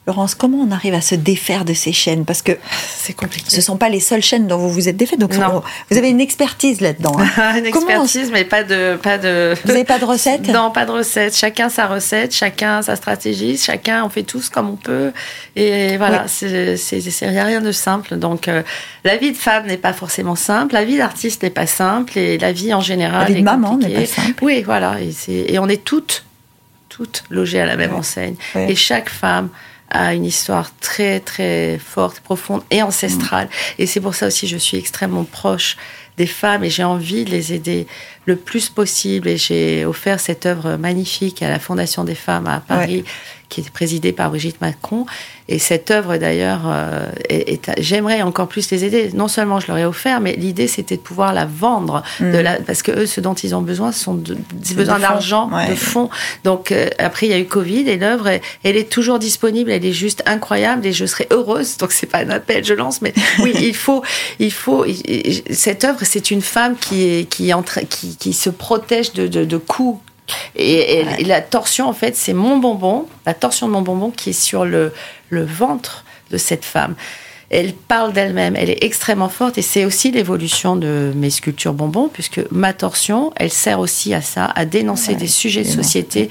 Laurence, 0.09 0.33
comment 0.33 0.57
on 0.67 0.71
arrive 0.71 0.95
à 0.95 1.01
se 1.01 1.13
défaire 1.13 1.65
de 1.65 1.73
ces 1.73 1.93
chaînes? 1.93 2.25
Parce 2.25 2.41
que 2.41 2.53
C'est 2.97 3.13
compliqué. 3.13 3.47
ce 3.49 3.57
ne 3.57 3.61
sont 3.61 3.77
pas 3.77 3.89
les 3.89 3.99
seules 3.99 4.23
chaînes 4.23 4.47
dont 4.47 4.57
vous 4.57 4.69
vous 4.71 4.89
êtes 4.89 4.97
défait. 4.97 5.17
Donc, 5.17 5.35
Non. 5.37 5.57
on- 5.57 5.63
vous 5.91 5.97
avez 5.97 6.09
une 6.09 6.19
expertise 6.19 6.81
là-dedans. 6.81 7.15
hein. 7.19 7.57
Une 7.63 7.69
Comment 7.71 7.85
on- 7.87 8.03
expertise, 8.03 8.31
mais 8.31 8.43
pas 8.43 8.63
de, 8.63 8.97
pas 9.01 9.17
de. 9.19 9.53
Vous 9.63 9.67
n'avez 9.71 9.83
pas 9.83 9.99
de 9.99 10.05
recette? 10.05 10.47
Non, 10.47 10.71
pas 10.71 10.85
de 10.85 10.91
recette. 10.91 11.35
Chacun 11.35 11.69
sa 11.69 11.85
recette, 11.87 12.33
chacun 12.33 12.81
sa 12.81 12.95
stratégie, 12.95 13.57
chacun 13.57 14.03
on 14.03 14.09
fait 14.09 14.23
tous 14.23 14.49
comme 14.49 14.69
on 14.69 14.75
peut. 14.75 15.11
Et 15.55 15.97
voilà, 15.97 16.25
il 16.41 17.33
y 17.33 17.37
a 17.37 17.43
rien 17.45 17.61
de 17.61 17.71
simple. 17.71 18.15
Donc, 18.17 18.47
euh, 18.47 18.63
la 19.03 19.17
vie 19.17 19.31
de 19.31 19.37
femme 19.37 19.67
n'est 19.67 19.77
pas 19.77 19.93
forcément 19.93 20.35
simple, 20.35 20.73
la 20.73 20.83
vie 20.85 20.97
d'artiste 20.97 21.43
n'est 21.43 21.49
pas 21.51 21.67
simple, 21.67 22.17
et 22.17 22.37
la 22.39 22.51
vie 22.51 22.73
en 22.73 22.81
général. 22.81 23.21
La 23.21 23.25
vie 23.27 23.33
de 23.35 23.39
est 23.39 23.43
maman 23.43 23.77
n'est 23.77 23.89
pas 23.93 24.05
simple. 24.05 24.43
Oui, 24.43 24.63
voilà. 24.63 24.95
Et, 25.27 25.59
on 25.59 25.67
est 25.69 25.83
toutes, 25.83 26.25
toutes 26.89 27.23
logées 27.29 27.61
à 27.61 27.65
la 27.65 27.75
même 27.77 27.91
Ouais. 27.91 27.97
enseigne. 27.99 28.35
Ouais. 28.55 28.71
Et 28.71 28.75
chaque 28.75 29.09
femme 29.09 29.49
a 29.89 30.13
une 30.13 30.25
histoire 30.25 30.71
très 30.79 31.19
très 31.19 31.79
forte, 31.79 32.19
profonde 32.19 32.61
et 32.71 32.81
ancestrale. 32.81 33.47
Mm. 33.47 33.81
Et 33.81 33.85
c'est 33.85 34.01
pour 34.01 34.15
ça 34.15 34.27
aussi 34.27 34.47
je 34.47 34.57
suis 34.57 34.77
extrêmement 34.77 35.23
proche 35.23 35.77
des 36.17 36.27
femmes 36.27 36.63
et 36.65 36.69
j'ai 36.69 36.83
envie 36.83 37.23
de 37.23 37.31
les 37.31 37.53
aider 37.53 37.87
le 38.25 38.35
plus 38.35 38.69
possible. 38.69 39.27
Et 39.27 39.37
j'ai 39.37 39.85
offert 39.85 40.19
cette 40.19 40.45
œuvre 40.45 40.75
magnifique 40.75 41.41
à 41.41 41.49
la 41.49 41.59
Fondation 41.59 42.03
des 42.03 42.15
femmes 42.15 42.47
à 42.47 42.59
Paris, 42.59 43.03
qui 43.49 43.61
est 43.61 43.69
présidée 43.69 44.11
par 44.11 44.29
Brigitte 44.29 44.61
Macron. 44.61 45.05
Et 45.47 45.57
cette 45.57 45.89
œuvre 45.89 46.17
d'ailleurs, 46.17 46.61
euh, 46.65 47.07
j'aimerais 47.79 48.21
encore 48.21 48.47
plus 48.47 48.69
les 48.71 48.85
aider. 48.85 49.09
Non 49.13 49.27
seulement 49.27 49.59
je 49.59 49.67
leur 49.67 49.77
ai 49.77 49.85
offert, 49.85 50.21
mais 50.21 50.33
l'idée 50.35 50.67
c'était 50.67 50.95
de 50.95 51.01
pouvoir 51.01 51.33
la 51.33 51.45
vendre, 51.45 52.03
Mm. 52.19 52.31
de 52.31 52.37
la, 52.37 52.53
parce 52.61 52.83
que 52.83 52.91
eux, 52.91 53.05
ce 53.05 53.21
dont 53.21 53.33
ils 53.33 53.55
ont 53.55 53.61
besoin, 53.61 53.91
ce 53.91 54.03
sont 54.03 54.13
de, 54.13 54.35
des 54.53 54.73
besoins 54.75 54.95
de 54.95 55.03
fonds, 55.03 55.09
d'argent, 55.09 55.49
ouais. 55.51 55.69
de 55.69 55.75
fonds. 55.75 56.09
Donc 56.43 56.71
euh, 56.71 56.89
après 56.99 57.27
il 57.27 57.29
y 57.31 57.33
a 57.33 57.39
eu 57.39 57.45
Covid 57.45 57.89
et 57.89 57.97
l'œuvre 57.97 58.27
elle, 58.27 58.41
elle 58.63 58.77
est 58.77 58.89
toujours 58.89 59.19
disponible, 59.19 59.71
elle 59.71 59.85
est 59.85 59.93
juste 59.93 60.23
incroyable 60.25 60.85
et 60.85 60.93
je 60.93 61.05
serais 61.05 61.27
heureuse. 61.31 61.77
Donc 61.77 61.91
c'est 61.91 62.05
pas 62.07 62.19
un 62.19 62.29
appel, 62.29 62.63
je 62.63 62.73
lance, 62.73 63.01
mais 63.01 63.13
oui 63.39 63.53
il 63.59 63.75
faut, 63.75 64.03
il 64.39 64.51
faut. 64.51 64.85
cette 65.51 65.83
œuvre 65.83 65.99
c'est 66.03 66.31
une 66.31 66.41
femme 66.41 66.75
qui 66.77 67.03
est 67.03 67.29
qui 67.29 67.49
est 67.49 67.53
en 67.53 67.63
train, 67.63 67.81
qui, 67.81 68.15
qui 68.17 68.33
se 68.33 68.49
protège 68.49 69.13
de, 69.13 69.27
de, 69.27 69.45
de 69.45 69.57
coups. 69.57 69.99
Et, 70.55 70.99
et- 70.99 71.03
Ouais. 71.03 71.15
et 71.19 71.23
la 71.25 71.41
torsion 71.41 71.87
en 71.87 71.93
fait 71.93 72.15
c'est 72.15 72.33
mon 72.33 72.57
bonbon, 72.57 73.07
la 73.25 73.33
torsion 73.33 73.67
de 73.67 73.71
mon 73.73 73.81
bonbon 73.81 74.11
qui 74.11 74.31
est 74.31 74.33
sur 74.33 74.65
le 74.65 74.93
le 75.29 75.43
ventre 75.45 76.03
de 76.31 76.37
cette 76.37 76.65
femme. 76.65 76.95
Elle 77.51 77.73
parle 77.73 78.13
d'elle-même, 78.13 78.55
elle 78.55 78.69
est 78.69 78.83
extrêmement 78.83 79.29
forte 79.29 79.57
et 79.57 79.63
c'est 79.63 79.83
aussi 79.85 80.11
l'évolution 80.11 80.75
de 80.75 81.11
mes 81.15 81.31
sculptures 81.31 81.73
bonbons 81.73 82.07
puisque 82.07 82.39
ma 82.51 82.73
torsion, 82.73 83.31
elle 83.37 83.49
sert 83.51 83.79
aussi 83.79 84.13
à 84.13 84.21
ça, 84.21 84.45
à 84.45 84.65
dénoncer 84.65 85.13
Ouais, 85.13 85.17
des 85.17 85.27
sujets 85.27 85.63
de 85.63 85.69
société 85.69 86.29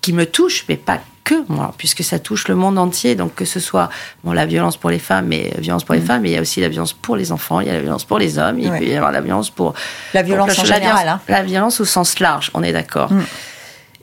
qui 0.00 0.12
me 0.12 0.24
touchent, 0.26 0.64
mais 0.68 0.76
pas 0.76 1.00
que 1.24 1.34
moi, 1.48 1.72
puisque 1.78 2.02
ça 2.02 2.18
touche 2.18 2.48
le 2.48 2.54
monde 2.54 2.78
entier. 2.78 3.14
Donc 3.14 3.34
que 3.34 3.44
ce 3.44 3.60
soit 3.60 3.88
bon, 4.24 4.32
la 4.32 4.46
violence 4.46 4.76
pour 4.76 4.90
les 4.90 4.98
femmes, 4.98 5.26
mais 5.26 5.52
euh, 5.56 5.60
violence 5.60 5.84
pour 5.84 5.94
les 5.94 6.00
femmes, 6.00 6.22
mais 6.22 6.30
il 6.30 6.34
y 6.34 6.38
a 6.38 6.40
aussi 6.40 6.60
la 6.60 6.68
violence 6.68 6.92
pour 6.92 7.16
les 7.16 7.30
enfants, 7.32 7.60
il 7.60 7.66
y 7.66 7.70
a 7.70 7.74
la 7.74 7.80
violence 7.80 8.04
pour 8.04 8.18
les 8.18 8.38
hommes, 8.38 8.58
il 8.58 8.68
Mm. 8.68 8.70
Ouais. 8.72 8.78
peut 8.78 8.86
y 8.86 8.94
avoir 8.96 9.12
la 9.12 9.20
violence 9.20 9.50
pour 9.50 9.74
La 10.14 10.22
violence 10.22 10.58
en 10.58 10.62
la 10.62 10.74
général. 10.74 10.96
violence- 11.04 11.08
hein. 11.08 11.20
La 11.28 11.42
violence 11.42 11.80
au 11.80 11.84
sens 11.84 12.18
large, 12.20 12.50
on 12.54 12.62
est 12.62 12.72
d'accord. 12.72 13.12
Mm. 13.12 13.22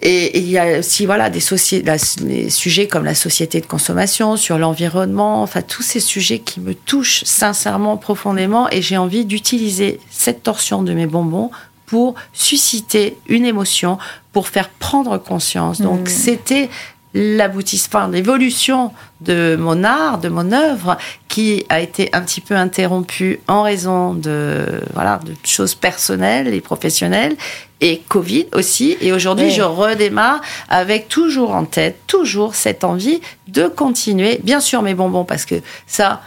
Et 0.03 0.38
il 0.38 0.47
y 0.47 0.60
a 0.60 0.77
aussi 0.80 1.08
voilà 1.08 1.32
des 1.32 1.41
la- 1.84 1.97
des 2.21 2.49
sujets 2.51 2.88
comme 2.88 3.03
la 3.03 3.15
société 3.15 3.60
de 3.62 3.65
consommation, 3.65 4.38
sur 4.38 4.60
l'environnement, 4.60 5.41
enfin 5.41 5.63
tous 5.63 5.82
ces 5.82 5.99
sujets 5.99 6.38
qui 6.38 6.60
me 6.60 6.75
touchent 6.75 7.23
sincèrement, 7.23 7.97
profondément, 7.97 8.69
et 8.69 8.84
j'ai 8.84 8.97
envie 8.97 9.25
d'utiliser 9.25 9.99
cette 10.12 10.43
torsion 10.43 10.84
de 10.84 10.93
mes 10.93 11.08
bonbons 11.08 11.49
pour 11.88 12.13
susciter 12.32 13.17
une 13.27 13.43
émotion, 13.45 13.97
pour 14.34 14.49
faire 14.49 14.69
prendre 14.69 15.17
conscience. 15.17 15.82
Donc 15.82 16.01
Mm. 16.01 16.06
c'était 16.08 16.69
l'aboutissement, 17.17 18.08
l'évolution 18.08 18.91
de 19.21 19.56
mon 19.60 19.84
art, 19.84 20.19
de 20.19 20.30
mon 20.30 20.51
œuvre, 20.51 20.97
qui 21.27 21.65
a 21.69 21.80
été 21.80 22.10
un 22.13 22.21
petit 22.21 22.41
peu 22.41 22.56
interrompue 22.56 23.39
en 23.47 23.63
raison 23.63 24.13
de 24.13 24.65
voilà 24.93 25.19
de 25.25 25.34
choses 25.43 25.73
personnelles 25.73 26.53
et 26.53 26.62
professionnelles 26.62 27.36
et 27.82 28.01
Covid 28.08 28.45
aussi. 28.53 28.97
Et 29.01 29.12
aujourd'hui, 29.12 29.47
Oui. 29.47 29.51
je 29.51 29.63
redémarre 29.63 30.41
avec 30.69 31.10
toujours 31.10 31.56
en 31.56 31.65
tête, 31.65 31.97
toujours 32.06 32.53
cette 32.56 32.84
envie 32.84 33.19
de 33.47 33.67
continuer. 33.67 34.39
Bien 34.43 34.60
sûr, 34.60 34.82
mes 34.84 34.93
bonbons, 34.93 35.25
parce 35.25 35.45
que 35.45 35.56
ça. 35.88 36.21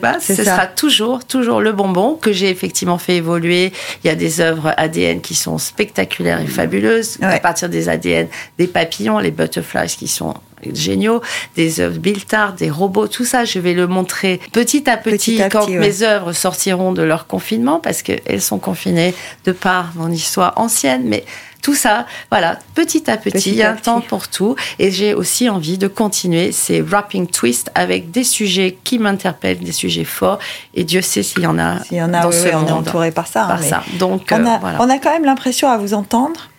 Pas, 0.00 0.16
C'est 0.20 0.34
ce 0.34 0.44
ça. 0.44 0.54
sera 0.54 0.66
toujours, 0.66 1.24
toujours 1.24 1.60
le 1.60 1.72
bonbon 1.72 2.14
que 2.14 2.32
j'ai 2.32 2.48
effectivement 2.50 2.98
fait 2.98 3.16
évoluer. 3.16 3.72
Il 4.04 4.06
y 4.06 4.10
a 4.10 4.14
des 4.14 4.40
œuvres 4.40 4.72
ADN 4.76 5.20
qui 5.20 5.34
sont 5.34 5.58
spectaculaires 5.58 6.40
et 6.40 6.46
fabuleuses. 6.46 7.18
Ouais. 7.20 7.26
À 7.26 7.38
partir 7.40 7.68
des 7.68 7.88
ADN, 7.88 8.28
des 8.58 8.66
papillons, 8.66 9.18
les 9.18 9.30
butterflies 9.30 9.94
qui 9.96 10.08
sont 10.08 10.34
géniaux, 10.72 11.20
des 11.54 11.80
œuvres 11.80 11.98
Biltard, 11.98 12.54
des 12.54 12.70
robots, 12.70 13.08
tout 13.08 13.24
ça, 13.24 13.44
je 13.44 13.58
vais 13.58 13.74
le 13.74 13.86
montrer 13.86 14.40
petit 14.52 14.88
à 14.88 14.96
petit, 14.96 15.36
Petit 15.36 15.42
à 15.42 15.48
quand 15.50 15.66
petit, 15.66 15.72
ouais. 15.78 15.86
mes 15.88 16.02
œuvres 16.02 16.32
sortiront 16.32 16.92
de 16.92 17.02
leur 17.02 17.26
confinement 17.26 17.78
parce 17.78 18.02
qu'elles 18.02 18.40
sont 18.42 18.58
confinées 18.58 19.14
de 19.44 19.52
par 19.52 19.92
mon 19.96 20.10
histoire 20.10 20.54
ancienne, 20.56 21.02
mais 21.04 21.24
tout 21.66 21.74
ça, 21.74 22.06
voilà, 22.30 22.60
petit 22.76 23.10
à 23.10 23.16
petit, 23.16 23.50
il 23.50 23.56
y 23.56 23.62
a 23.64 23.72
un 23.72 23.74
temps 23.74 24.00
pour 24.00 24.28
tout. 24.28 24.54
Et 24.78 24.92
j'ai 24.92 25.14
aussi 25.14 25.48
envie 25.50 25.78
de 25.78 25.88
continuer 25.88 26.52
ces 26.52 26.80
wrapping 26.80 27.26
twists 27.26 27.72
avec 27.74 28.12
des 28.12 28.22
sujets 28.22 28.78
qui 28.84 29.00
m'interpellent, 29.00 29.58
des 29.58 29.72
sujets 29.72 30.04
forts. 30.04 30.38
Et 30.74 30.84
Dieu 30.84 31.02
sait 31.02 31.24
s'il 31.24 31.42
y 31.42 31.46
en 31.48 31.58
a. 31.58 31.82
S'il 31.82 31.96
y 31.96 32.02
en 32.02 32.14
a, 32.14 32.22
dans 32.22 32.28
oui, 32.28 32.36
ce 32.36 32.44
oui, 32.44 32.50
on 32.54 32.68
est 32.68 32.70
entouré 32.70 33.10
par 33.10 33.26
ça. 33.26 33.46
hein, 33.46 33.48
Par 33.48 33.64
ça. 33.64 33.82
Donc, 33.98 34.28
on, 34.30 34.46
euh, 34.46 34.48
a, 34.48 34.58
voilà. 34.60 34.80
on 34.80 34.88
a 34.88 34.98
quand 35.00 35.10
même 35.10 35.24
l'impression 35.24 35.68
à 35.68 35.76
vous 35.76 35.92
entendre 35.92 36.50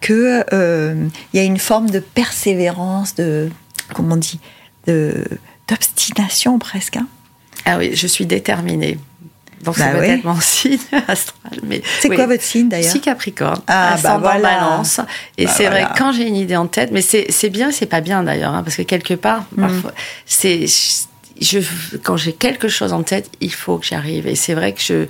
que 0.00 0.44
euh, 0.52 1.08
il 1.32 1.36
y 1.36 1.40
a 1.42 1.44
une 1.44 1.58
forme 1.58 1.90
de 1.90 1.98
persévérance, 1.98 3.16
de 3.16 3.50
comment 3.94 4.14
on 4.14 4.16
dit, 4.18 4.38
de 4.86 5.24
d'obstination 5.66 6.60
presque. 6.60 6.98
hein. 6.98 7.08
Ah 7.64 7.78
oui, 7.78 7.90
je 7.94 8.06
suis 8.06 8.26
déterminée. 8.26 8.96
Donc 9.62 9.78
Bah 9.78 9.86
c'est 9.92 9.98
oui. 10.00 10.06
peut-être 10.06 10.24
mon 10.24 10.40
signe 10.40 10.78
astral. 11.08 11.60
Mais 11.64 11.82
C'est 12.00 12.08
oui. 12.10 12.16
quoi 12.16 12.26
votre 12.26 12.42
signe 12.42 12.68
d'ailleurs 12.68 12.90
Si 12.92 13.00
Capricorne, 13.00 13.60
Ah, 13.66 13.90
bah 13.90 13.92
ascendant 13.94 14.18
voilà. 14.20 14.40
Balance. 14.40 15.00
Et 15.38 15.46
Bah 15.46 15.52
c'est 15.56 15.66
vrai 15.66 15.80
voilà. 15.80 15.86
que 15.94 15.98
quand 15.98 16.12
j'ai 16.12 16.26
une 16.28 16.36
idée 16.36 16.56
en 16.56 16.66
tête, 16.66 16.90
mais 16.92 17.02
c'est 17.02 17.26
c'est 17.30 17.50
bien, 17.50 17.70
c'est 17.72 17.86
pas 17.86 18.00
bien 18.00 18.22
d'ailleurs, 18.22 18.52
hein, 18.54 18.62
parce 18.62 18.76
que 18.76 18.82
quelque 18.82 19.14
part, 19.14 19.44
Mm. 19.56 19.68
c'est 20.26 20.66
je 21.40 21.58
quand 22.02 22.16
j'ai 22.16 22.32
quelque 22.32 22.68
chose 22.68 22.92
en 22.92 23.02
tête, 23.02 23.30
il 23.40 23.52
faut 23.52 23.78
que 23.78 23.86
j'y 23.86 23.94
arrive. 23.94 24.26
Et 24.26 24.36
c'est 24.36 24.54
vrai 24.54 24.72
que 24.72 24.80
je 24.80 25.06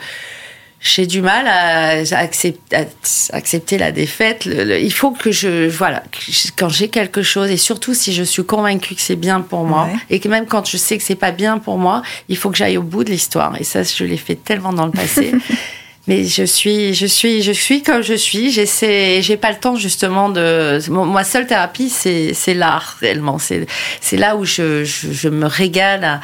j'ai 0.81 1.07
du 1.07 1.21
mal 1.23 1.47
à, 1.49 1.99
accepter, 2.19 2.77
à 2.77 2.85
accepter 3.33 3.79
la 3.79 3.93
défaite. 3.93 4.45
Le- 4.45 4.63
le- 4.65 4.81
il 4.81 4.93
faut 4.93 5.11
que 5.11 5.33
je, 5.33 5.69
voilà, 5.69 6.01
que 6.13 6.19
je- 6.31 6.49
quand 6.57 6.69
j'ai 6.69 6.89
quelque 6.89 7.23
chose, 7.23 7.51
et 7.51 7.57
surtout 7.57 7.95
si 7.95 8.13
je 8.13 8.23
suis 8.23 8.45
convaincue 8.45 8.95
que 8.95 9.01
c'est 9.01 9.17
bien 9.17 9.41
pour 9.41 9.65
moi, 9.65 9.85
Ouais. 9.87 9.99
et 10.11 10.21
que 10.21 10.29
même 10.29 10.47
quand 10.47 10.67
je 10.69 10.77
sais 10.77 10.97
que 10.99 11.03
c'est 11.05 11.15
pas 11.17 11.33
bien 11.33 11.59
pour 11.59 11.79
moi, 11.79 12.03
il 12.29 12.37
faut 12.37 12.51
que 12.51 12.57
j'aille 12.59 12.77
au 12.77 12.83
bout 12.83 13.05
de 13.05 13.11
l'histoire. 13.11 13.57
Et 13.61 13.65
ça, 13.65 13.83
je 13.83 14.05
l'ai 14.05 14.17
fait 14.19 14.37
tellement 14.37 14.73
dans 14.73 14.87
le 14.87 14.93
passé. 14.93 15.33
Mais 16.09 16.25
je 16.25 16.45
suis, 16.45 16.95
je 16.95 17.05
suis, 17.07 17.43
je 17.43 17.51
suis 17.51 17.83
comme 17.83 18.01
je 18.03 18.15
suis. 18.15 18.53
J'essaie, 18.53 19.23
j'ai 19.23 19.37
pas 19.37 19.51
le 19.51 19.57
temps 19.59 19.75
justement 19.75 20.29
de. 20.29 20.79
Ma 20.89 21.25
seule 21.25 21.49
thérapie, 21.49 21.89
c'est, 21.89 22.33
c'est 22.33 22.55
l'art 22.55 22.97
réellement. 23.01 23.39
C'est, 23.41 23.67
c'est 24.01 24.17
là 24.17 24.37
où 24.37 24.45
je, 24.45 24.85
je, 24.85 25.11
je 25.11 25.29
me 25.29 25.47
régale. 25.47 26.05
À, 26.05 26.21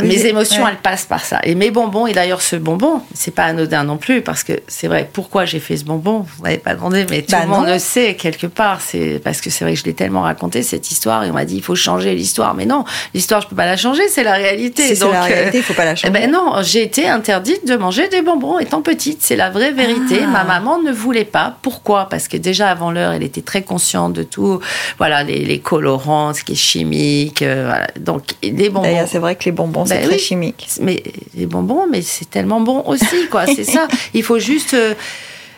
Oui, 0.00 0.08
mes 0.08 0.26
émotions, 0.26 0.64
ouais. 0.64 0.70
elles 0.72 0.78
passent 0.78 1.06
par 1.06 1.24
ça. 1.24 1.40
Et 1.44 1.54
mes 1.54 1.70
bonbons, 1.70 2.06
et 2.06 2.12
d'ailleurs 2.12 2.42
ce 2.42 2.56
bonbon, 2.56 3.02
c'est 3.14 3.30
pas 3.34 3.44
anodin 3.44 3.84
non 3.84 3.96
plus, 3.96 4.22
parce 4.22 4.42
que 4.44 4.52
c'est 4.68 4.88
vrai. 4.88 5.08
Pourquoi 5.12 5.44
j'ai 5.44 5.60
fait 5.60 5.76
ce 5.76 5.84
bonbon 5.84 6.24
Vous 6.38 6.44
n'avez 6.44 6.58
pas 6.58 6.74
demandé, 6.74 7.06
mais 7.10 7.22
tout 7.22 7.32
Bah 7.32 7.42
le 7.42 7.48
monde 7.48 7.66
non. 7.66 7.72
le 7.72 7.78
sait 7.78 8.14
quelque 8.14 8.46
part. 8.46 8.80
C'est 8.80 9.20
parce 9.22 9.40
que 9.40 9.50
c'est 9.50 9.64
vrai 9.64 9.74
que 9.74 9.80
je 9.80 9.84
l'ai 9.84 9.94
tellement 9.94 10.22
raconté 10.22 10.62
cette 10.62 10.90
histoire, 10.90 11.24
et 11.24 11.30
on 11.30 11.34
m'a 11.34 11.44
dit 11.44 11.56
il 11.56 11.62
faut 11.62 11.74
changer 11.74 12.14
l'histoire. 12.14 12.54
Mais 12.54 12.66
non, 12.66 12.84
l'histoire 13.14 13.40
je 13.40 13.48
peux 13.48 13.56
pas 13.56 13.66
la 13.66 13.76
changer, 13.76 14.08
c'est 14.08 14.24
la 14.24 14.34
réalité. 14.34 14.82
Si 14.88 14.96
c'est 14.96 15.10
la 15.10 15.22
euh, 15.22 15.26
réalité, 15.26 15.58
il 15.58 15.64
faut 15.64 15.74
pas 15.74 15.84
la 15.84 15.94
changer. 15.96 16.08
eh 16.08 16.18
ben 16.18 16.30
non, 16.30 16.54
j'ai 16.62 16.82
été 16.82 17.08
interdite 17.08 17.66
de 17.66 17.76
manger 17.76 18.08
des 18.08 18.22
bonbons 18.22 18.58
étant 18.58 18.82
petite. 18.82 19.22
C'est 19.22 19.36
la 19.36 19.50
vraie 19.50 19.72
vérité. 19.72 20.20
Ah. 20.24 20.26
Ma 20.28 20.44
maman 20.44 20.80
ne 20.82 20.92
voulait 20.92 21.24
pas. 21.24 21.56
Pourquoi? 21.62 22.08
Parce 22.08 22.28
que 22.28 22.36
déjà 22.36 22.70
avant 22.70 22.90
l'heure, 22.90 23.12
elle 23.12 23.22
était 23.22 23.42
très 23.42 23.62
consciente 23.62 24.12
de 24.12 24.22
tout. 24.22 24.60
Voilà, 24.98 25.22
les, 25.24 25.44
les 25.44 25.58
colorants, 25.58 26.32
ce 26.34 26.42
qui 26.44 26.52
est 26.52 26.56
chimique. 26.56 27.42
euh, 27.42 27.64
voilà. 27.66 27.86
Donc 27.98 28.22
les 28.42 28.68
bonbons. 28.70 28.82
D'ailleurs, 28.82 29.08
c'est 29.08 29.18
vrai 29.18 29.34
que 29.36 29.44
les 29.44 29.52
bonbons, 29.52 29.73
c'est 29.86 29.96
Ben 29.98 30.04
très 30.06 30.14
oui. 30.14 30.20
chimique. 30.20 30.68
Mais 30.80 31.02
les 31.34 31.46
bonbons, 31.46 31.86
mais 31.90 32.02
c'est 32.02 32.30
tellement 32.30 32.60
bon 32.60 32.82
aussi, 32.86 33.26
quoi. 33.30 33.46
C'est 33.46 33.64
ça. 33.64 33.88
Il 34.14 34.22
faut 34.22 34.38
juste. 34.38 34.74
euh, 34.74 34.94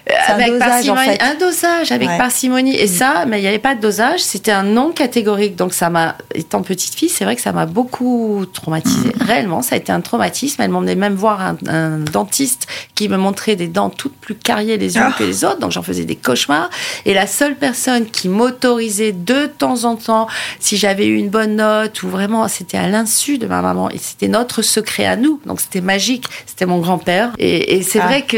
C'est 0.08 0.32
un 0.32 0.34
avec 0.36 0.52
dosage, 0.52 0.68
parcimonie, 0.68 1.00
en 1.00 1.12
fait. 1.12 1.22
un 1.22 1.34
dosage 1.34 1.92
avec 1.92 2.08
Ouais. 2.08 2.14
Mm. 2.14 2.18
parcimonie 2.18 2.76
et 2.76 2.86
ça, 2.86 3.24
mais 3.26 3.38
il 3.38 3.42
n'y 3.42 3.48
avait 3.48 3.58
pas 3.58 3.74
de 3.74 3.80
dosage, 3.80 4.20
c'était 4.20 4.52
un 4.52 4.62
non 4.62 4.92
catégorique. 4.92 5.56
Donc 5.56 5.74
ça 5.74 5.90
m'a, 5.90 6.14
étant 6.34 6.62
petite 6.62 6.94
fille, 6.94 7.08
c'est 7.08 7.24
vrai 7.24 7.34
que 7.34 7.42
ça 7.42 7.52
m'a 7.52 7.66
beaucoup 7.66 8.44
traumatisée. 8.52 9.08
Mm. 9.08 9.22
Réellement, 9.24 9.62
ça 9.62 9.74
a 9.74 9.78
été 9.78 9.90
un 9.90 10.00
traumatisme. 10.00 10.62
Elle 10.62 10.70
m'emmenait 10.70 10.94
même 10.94 11.14
voir 11.16 11.40
un, 11.40 11.56
un 11.66 11.98
dentiste 11.98 12.68
qui 12.94 13.08
me 13.08 13.16
montrait 13.16 13.56
des 13.56 13.66
dents 13.66 13.90
toutes 13.90 14.14
plus 14.16 14.36
carriées 14.36 14.76
les 14.78 14.96
unes 14.96 15.02
Ah. 15.06 15.14
que 15.18 15.24
les 15.24 15.44
autres, 15.44 15.58
donc 15.58 15.72
j'en 15.72 15.82
faisais 15.82 16.04
des 16.04 16.14
cauchemars. 16.16 16.70
Et 17.04 17.12
la 17.12 17.26
seule 17.26 17.56
personne 17.56 18.06
qui 18.06 18.28
m'autorisait 18.28 19.12
de 19.12 19.46
temps 19.46 19.82
en 19.84 19.96
temps, 19.96 20.28
si 20.60 20.76
j'avais 20.76 21.06
eu 21.06 21.16
une 21.16 21.30
bonne 21.30 21.56
note 21.56 22.02
ou 22.04 22.08
vraiment, 22.08 22.46
c'était 22.46 22.78
à 22.78 22.86
l'insu 22.88 23.38
de 23.38 23.46
ma 23.48 23.60
maman 23.60 23.90
et 23.90 23.98
c'était 23.98 24.28
notre 24.28 24.62
secret 24.62 25.04
à 25.06 25.16
nous. 25.16 25.40
Donc 25.46 25.60
c'était 25.60 25.80
magique. 25.80 26.26
C'était 26.46 26.66
mon 26.66 26.78
grand-père. 26.78 27.32
Et, 27.38 27.76
et 27.76 27.82
c'est 27.82 27.98
Ah. 28.00 28.06
vrai 28.06 28.22
que 28.22 28.36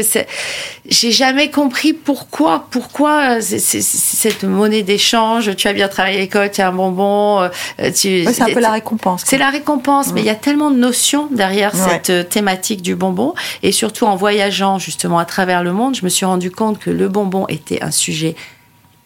j'ai 0.87 1.11
jamais 1.11 1.49
compris 1.59 1.91
pourquoi, 1.93 2.67
pourquoi 2.71 3.41
c'est 3.41 3.59
cette 3.59 4.43
monnaie 4.45 4.81
d'échange. 4.83 5.53
Tu 5.57 5.67
as 5.67 5.73
bien 5.73 5.89
travaillé 5.89 6.17
à 6.17 6.19
l'école, 6.21 6.49
tu 6.51 6.61
as 6.61 6.67
un 6.69 6.71
bonbon. 6.71 7.41
euh, 7.41 7.91
Tu, 7.93 8.23
c'est 8.31 8.41
un 8.41 8.53
peu 8.53 8.61
la 8.61 8.71
récompense. 8.71 9.23
c'est 9.25 9.37
la 9.37 9.49
récompense, 9.49 10.13
mais 10.13 10.21
il 10.21 10.25
y 10.25 10.29
a 10.29 10.35
tellement 10.35 10.71
de 10.71 10.77
notions 10.77 11.27
derrière 11.31 11.73
Ouais. 11.75 11.89
cette 11.89 12.09
euh, 12.11 12.23
thématique 12.23 12.81
du 12.81 12.95
bonbon. 12.95 13.33
Et 13.61 13.71
surtout 13.73 14.05
en 14.05 14.15
voyageant 14.15 14.79
justement 14.79 15.19
à 15.19 15.25
travers 15.25 15.61
le 15.63 15.73
monde, 15.73 15.95
je 15.95 16.03
me 16.05 16.09
suis 16.09 16.25
rendu 16.25 16.49
compte 16.49 16.79
que 16.79 16.89
le 16.91 17.09
bonbon 17.09 17.45
était 17.49 17.81
un 17.83 17.91
sujet 17.91 18.35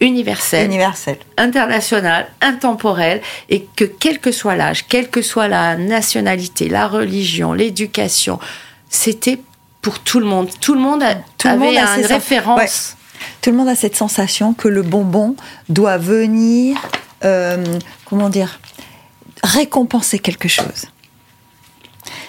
universel, 0.00 0.66
universel. 0.66 1.16
international, 1.38 2.28
intemporel, 2.40 3.20
et 3.48 3.66
que 3.76 3.84
quel 3.84 4.18
que 4.20 4.30
soit 4.32 4.54
l'âge, 4.54 4.86
quelle 4.86 5.08
que 5.10 5.22
soit 5.22 5.48
la 5.48 5.76
nationalité, 5.76 6.68
la 6.68 6.86
religion, 6.86 7.52
l'éducation, 7.52 8.38
c'était 8.88 9.40
pour 9.84 10.00
tout 10.00 10.18
le 10.18 10.26
monde. 10.26 10.48
Tout 10.60 10.74
le 10.74 10.80
monde 10.80 11.02
a- 11.02 11.14
Tout 11.36 11.46
le 11.46 11.50
avait 11.50 11.66
monde 11.66 11.76
a 11.76 11.98
une 11.98 12.06
référence. 12.06 12.96
Tout 13.42 13.50
le 13.50 13.56
monde 13.56 13.68
a 13.68 13.74
cette 13.76 13.94
sensation 13.96 14.54
que 14.54 14.66
le 14.66 14.82
bonbon 14.82 15.36
doit 15.68 15.98
venir, 15.98 16.76
euh, 17.24 17.62
comment 18.06 18.30
dire, 18.30 18.58
récompenser 19.42 20.18
quelque 20.18 20.48
chose. 20.48 20.86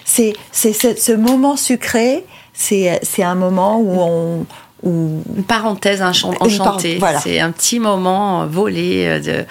C'est 0.04 0.34
c'est 0.52 0.74
ce, 0.74 1.12
moment 1.14 1.56
sucré, 1.56 2.26
c'est 2.54 3.00
c'est 3.04 3.24
un 3.24 3.36
moment 3.36 3.80
où 3.80 4.00
on 4.00 4.46
où 4.84 5.24
Une 5.36 5.44
parenthèse 5.44 6.02
enchantée. 6.02 6.98
voilà. 7.00 7.20
C'est 7.22 7.40
un 7.40 7.52
petit 7.52 7.80
moment 7.80 8.44
euh, 8.44 8.46
volé 8.46 9.06
euh, 9.08 9.20
de, 9.20 9.46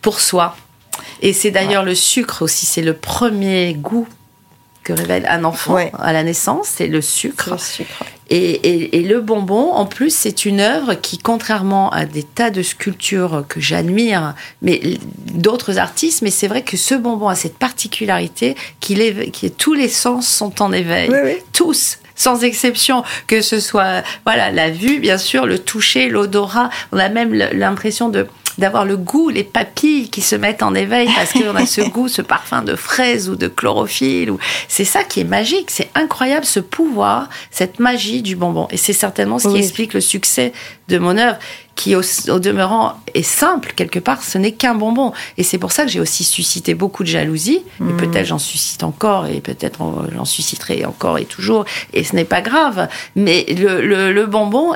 pour 0.00 0.20
soi. 0.20 0.56
Et 1.20 1.32
c'est 1.32 1.50
d'ailleurs 1.50 1.82
le 1.84 1.94
sucre 1.94 2.42
aussi, 2.42 2.64
c'est 2.64 2.80
le 2.80 2.94
premier 2.94 3.74
goût 3.74 4.08
que 4.84 4.92
révèle 4.92 5.26
un 5.28 5.44
enfant 5.44 5.74
Ouais. 5.74 5.92
à 5.98 6.12
la 6.12 6.22
naissance, 6.22 6.68
c'est 6.76 6.86
le 6.86 7.00
sucre. 7.02 7.50
le 7.52 7.58
sucre. 7.58 8.02
Et, 8.32 8.36
et- 8.52 8.98
et 8.98 9.02
le 9.02 9.20
bonbon, 9.20 9.72
en 9.72 9.86
plus, 9.86 10.14
c'est 10.14 10.44
une 10.44 10.60
œuvre 10.60 10.94
qui, 10.94 11.18
contrairement 11.18 11.90
à 11.90 12.06
des 12.06 12.22
tas 12.22 12.50
de 12.50 12.62
sculptures 12.62 13.44
que 13.48 13.60
j'admire, 13.60 14.34
mais 14.62 14.80
d'autres 15.32 15.78
artistes, 15.78 16.22
mais 16.22 16.30
c'est 16.30 16.46
vrai 16.48 16.62
que 16.62 16.76
ce 16.76 16.94
bonbon 16.94 17.28
a 17.28 17.34
cette 17.34 17.58
particularité 17.58 18.54
qu'il 18.78 19.00
est, 19.00 19.30
qui 19.32 19.50
tous 19.50 19.74
les 19.74 19.88
sens 19.88 20.28
sont 20.28 20.62
en 20.62 20.72
éveil. 20.72 21.10
Oui, 21.10 21.18
oui. 21.24 21.36
Tous. 21.52 21.98
Sans 22.14 22.42
exception, 22.44 23.02
que 23.26 23.40
ce 23.40 23.60
soit 23.60 24.02
voilà 24.26 24.50
la 24.52 24.70
vue, 24.70 25.00
bien 25.00 25.16
sûr, 25.18 25.46
le 25.46 25.58
toucher, 25.58 26.08
l'odorat. 26.08 26.68
On 26.92 26.98
a 26.98 27.08
même 27.08 27.32
l'impression 27.34 28.10
de 28.10 28.26
d'avoir 28.60 28.84
le 28.84 28.96
goût, 28.96 29.28
les 29.30 29.42
papilles 29.44 30.08
qui 30.10 30.20
se 30.22 30.36
mettent 30.36 30.62
en 30.62 30.74
éveil 30.74 31.08
parce 31.16 31.32
qu'on 31.32 31.56
a 31.56 31.66
ce 31.66 31.80
goût, 31.90 32.06
ce 32.08 32.22
parfum 32.22 32.62
de 32.62 32.76
fraise 32.76 33.28
ou 33.28 33.34
de 33.36 33.48
chlorophylle. 33.48 34.30
Ou... 34.30 34.38
C'est 34.68 34.84
ça 34.84 35.02
qui 35.02 35.20
est 35.20 35.24
magique, 35.24 35.70
c'est 35.70 35.90
incroyable 35.96 36.44
ce 36.46 36.60
pouvoir, 36.60 37.28
cette 37.50 37.80
magie 37.80 38.22
du 38.22 38.36
bonbon. 38.36 38.68
Et 38.70 38.76
c'est 38.76 38.92
certainement 38.92 39.38
ce 39.38 39.48
qui 39.48 39.54
Oui. 39.54 39.60
explique 39.60 39.94
le 39.94 40.00
succès 40.00 40.52
de 40.88 40.98
mon 40.98 41.16
œuvre, 41.18 41.38
qui 41.76 41.94
au, 41.96 42.02
au 42.28 42.38
demeurant 42.40 42.94
est 43.14 43.22
simple 43.22 43.72
quelque 43.74 43.98
part, 43.98 44.22
ce 44.22 44.36
n'est 44.38 44.52
qu'un 44.52 44.74
bonbon. 44.74 45.12
Et 45.38 45.42
c'est 45.42 45.56
pour 45.56 45.72
ça 45.72 45.84
que 45.84 45.88
j'ai 45.90 46.00
aussi 46.00 46.24
suscité 46.24 46.74
beaucoup 46.74 47.04
de 47.04 47.08
jalousie, 47.08 47.62
et 47.80 47.92
peut-être 47.96 48.26
j'en 48.26 48.38
suscite 48.38 48.82
encore, 48.82 49.26
et 49.26 49.40
peut-être 49.40 49.80
en- 49.80 50.02
j'en 50.14 50.24
susciterai 50.26 50.84
encore 50.84 51.16
et 51.18 51.24
toujours, 51.24 51.64
et 51.94 52.04
ce 52.04 52.14
n'est 52.16 52.24
pas 52.26 52.42
grave. 52.42 52.88
Mais 53.16 53.46
le, 53.48 53.80
le, 53.80 54.12
le 54.12 54.26
bonbon 54.26 54.74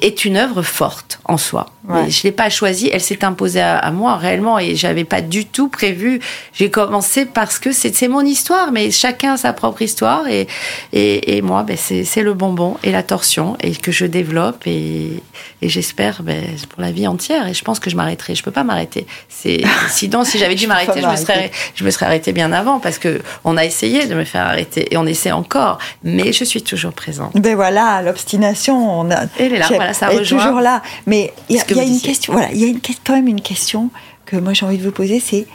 est 0.00 0.24
une 0.24 0.36
œuvre 0.36 0.62
forte 0.62 1.20
en 1.24 1.36
soi. 1.36 1.66
Ouais. 1.88 2.10
Je 2.10 2.22
l'ai 2.22 2.32
pas 2.32 2.50
choisie, 2.50 2.90
elle 2.92 3.00
s'est 3.00 3.24
imposée 3.24 3.60
à, 3.60 3.78
à 3.78 3.90
moi 3.90 4.16
réellement 4.16 4.58
et 4.58 4.76
j'avais 4.76 5.04
pas 5.04 5.20
du 5.20 5.46
tout 5.46 5.68
prévu. 5.68 6.20
J'ai 6.52 6.70
commencé 6.70 7.24
parce 7.24 7.58
que 7.58 7.72
c'est 7.72 8.08
mon 8.08 8.20
histoire, 8.20 8.72
mais 8.72 8.90
chacun 8.90 9.34
a 9.34 9.36
sa 9.36 9.52
propre 9.52 9.82
histoire 9.82 10.28
et 10.28 10.46
et, 10.92 11.36
et 11.36 11.42
moi, 11.42 11.62
ben 11.62 11.76
c'est 11.76 12.22
le 12.22 12.34
bonbon 12.34 12.76
et 12.82 12.92
la 12.92 13.02
torsion 13.02 13.56
et 13.60 13.72
que 13.72 13.92
je 13.92 14.06
développe 14.06 14.66
et, 14.66 15.22
et 15.60 15.68
j'espère 15.68 16.22
ben, 16.22 16.44
pour 16.68 16.80
la 16.80 16.92
vie 16.92 17.06
entière. 17.06 17.46
Et 17.48 17.54
je 17.54 17.64
pense 17.64 17.80
que 17.80 17.90
je 17.90 17.96
m'arrêterai. 17.96 18.34
Je 18.34 18.42
peux 18.42 18.50
pas 18.50 18.64
m'arrêter. 18.64 19.06
C'est 19.28 19.62
sinon 19.90 20.24
si 20.24 20.38
j'avais 20.38 20.54
dû 20.54 20.66
m'arrêter, 20.66 21.00
je 21.00 21.06
me 21.06 21.16
serais 21.16 21.50
je 21.74 21.84
me 21.84 21.90
serais 21.90 22.06
arrêtée 22.06 22.32
bien 22.32 22.52
avant 22.52 22.78
parce 22.78 22.98
que 22.98 23.20
on 23.44 23.56
a 23.56 23.64
essayé 23.64 24.06
de 24.06 24.14
me 24.14 24.24
faire 24.24 24.46
arrêter 24.46 24.92
et 24.92 24.96
on 24.96 25.06
essaie 25.06 25.32
encore, 25.32 25.78
mais 26.02 26.32
je 26.32 26.44
suis 26.44 26.62
toujours 26.62 26.92
présente. 26.92 27.36
Ben 27.36 27.54
voilà, 27.54 28.02
l'obstination, 28.02 29.00
on 29.00 29.10
a. 29.10 29.26
Elle 29.38 29.54
est 29.54 29.58
là, 29.58 29.66
voilà, 29.68 29.92
ça 29.92 30.08
elle 30.10 30.16
est 30.16 30.18
rejoint 30.20 30.44
toujours 30.44 30.60
là. 30.60 30.82
Mais 31.06 31.32
il 31.48 31.56
y 31.56 31.60
a, 31.60 31.84
y 31.84 31.88
une 31.88 32.00
question. 32.00 32.32
Voilà, 32.32 32.50
il 32.52 32.58
y 32.58 32.64
a 32.64 32.68
une, 32.68 32.80
quand 33.04 33.14
même 33.14 33.28
une 33.28 33.40
question 33.40 33.90
que 34.26 34.36
moi 34.36 34.52
j'ai 34.52 34.66
envie 34.66 34.78
de 34.78 34.84
vous 34.84 34.92
poser, 34.92 35.20
c'est 35.20 35.46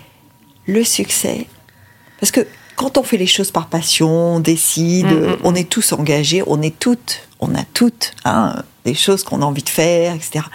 le 0.65 0.83
succès. 0.83 1.47
Parce 2.19 2.31
que 2.31 2.45
quand 2.75 2.97
on 2.97 3.03
fait 3.03 3.17
les 3.17 3.27
choses 3.27 3.51
par 3.51 3.67
passion, 3.67 4.35
on 4.35 4.39
décide, 4.39 5.07
Mm, 5.07 5.31
mm, 5.31 5.37
on 5.43 5.55
est 5.55 5.69
tous 5.69 5.91
engagés, 5.93 6.43
on 6.47 6.61
est 6.61 6.77
toutes, 6.77 7.27
on 7.39 7.53
a 7.55 7.63
toutes 7.73 8.13
hein, 8.25 8.63
des 8.85 8.93
choses 8.93 9.23
qu'on 9.23 9.41
a 9.41 9.45
envie 9.45 9.63
de 9.63 9.69
faire, 9.69 10.15
etc. 10.15 10.45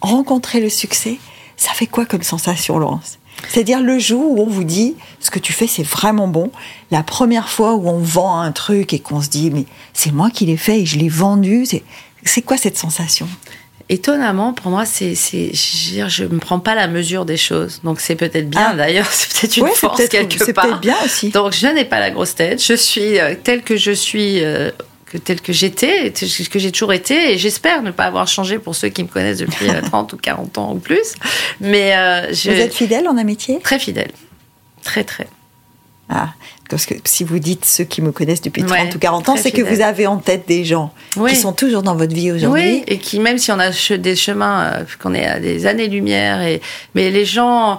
Rencontrer 0.00 0.60
le 0.60 0.68
succès, 0.68 1.18
ça 1.56 1.72
fait 1.72 1.86
quoi 1.86 2.04
comme 2.06 2.22
sensation, 2.22 2.78
Laurence? 2.78 3.18
C'est-à-dire 3.48 3.80
le 3.82 3.98
jour 3.98 4.32
où 4.32 4.42
on 4.42 4.46
vous 4.46 4.64
dit 4.64 4.96
ce 5.20 5.30
que 5.30 5.38
tu 5.38 5.52
fais 5.52 5.66
c'est 5.66 5.82
vraiment 5.82 6.26
bon, 6.26 6.50
la 6.90 7.02
première 7.02 7.48
fois 7.50 7.74
où 7.74 7.86
on 7.88 7.98
vend 7.98 8.40
un 8.40 8.50
truc 8.52 8.94
et 8.94 8.98
qu'on 8.98 9.20
se 9.20 9.28
dit 9.28 9.50
mais 9.50 9.66
c'est 9.92 10.10
moi 10.12 10.30
qui 10.30 10.46
l'ai 10.46 10.56
fait 10.56 10.80
et 10.80 10.86
je 10.86 10.98
l'ai 10.98 11.08
vendu, 11.10 11.66
c'est 11.66 11.82
c'est 12.24 12.42
quoi 12.42 12.56
cette 12.56 12.78
sensation? 12.78 13.28
Étonnamment, 13.88 14.52
pour 14.52 14.70
moi, 14.70 14.84
c'est, 14.84 15.14
c'est, 15.14 15.50
je 15.54 16.24
ne 16.24 16.28
me 16.28 16.38
prends 16.38 16.58
pas 16.60 16.74
la 16.74 16.88
mesure 16.88 17.24
des 17.24 17.36
choses. 17.36 17.80
Donc 17.84 18.00
c'est 18.00 18.16
peut-être 18.16 18.48
bien. 18.50 18.68
Ah. 18.72 18.74
D'ailleurs, 18.74 19.06
c'est 19.10 19.32
peut-être 19.32 19.56
une 19.56 19.64
Ouais, 19.64 19.70
force 19.74 19.96
peut-être- 19.98 20.10
quelque 20.10 20.44
c'est 20.44 20.52
part. 20.52 20.66
peut-être 20.66 20.80
bien 20.80 20.96
aussi. 21.04 21.30
Donc 21.30 21.52
je 21.52 21.66
n'ai 21.66 21.84
pas 21.84 22.00
la 22.00 22.10
grosse 22.10 22.34
tête. 22.34 22.62
Je 22.64 22.74
suis 22.74 23.18
euh, 23.18 23.34
telle 23.42 23.62
que 23.62 23.76
je 23.76 23.92
suis. 23.92 24.42
euh, 24.44 24.70
que 25.06 25.18
telle 25.18 25.40
que 25.40 25.52
j'étais, 25.52 26.12
que 26.12 26.58
j'ai 26.58 26.72
toujours 26.72 26.92
été, 26.92 27.32
et 27.32 27.38
j'espère 27.38 27.80
ne 27.82 27.92
pas 27.92 28.06
avoir 28.06 28.26
changé 28.26 28.58
pour 28.58 28.74
ceux 28.74 28.88
qui 28.88 29.04
me 29.04 29.08
connaissent 29.08 29.38
depuis 29.38 29.68
euh, 29.70 29.80
30 29.84 30.12
ou 30.14 30.16
40 30.16 30.58
ans 30.58 30.72
ou 30.74 30.78
plus. 30.80 31.14
Mais 31.60 31.96
euh, 31.96 32.34
je 32.34 32.50
Vous 32.50 32.56
êtes 32.58 32.74
fidèle 32.74 33.06
en 33.06 33.16
amitié? 33.16 33.60
Très 33.60 33.78
fidèle. 33.78 34.10
Très, 34.82 35.04
très. 35.04 35.28
Ah, 36.08 36.30
parce 36.68 36.86
que 36.86 36.94
si 37.04 37.24
vous 37.24 37.38
dites 37.38 37.64
ceux 37.64 37.84
qui 37.84 38.02
me 38.02 38.12
connaissent 38.12 38.42
depuis 38.42 38.62
30 38.64 38.70
Ouais, 38.78 38.94
ou 38.94 38.98
40 38.98 39.28
ans, 39.28 39.36
c'est 39.36 39.50
que 39.52 39.62
vous 39.62 39.80
avez 39.80 40.06
en 40.06 40.16
tête 40.18 40.44
des 40.48 40.64
gens 40.64 40.92
Oui. 41.16 41.30
qui 41.32 41.36
sont 41.36 41.52
toujours 41.52 41.82
dans 41.82 41.94
votre 41.96 42.14
vie 42.14 42.32
aujourd'hui. 42.32 42.62
Oui, 42.78 42.84
et 42.86 42.98
qui, 42.98 43.18
même 43.20 43.38
si 43.38 43.50
on 43.52 43.58
a 43.58 43.70
des 43.98 44.16
chemins, 44.16 44.64
euh, 44.64 44.84
qu'on 45.00 45.14
est 45.14 45.26
à 45.26 45.38
des 45.40 45.66
années-lumière, 45.66 46.42
et, 46.42 46.60
mais 46.94 47.10
les 47.10 47.24
gens, 47.24 47.78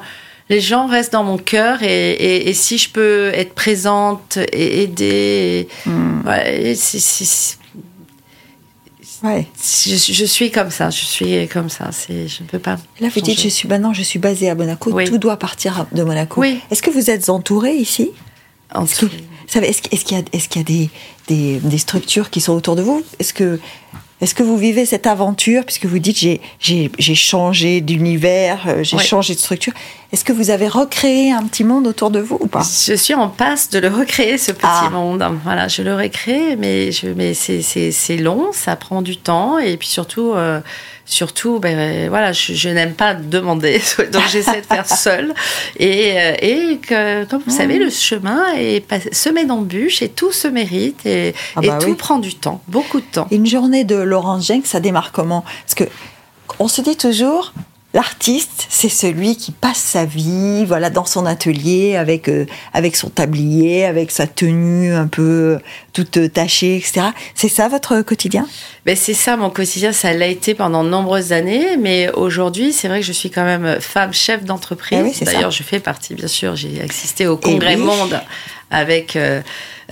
les 0.50 0.62
gens 0.62 0.88
restent 0.88 1.12
dans 1.14 1.24
mon 1.24 1.38
cœur, 1.38 1.84
et, 1.84 2.12
et, 2.12 2.50
et 2.50 2.54
si 2.54 2.78
je 2.78 2.90
peux 2.90 3.32
être 3.34 3.54
présente 3.54 4.38
et 4.54 4.84
aider, 4.84 5.68
Ouais. 9.24 9.48
c'est- 9.56 9.90
je, 9.98 10.14
je 10.14 10.26
suis 10.26 10.52
comme 10.52 10.70
ça, 10.70 10.90
je 10.92 11.04
suis 11.04 11.48
comme 11.48 11.70
ça, 11.70 11.90
c'est, 11.92 12.28
je 12.28 12.44
ne 12.44 12.48
peux 12.48 12.60
pas. 12.60 12.78
Là, 13.00 13.08
vous 13.14 13.22
dites, 13.22 13.42
je 13.42 13.48
suis 13.50 13.68
maintenant, 13.68 13.92
je 13.94 14.04
suis 14.04 14.20
basée 14.20 14.48
à 14.50 14.54
Monaco, 14.56 14.92
Oui. 14.94 15.06
tout 15.06 15.18
doit 15.18 15.38
partir 15.38 15.88
de 15.92 16.04
Monaco. 16.04 16.40
Oui. 16.40 16.60
Est-ce 16.70 16.84
que 16.84 16.92
vous 16.92 17.10
êtes 17.10 17.30
entouré 17.30 17.74
ici? 17.74 18.12
En 18.74 18.86
Est-ce 18.86 19.02
qu'il 20.04 20.18
y 20.18 20.20
a, 20.20 20.24
est-ce 20.34 20.50
qu'il 20.50 20.60
y 20.62 20.62
a 20.62 20.64
des, 20.64 20.90
des, 21.28 21.60
des 21.60 21.78
structures 21.78 22.30
qui 22.30 22.42
sont 22.42 22.54
autour 22.54 22.76
de 22.76 22.82
vous? 22.82 23.04
Est-ce 23.20 23.34
que, 23.34 24.44
vous 24.44 24.58
vivez 24.58 24.86
cette 24.86 25.08
aventure? 25.08 25.64
Puisque 25.64 25.86
vous 25.86 26.00
dites, 26.00 26.18
j'ai, 26.60 27.16
changé 27.16 27.82
d'univers, 27.82 28.66
euh, 28.68 28.84
j'ai 28.84 28.98
Ouais. 28.98 29.04
changé 29.04 29.36
de 29.36 29.40
structure. 29.40 29.74
Est-ce 30.12 30.26
que 30.26 30.34
vous 30.34 30.50
avez 30.50 30.68
recréé 30.68 31.32
un 31.32 31.44
petit 31.44 31.64
monde 31.64 31.88
autour 31.88 32.10
de 32.12 32.20
vous 32.20 32.38
ou 32.42 32.48
pas? 32.48 32.62
Je 32.88 32.94
suis 32.96 33.14
en 33.14 33.30
passe 33.30 33.70
de 33.70 33.80
le 33.80 33.88
recréer, 33.90 34.38
ce 34.38 34.52
petit 34.52 34.66
Ah. 34.66 34.90
monde. 34.92 35.24
Voilà, 35.44 35.68
je 35.68 35.82
le 35.82 35.96
recrée, 35.96 36.56
mais, 36.58 36.92
je, 36.92 37.08
c'est 37.92 38.18
long, 38.18 38.48
ça 38.54 38.76
prend 38.76 39.02
du 39.02 39.18
temps. 39.18 39.60
Et 39.60 39.78
puis 39.78 39.88
surtout, 39.88 40.34
euh, 40.34 40.60
surtout 41.08 41.60
ben, 41.60 42.10
voilà, 42.10 42.34
je, 42.34 42.54
je 42.54 42.70
n'aime 42.70 42.94
pas 42.94 43.16
demander. 43.16 43.82
Donc 44.12 44.24
j'essaie 44.30 44.62
de 44.62 44.66
faire 44.66 44.86
seule. 44.88 45.34
Et, 45.80 46.14
euh, 46.20 46.34
et 46.42 46.78
que, 46.78 47.24
comme 47.26 47.42
vous 47.48 47.56
savez, 47.56 47.80
le 47.80 47.90
chemin 47.90 48.54
est 48.56 48.84
semé 49.14 49.46
d'embûches 49.46 50.02
et 50.02 50.10
tout 50.10 50.32
se 50.32 50.48
mérite. 50.48 51.06
Et, 51.06 51.34
Ah 51.56 51.62
et 51.64 51.68
bah 51.70 51.78
tout 51.80 51.88
oui. 51.88 51.96
prend 51.96 52.20
du 52.20 52.36
temps, 52.36 52.62
beaucoup 52.68 53.00
de 53.00 53.06
temps. 53.06 53.28
Une 53.32 53.48
journée 53.48 53.84
de 53.86 53.96
Laurence 53.96 54.46
Jenk, 54.48 54.68
ça 54.68 54.80
démarre 54.80 55.12
comment? 55.12 55.44
Parce 55.64 55.76
que 55.76 55.86
on 56.60 56.68
se 56.68 56.82
dit 56.82 56.98
toujours, 56.98 57.54
l'artiste, 57.98 58.68
c'est 58.70 58.90
celui 58.90 59.36
qui 59.36 59.52
passe 59.52 59.80
sa 59.80 60.06
vie, 60.06 60.66
voilà, 60.66 60.92
dans 60.92 61.06
son 61.06 61.26
atelier 61.26 61.96
avec 61.96 62.30
euh, 62.30 62.46
avec 62.72 62.96
son 62.96 63.10
tablier, 63.10 63.86
avec 63.86 64.12
sa 64.12 64.28
tenue 64.28 64.94
un 64.94 65.08
peu 65.08 65.58
toute 65.94 66.18
euh, 66.18 66.30
tachée, 66.30 66.78
etc. 66.78 67.08
C'est 67.34 67.50
ça 67.50 67.68
votre 67.70 68.04
quotidien? 68.04 68.46
Ben, 68.86 68.96
c'est 68.96 69.16
ça 69.16 69.36
mon 69.36 69.50
quotidien, 69.50 69.94
ça 69.94 70.14
l'a 70.14 70.28
été 70.28 70.54
pendant 70.54 70.84
de 70.84 70.90
nombreuses 70.90 71.34
années, 71.34 71.76
mais 71.78 72.12
aujourd'hui, 72.14 72.72
c'est 72.72 72.88
vrai 72.88 73.00
que 73.00 73.06
je 73.06 73.14
suis 73.14 73.32
quand 73.32 73.44
même 73.44 73.82
femme 73.82 74.14
chef 74.14 74.46
d'entreprise. 74.46 75.00
Eh 75.02 75.04
oui. 75.04 75.18
D'ailleurs, 75.24 75.50
je 75.50 75.64
fais 75.64 75.80
partie, 75.80 76.14
bien 76.14 76.28
sûr, 76.28 76.56
j'ai 76.56 76.80
assisté 76.88 77.26
au 77.26 77.36
congrès 77.36 77.78
oui. 77.78 77.82
Monde 77.82 78.22
avec 78.72 79.16
euh, 79.16 79.42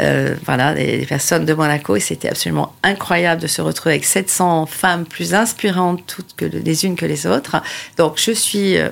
euh, 0.02 0.36
voilà, 0.46 0.74
des, 0.74 1.06
personnes 1.06 1.46
de 1.46 1.54
Monaco 1.54 1.96
et 1.96 2.02
c'était 2.02 2.28
absolument 2.28 2.74
incroyable 2.84 3.42
de 3.42 3.48
se 3.48 3.62
retrouver 3.62 3.96
avec 3.96 4.06
700 4.06 4.66
femmes 4.66 5.06
plus 5.06 5.34
inspirantes 5.34 6.04
toutes 6.06 6.36
que 6.36 6.46
les 6.46 6.86
unes 6.86 6.96
que 6.96 7.06
les 7.06 7.26
autres. 7.26 7.56
Donc, 7.98 8.16
je 8.18 8.32
suis 8.32 8.78
euh, 8.78 8.90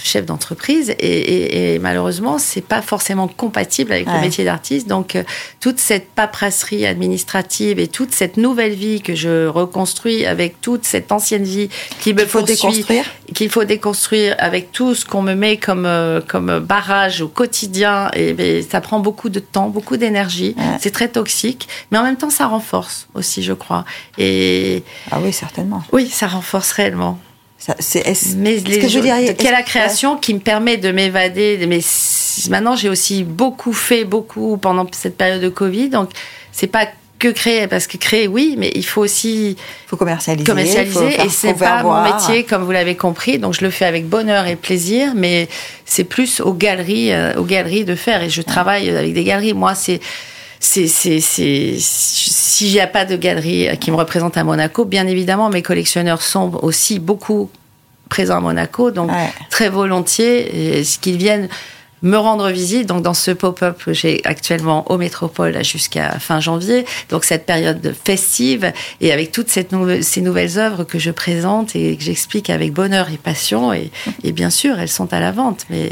chef 0.00 0.26
d'entreprise 0.26 0.90
et, 0.90 0.94
et, 0.98 1.74
et 1.74 1.78
malheureusement, 1.80 2.38
c'est 2.38 2.60
pas 2.60 2.82
forcément 2.82 3.26
compatible 3.26 3.92
avec 3.92 4.06
le 4.06 4.20
métier 4.20 4.44
d'artiste. 4.44 4.86
Donc, 4.86 5.18
toute 5.60 5.80
cette 5.80 6.08
paperasserie 6.10 6.86
administrative 6.86 7.80
et 7.80 7.88
toute 7.88 8.12
cette 8.12 8.36
nouvelle 8.36 8.74
vie 8.74 9.00
que 9.00 9.16
je 9.16 9.46
reconstruis 9.46 10.24
avec 10.24 10.60
toute 10.60 10.84
cette 10.84 11.10
ancienne 11.10 11.42
vie 11.42 11.68
qui 11.98 12.14
me 12.14 12.24
faut 12.24 12.42
déconstruire. 12.42 13.04
qu'il 13.34 13.50
faut 13.50 13.64
déconstruire 13.64 14.36
avec 14.38 14.70
tout 14.70 14.94
ce 14.94 15.04
qu'on 15.04 15.22
me 15.22 15.34
met 15.34 15.56
comme 15.56 15.88
comme 16.28 16.60
barrage 16.60 17.22
au 17.22 17.28
quotidien 17.28 18.10
et 18.14 18.62
ça 18.62 18.80
prend 18.80 19.00
beaucoup 19.00 19.07
de 19.28 19.40
temps, 19.40 19.68
beaucoup 19.68 19.96
d'énergie. 19.96 20.54
Ouais. 20.58 20.64
C'est 20.80 20.90
très 20.90 21.08
toxique, 21.08 21.68
mais 21.90 21.98
en 21.98 22.02
même 22.02 22.16
temps 22.16 22.30
ça 22.30 22.46
renforce 22.46 23.08
aussi, 23.14 23.42
je 23.42 23.52
crois. 23.52 23.84
Et 24.18 24.82
Ah 25.10 25.18
oui, 25.22 25.32
certainement. 25.32 25.82
oui, 25.92 26.08
ça 26.08 26.26
renforce 26.26 26.72
réellement. 26.72 27.18
Ça, 27.60 27.74
c'est, 27.80 28.06
est-ce- 28.06 28.36
Mais 28.36 28.54
est-ce 28.54 28.64
les 28.66 28.78
que 28.78 28.86
qu'il 28.86 29.44
y 29.44 29.48
a 29.48 29.52
la 29.52 29.62
création 29.62 30.16
qui 30.16 30.32
me 30.32 30.38
permet 30.38 30.76
de 30.76 30.92
m'évader. 30.92 31.58
Mais 31.68 31.80
maintenant, 32.50 32.76
j'ai 32.76 32.88
aussi 32.88 33.24
beaucoup 33.24 33.72
fait, 33.72 34.04
beaucoup 34.04 34.56
pendant 34.58 34.86
cette 34.92 35.16
période 35.16 35.42
de 35.42 35.48
Covid. 35.48 35.88
Donc, 35.88 36.10
c'est 36.52 36.68
pas 36.68 36.86
que 37.18 37.28
créer, 37.28 37.66
parce 37.66 37.86
que 37.86 37.96
créer, 37.96 38.28
oui, 38.28 38.54
mais 38.58 38.70
il 38.74 38.84
faut 38.84 39.00
aussi 39.02 39.56
faut 39.86 39.96
commercialiser, 39.96 40.44
commercialiser. 40.44 41.20
et 41.24 41.28
c'est 41.28 41.54
pas 41.54 41.82
mon 41.82 42.02
métier, 42.02 42.44
comme 42.44 42.62
vous 42.62 42.70
l'avez 42.70 42.94
compris. 42.96 43.38
Donc, 43.38 43.54
je 43.54 43.62
le 43.62 43.70
fais 43.70 43.84
avec 43.86 44.06
bonheur 44.08 44.46
et 44.46 44.56
plaisir, 44.56 45.12
mais 45.16 45.48
c'est 45.84 46.04
plus 46.04 46.40
aux 46.40 46.52
galeries, 46.54 47.12
euh, 47.12 47.34
aux 47.34 47.44
galeries 47.44 47.84
de 47.84 47.94
faire. 47.94 48.22
Et 48.22 48.30
je 48.30 48.42
travaille 48.42 48.88
avec 48.90 49.12
des 49.14 49.24
galeries. 49.24 49.54
Moi, 49.54 49.74
c'est 49.74 50.00
c'est, 50.60 50.88
c'est, 50.88 51.20
c'est, 51.20 51.76
s'il 51.78 52.72
n'y 52.72 52.80
a 52.80 52.88
pas 52.88 53.04
de 53.04 53.14
galerie 53.16 53.68
qui 53.78 53.92
me 53.92 53.96
représente 53.96 54.36
à 54.36 54.42
Monaco, 54.42 54.84
bien 54.84 55.06
évidemment, 55.06 55.50
mes 55.50 55.62
collectionneurs 55.62 56.20
sont 56.20 56.58
aussi 56.62 56.98
beaucoup 56.98 57.48
présents 58.08 58.38
à 58.38 58.40
Monaco, 58.40 58.90
donc 58.90 59.10
Ouais. 59.10 59.30
très 59.50 59.68
volontiers, 59.68 60.82
ce 60.82 60.98
qu'ils 60.98 61.16
viennent 61.16 61.48
me 62.02 62.16
rendre 62.16 62.48
visite. 62.50 62.86
Donc, 62.86 63.02
dans 63.02 63.14
ce 63.14 63.30
pop-up 63.30 63.82
que 63.84 63.92
j'ai 63.92 64.20
actuellement 64.24 64.90
au 64.90 64.98
Métropole 64.98 65.64
jusqu'à 65.64 66.18
fin 66.18 66.40
janvier, 66.40 66.84
donc 67.08 67.24
cette 67.24 67.46
période 67.46 67.94
festive, 68.04 68.72
et 69.00 69.12
avec 69.12 69.32
toutes 69.32 69.48
cette 69.50 69.72
nou- 69.72 70.02
ces 70.02 70.20
nouvelles 70.20 70.58
œuvres 70.58 70.84
que 70.84 70.98
je 70.98 71.10
présente 71.10 71.74
et 71.76 71.96
que 71.96 72.02
j'explique 72.02 72.50
avec 72.50 72.72
bonheur 72.72 73.10
et 73.12 73.16
passion, 73.16 73.72
et, 73.72 73.90
et 74.24 74.32
bien 74.32 74.50
sûr, 74.50 74.78
elles 74.78 74.88
sont 74.88 75.12
à 75.12 75.20
la 75.20 75.32
vente, 75.32 75.66
mais 75.70 75.90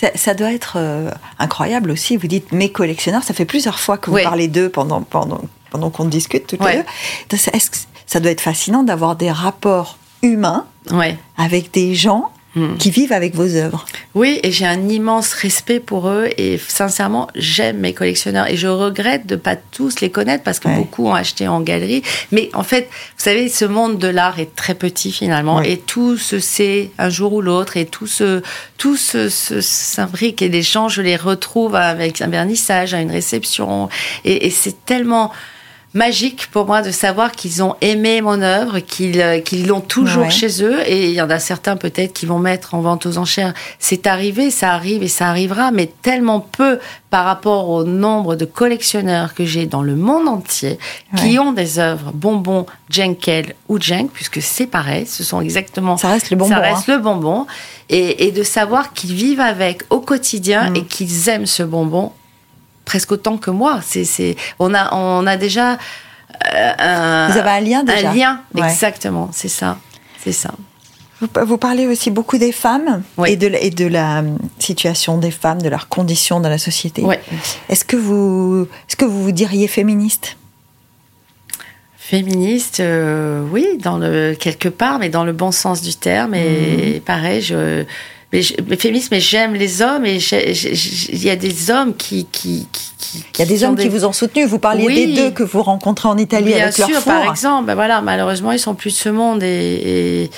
Ça, 0.00 0.08
ça 0.16 0.34
doit 0.34 0.52
être 0.52 0.74
euh, 0.78 1.10
incroyable 1.38 1.90
aussi. 1.92 2.16
Vous 2.16 2.26
dites 2.26 2.50
mes 2.52 2.70
collectionneurs, 2.72 3.22
ça 3.22 3.34
fait 3.34 3.44
plusieurs 3.44 3.78
fois 3.78 3.98
que 3.98 4.10
vous 4.10 4.16
Oui. 4.16 4.22
parlez 4.24 4.48
d'eux 4.48 4.68
pendant, 4.68 5.00
pendant, 5.02 5.40
pendant 5.70 5.90
qu'on 5.90 6.06
discute 6.06 6.46
toutes 6.48 6.60
Ouais. 6.60 6.78
les 6.78 6.82
deux. 7.30 7.36
Ça- 7.36 7.52
est-ce 7.54 7.70
que 7.70 7.76
ça 8.06 8.18
doit 8.18 8.32
être 8.32 8.40
fascinant 8.40 8.82
d'avoir 8.82 9.14
des 9.16 9.30
rapports 9.30 9.98
humains 10.22 10.66
ouais. 10.90 11.16
avec 11.36 11.70
des 11.72 11.94
gens 11.94 12.30
Hmm. 12.54 12.76
qui 12.76 12.90
vivent 12.90 13.12
avec 13.14 13.34
vos 13.34 13.54
œuvres. 13.56 13.86
Oui, 14.14 14.38
et 14.42 14.52
j'ai 14.52 14.66
un 14.66 14.86
immense 14.90 15.32
respect 15.32 15.80
pour 15.80 16.08
eux 16.10 16.28
et 16.36 16.58
sincèrement, 16.58 17.28
j'aime 17.34 17.78
mes 17.78 17.94
collectionneurs 17.94 18.46
et 18.46 18.58
je 18.58 18.66
regrette 18.66 19.26
de 19.26 19.36
pas 19.36 19.56
tous 19.56 20.00
les 20.00 20.10
connaître 20.10 20.44
parce 20.44 20.58
que 20.60 20.68
Ouais. 20.68 20.76
beaucoup 20.76 21.06
ont 21.08 21.14
acheté 21.14 21.48
en 21.48 21.62
galerie. 21.62 22.02
Mais 22.30 22.50
en 22.52 22.62
fait, 22.62 22.90
vous 22.90 23.24
savez, 23.24 23.48
ce 23.48 23.64
monde 23.64 23.98
de 23.98 24.08
l'art 24.08 24.38
est 24.38 24.54
très 24.54 24.74
petit 24.74 25.12
finalement 25.12 25.62
et 25.62 25.78
tout 25.78 26.18
se 26.18 26.40
sait 26.40 26.90
un 26.98 27.08
jour 27.08 27.32
ou 27.32 27.40
l'autre 27.40 27.78
et 27.78 27.86
tout 27.86 28.06
se 28.06 28.42
tout 28.76 28.96
se, 28.98 29.30
se- 29.30 29.62
s'imbrique 29.62 30.42
et 30.42 30.50
les 30.50 30.62
gens, 30.62 30.90
je 30.90 31.00
les 31.00 31.16
retrouve 31.16 31.74
avec 31.74 32.20
un 32.20 32.26
vernissage, 32.28 32.92
à 32.92 33.00
une 33.00 33.10
réception 33.10 33.88
et, 34.26 34.46
et 34.46 34.50
c'est 34.50 34.84
tellement 34.84 35.32
magique 35.94 36.48
pour 36.50 36.66
moi 36.66 36.80
de 36.82 36.90
savoir 36.90 37.32
qu'ils 37.32 37.62
ont 37.62 37.74
aimé 37.80 38.20
mon 38.22 38.40
œuvre, 38.40 38.78
qu'ils 38.78 39.20
euh, 39.20 39.40
qu'ils 39.40 39.66
l'ont 39.66 39.80
toujours 39.80 40.24
Ouais. 40.24 40.30
chez 40.30 40.62
eux. 40.64 40.80
Et 40.86 41.08
il 41.08 41.12
y 41.14 41.20
en 41.20 41.28
a 41.30 41.38
certains 41.38 41.76
peut-être 41.76 42.12
qui 42.12 42.24
vont 42.26 42.38
mettre 42.38 42.74
en 42.74 42.80
vente 42.80 43.04
aux 43.06 43.18
enchères. 43.18 43.52
C'est 43.78 44.06
arrivé, 44.06 44.50
ça 44.50 44.72
arrive 44.72 45.02
et 45.02 45.08
ça 45.08 45.28
arrivera, 45.28 45.70
mais 45.70 45.90
tellement 46.02 46.40
peu 46.40 46.78
par 47.10 47.24
rapport 47.26 47.68
au 47.68 47.84
nombre 47.84 48.36
de 48.36 48.46
collectionneurs 48.46 49.34
que 49.34 49.44
j'ai 49.44 49.66
dans 49.66 49.82
le 49.82 49.94
monde 49.96 50.28
entier 50.28 50.78
qui 51.18 51.38
ont 51.38 51.52
des 51.52 51.78
œuvres 51.78 52.10
bonbons, 52.14 52.64
Jenkel 52.88 53.54
ou 53.68 53.78
Jenk, 53.78 54.10
puisque 54.12 54.40
c'est 54.40 54.66
pareil, 54.66 55.06
ce 55.06 55.22
sont 55.22 55.42
exactement 55.42 55.98
Ça 55.98 56.08
reste 56.08 56.30
le 56.30 56.36
bonbon. 56.36 56.50
ça 56.54 56.60
reste 56.60 56.86
le 56.88 56.98
bonbon. 56.98 57.46
Et, 57.90 58.26
et 58.26 58.32
de 58.32 58.42
savoir 58.42 58.94
qu'ils 58.94 59.12
vivent 59.12 59.40
avec 59.40 59.82
au 59.90 60.00
quotidien 60.00 60.70
Mm. 60.70 60.76
et 60.76 60.84
qu'ils 60.84 61.28
aiment 61.28 61.46
ce 61.46 61.62
bonbon 61.62 62.12
presque 62.84 63.12
autant 63.12 63.36
que 63.38 63.50
moi. 63.50 63.80
C'est, 63.84 64.04
c'est, 64.04 64.36
on, 64.58 64.74
a, 64.74 64.94
on 64.94 65.26
a 65.26 65.36
déjà 65.36 65.72
euh, 65.72 66.72
un, 66.78 67.28
Vous 67.30 67.38
avez 67.38 67.50
un 67.50 67.60
lien 67.60 67.82
déjà 67.84 68.10
un 68.10 68.14
lien, 68.14 68.40
Ouais. 68.54 68.62
exactement, 68.68 69.30
c'est 69.32 69.48
ça. 69.48 69.78
C'est 70.22 70.32
ça. 70.32 70.50
Vous, 71.20 71.28
vous 71.46 71.56
parlez 71.58 71.86
aussi 71.86 72.10
beaucoup 72.10 72.36
des 72.38 72.50
femmes 72.50 73.02
Oui. 73.16 73.30
et, 73.30 73.36
de, 73.36 73.46
la- 73.46 73.60
et 73.60 73.70
de 73.70 73.86
la 73.86 74.18
euh, 74.20 74.36
situation 74.58 75.18
des 75.18 75.30
femmes, 75.30 75.62
de 75.62 75.68
leur 75.68 75.88
condition 75.88 76.40
dans 76.40 76.48
la 76.48 76.58
société. 76.58 77.04
Est-ce 77.68 77.84
que 77.84 77.96
vous, 77.96 78.66
est-ce 78.88 78.96
que 78.96 79.04
vous 79.04 79.22
vous 79.22 79.30
diriez 79.32 79.68
féministe? 79.68 80.36
Féministe, 81.96 82.80
euh, 82.80 83.46
oui, 83.52 83.78
dans 83.80 83.96
le 83.96 84.34
quelque 84.38 84.68
part, 84.68 84.98
mais 84.98 85.08
dans 85.08 85.24
le 85.24 85.32
bon 85.32 85.52
sens 85.52 85.80
du 85.82 85.94
terme. 85.94 86.34
Et 86.34 86.94
Mhm. 86.96 87.00
pareil, 87.02 87.40
je, 87.40 87.84
mais, 88.32 88.42
je- 88.42 88.54
mais 88.68 88.76
féministe, 88.76 89.08
mais 89.10 89.20
j'aime 89.20 89.54
les 89.54 89.82
hommes 89.82 90.04
et 90.06 90.18
il 90.18 91.22
y 91.24 91.30
a 91.30 91.36
des 91.36 91.70
hommes 91.70 91.94
qui 91.94 92.26
qui, 92.32 92.66
Il 93.34 93.38
y 93.40 93.42
a 93.42 93.46
des 93.46 93.62
hommes 93.64 93.76
qui 93.76 93.88
vous 93.88 94.04
ont 94.04 94.12
soutenu. 94.12 94.44
Vous 94.46 94.58
parliez 94.58 94.86
des 95.06 95.14
deux 95.14 95.30
que 95.30 95.42
vous 95.42 95.62
rencontrez 95.62 96.08
en 96.08 96.16
Italie 96.16 96.46
Bien 96.54 96.62
avec 96.62 96.74
sûr, 96.74 96.88
leur 96.88 97.02
par 97.04 97.30
exemple, 97.30 97.66
ben 97.66 97.74
voilà, 97.74 98.00
malheureusement, 98.00 98.52
ils 98.52 98.58
sont 98.58 98.74
plus 98.74 98.90
de 98.92 98.96
ce 98.96 99.08
monde 99.10 99.42
et, 99.42 100.24
et 100.24 100.30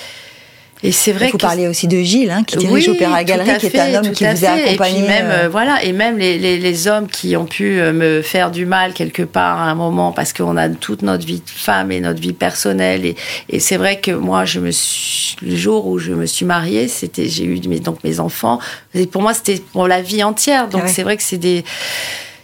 et 0.84 0.92
c'est 0.92 1.12
vrai. 1.12 1.30
Vous 1.32 1.38
parliez 1.38 1.66
aussi 1.66 1.88
de 1.88 1.96
Gilles, 1.96 2.30
hein, 2.30 2.44
qui 2.44 2.58
dirige 2.58 2.88
oui, 2.88 2.94
Opéra 2.94 3.24
Galerie, 3.24 3.56
qui 3.58 3.66
est 3.66 3.80
un 3.80 3.94
homme 3.94 4.12
qui 4.12 4.22
vous 4.24 4.44
a 4.44 4.50
accompagné. 4.50 4.98
Et 4.98 5.02
puis 5.02 5.08
même, 5.08 5.30
euh... 5.30 5.48
voilà, 5.48 5.82
et 5.82 5.92
même 5.92 6.18
les, 6.18 6.38
les, 6.38 6.58
les, 6.58 6.88
hommes 6.88 7.08
qui 7.08 7.36
ont 7.36 7.46
pu 7.46 7.80
euh, 7.80 7.94
me 7.94 8.20
faire 8.20 8.50
du 8.50 8.66
mal 8.66 8.92
quelque 8.92 9.22
part 9.22 9.58
à 9.60 9.64
un 9.70 9.74
moment, 9.74 10.12
parce 10.12 10.34
qu'on 10.34 10.58
a 10.58 10.68
toute 10.68 11.00
notre 11.00 11.24
vie 11.26 11.40
de 11.40 11.50
femme 11.50 11.90
et 11.90 12.00
notre 12.00 12.20
vie 12.20 12.34
personnelle. 12.34 13.06
Et, 13.06 13.16
et 13.48 13.60
c'est 13.60 13.78
vrai 13.78 13.98
que 13.98 14.10
moi, 14.10 14.44
je 14.44 14.60
me 14.60 14.70
suis, 14.70 15.36
le 15.40 15.56
jour 15.56 15.86
où 15.86 15.98
je 15.98 16.12
me 16.12 16.26
suis 16.26 16.44
mariée, 16.44 16.86
c'était, 16.88 17.28
j'ai 17.30 17.44
eu 17.44 17.58
mes, 17.66 17.80
donc 17.80 18.04
mes 18.04 18.20
enfants. 18.20 18.58
Et 18.92 19.06
pour 19.06 19.22
moi, 19.22 19.32
c'était 19.32 19.62
pour 19.72 19.88
la 19.88 20.02
vie 20.02 20.22
entière. 20.22 20.68
Donc 20.68 20.82
Ah 20.82 20.86
ouais. 20.86 20.92
c'est 20.92 21.02
vrai 21.02 21.16
que 21.16 21.22
c'est 21.22 21.38
des 21.38 21.64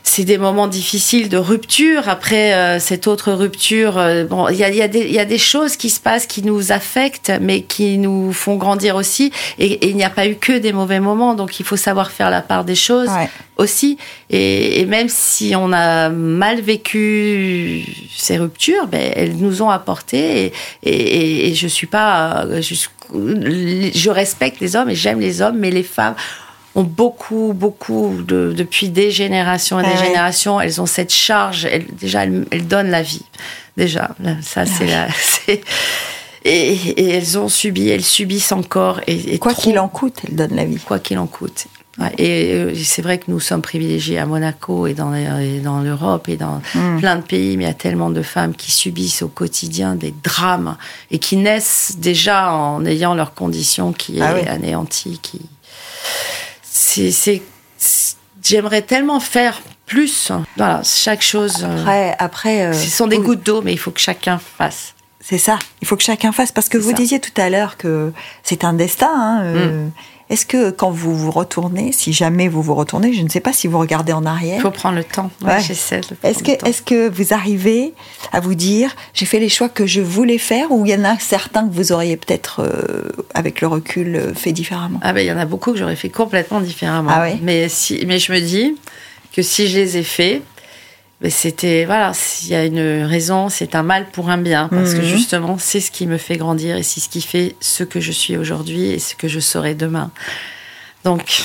c'est 0.02 0.24
des 0.24 0.38
moments 0.38 0.66
difficiles 0.66 1.28
de 1.28 1.36
rupture. 1.36 2.08
Après 2.08 2.54
euh, 2.54 2.78
cette 2.80 3.06
autre 3.06 3.32
rupture, 3.32 3.98
euh, 3.98 4.24
bon, 4.24 4.48
il 4.48 4.56
y 4.56 4.64
a, 4.64 4.70
y, 4.70 4.82
a 4.82 4.88
des, 4.88 5.08
y 5.08 5.18
a 5.18 5.24
des 5.24 5.38
choses 5.38 5.76
qui 5.76 5.90
se 5.90 6.00
passent 6.00 6.26
qui 6.26 6.42
nous 6.42 6.72
affectent, 6.72 7.32
mais 7.40 7.62
qui 7.62 7.98
nous 7.98 8.32
font 8.32 8.56
grandir 8.56 8.96
aussi. 8.96 9.32
Et, 9.58 9.66
et 9.72 9.88
il 9.90 9.96
n'y 9.96 10.04
a 10.04 10.10
pas 10.10 10.26
eu 10.26 10.34
que 10.36 10.58
des 10.58 10.72
mauvais 10.72 11.00
moments, 11.00 11.34
donc 11.34 11.60
il 11.60 11.66
faut 11.66 11.76
savoir 11.76 12.10
faire 12.10 12.30
la 12.30 12.40
part 12.42 12.64
des 12.64 12.74
choses 12.74 13.08
Ouais. 13.08 13.28
aussi. 13.56 13.98
Et, 14.30 14.80
et 14.80 14.86
même 14.86 15.08
si 15.08 15.54
on 15.56 15.72
a 15.72 16.08
mal 16.08 16.60
vécu 16.60 17.84
ces 18.16 18.38
ruptures, 18.38 18.86
ben, 18.88 19.12
elles 19.14 19.36
nous 19.36 19.62
ont 19.62 19.70
apporté. 19.70 20.46
Et, 20.46 20.52
et, 20.90 21.48
et 21.50 21.54
je 21.54 21.68
suis 21.68 21.86
pas, 21.86 22.44
euh, 22.46 22.60
je, 22.62 22.74
je 23.94 24.10
respecte 24.10 24.60
les 24.60 24.76
hommes 24.76 24.90
et 24.90 24.94
j'aime 24.94 25.20
les 25.20 25.42
hommes, 25.42 25.58
mais 25.58 25.70
les 25.70 25.82
femmes 25.82 26.14
ont 26.74 26.82
beaucoup, 26.84 27.52
beaucoup, 27.54 28.14
de, 28.26 28.52
depuis 28.56 28.88
des 28.90 29.10
générations 29.10 29.80
et 29.80 29.82
des 29.82 29.88
Ah 29.94 30.00
ouais. 30.00 30.06
générations, 30.06 30.60
elles 30.60 30.80
ont 30.80 30.86
cette 30.86 31.12
charge, 31.12 31.64
elles, 31.64 31.86
déjà, 32.00 32.24
elles, 32.24 32.46
elles 32.50 32.66
donnent 32.66 32.90
la 32.90 33.02
vie. 33.02 33.24
Déjà, 33.76 34.10
ça, 34.42 34.66
c'est 34.66 34.86
la. 34.86 35.08
c'est- 35.18 35.62
Et, 36.44 36.72
et 36.72 37.10
elles 37.10 37.38
ont 37.38 37.48
subi, 37.50 37.88
elles 37.90 38.04
subissent 38.04 38.52
encore. 38.52 39.00
Et, 39.06 39.34
et 39.34 39.38
Quoi 39.38 39.52
qu'il 39.52 39.78
en 39.78 39.88
coûte, 39.88 40.20
elle 40.26 40.36
donne 40.36 40.54
la 40.56 40.64
vie. 40.64 40.78
quoi 40.78 40.98
qu'il 40.98 41.18
en 41.18 41.26
coûte. 41.26 41.66
Ouais, 41.98 42.12
et 42.16 42.54
euh, 42.54 42.72
c'est 42.82 43.02
vrai 43.02 43.18
que 43.18 43.24
nous 43.28 43.40
sommes 43.40 43.60
privilégiés 43.60 44.18
à 44.18 44.24
Monaco 44.24 44.86
et 44.86 44.94
dans, 44.94 45.10
dans 45.62 45.80
l'Europe 45.80 46.28
et 46.30 46.36
dans 46.38 46.62
Mm. 46.74 46.98
plein 46.98 47.16
de 47.16 47.20
pays, 47.22 47.56
mais 47.58 47.64
il 47.64 47.66
y 47.66 47.70
a 47.70 47.74
tellement 47.74 48.08
de 48.08 48.22
femmes 48.22 48.54
qui 48.54 48.70
subissent 48.70 49.20
au 49.22 49.28
quotidien 49.28 49.96
des 49.96 50.14
drames 50.24 50.76
et 51.10 51.18
qui 51.18 51.36
naissent 51.36 51.96
déjà 51.98 52.52
en 52.54 52.86
ayant 52.86 53.14
leur 53.14 53.34
condition 53.34 53.92
qui 53.92 54.18
est 54.18 54.22
Ah 54.22 54.34
oui. 54.40 54.48
anéantie. 54.48 55.18
Qui... 55.20 55.40
C'est, 56.82 57.42
J'aimerais 58.42 58.82
tellement 58.82 59.20
faire 59.20 59.60
plus. 59.86 60.32
Voilà, 60.56 60.80
chaque 60.82 61.20
chose. 61.22 61.62
euh, 61.62 61.78
Après, 61.80 62.16
après 62.18 62.62
euh, 62.66 62.72
ce 62.72 62.88
sont 62.88 63.06
des 63.06 63.18
gouttes 63.18 63.44
d'eau, 63.44 63.60
mais 63.60 63.72
il 63.72 63.78
faut 63.78 63.90
que 63.90 64.00
chacun 64.00 64.38
fasse. 64.58 64.94
C'est 65.20 65.38
ça. 65.38 65.58
Il 65.82 65.86
faut 65.86 65.96
que 65.96 66.02
chacun 66.02 66.32
fasse. 66.32 66.50
Parce 66.52 66.68
que 66.70 66.78
vous 66.78 66.90
ça. 66.90 66.96
disiez 66.96 67.20
tout 67.20 67.38
à 67.38 67.50
l'heure 67.50 67.76
que 67.76 68.12
c'est 68.42 68.64
un 68.64 68.72
destin. 68.72 69.10
hein, 69.12 69.42
euh, 69.44 69.84
Mm. 69.86 69.90
Est-ce 70.30 70.46
que 70.46 70.70
quand 70.70 70.90
vous 70.90 71.14
vous 71.14 71.30
retournez, 71.32 71.90
si 71.92 72.12
jamais 72.12 72.48
vous 72.48 72.62
vous 72.62 72.74
retournez, 72.74 73.12
je 73.12 73.22
ne 73.22 73.28
sais 73.28 73.40
pas 73.40 73.52
si 73.52 73.66
vous 73.66 73.78
regardez 73.78 74.12
en 74.12 74.24
arrière, 74.24 74.56
Il 74.58 74.62
faut 74.62 74.70
prendre 74.70 74.94
le 74.96 75.04
temps. 75.04 75.30
Ouais, 75.42 75.58
Ouais. 76.22 76.30
Est-ce 76.30 76.42
que, 76.44 76.52
est-ce 76.66 76.82
que 76.82 77.08
vous 77.10 77.34
arrivez 77.34 77.92
à 78.32 78.38
vous 78.40 78.54
dire, 78.54 78.94
j'ai 79.12 79.26
fait 79.26 79.40
les 79.40 79.48
choix 79.48 79.68
que 79.68 79.86
je 79.86 80.00
voulais 80.00 80.38
faire, 80.38 80.70
ou 80.70 80.86
il 80.86 80.92
y 80.92 80.94
en 80.94 81.04
a 81.04 81.18
certains 81.18 81.68
que 81.68 81.74
vous 81.74 81.90
auriez 81.92 82.16
peut-être, 82.16 82.60
euh, 82.60 83.10
avec 83.34 83.60
le 83.60 83.66
recul, 83.66 84.14
euh, 84.16 84.32
fait 84.34 84.52
différemment? 84.52 85.00
Ah 85.02 85.12
ben 85.12 85.20
il 85.20 85.26
y 85.26 85.32
en 85.32 85.38
a 85.38 85.46
beaucoup 85.46 85.72
que 85.72 85.78
j'aurais 85.78 85.96
fait 85.96 86.10
complètement 86.10 86.60
différemment. 86.60 87.10
Ah 87.12 87.22
ouais? 87.22 87.38
Mais 87.42 87.68
si, 87.68 88.04
mais 88.06 88.18
je 88.20 88.32
me 88.32 88.40
dis 88.40 88.76
que 89.34 89.42
si 89.42 89.66
je 89.68 89.78
les 89.78 89.96
ai 89.98 90.02
faits, 90.04 90.42
c'était 91.28 91.84
voilà, 91.84 92.12
s'il 92.14 92.48
y 92.48 92.54
a 92.54 92.64
une 92.64 93.02
raison, 93.04 93.50
c'est 93.50 93.74
un 93.74 93.82
mal 93.82 94.06
pour 94.10 94.30
un 94.30 94.38
bien 94.38 94.68
parce 94.68 94.94
que 94.94 95.00
Mhm. 95.00 95.04
justement 95.04 95.58
c'est 95.58 95.80
ce 95.80 95.90
qui 95.90 96.06
me 96.06 96.16
fait 96.16 96.38
grandir 96.38 96.76
et 96.76 96.82
c'est 96.82 97.00
ce 97.00 97.10
qui 97.10 97.20
fait 97.20 97.56
ce 97.60 97.84
que 97.84 98.00
je 98.00 98.10
suis 98.12 98.38
aujourd'hui 98.38 98.84
et 98.86 98.98
ce 98.98 99.14
que 99.14 99.28
je 99.28 99.38
serai 99.40 99.74
demain. 99.74 100.10
Donc 101.04 101.42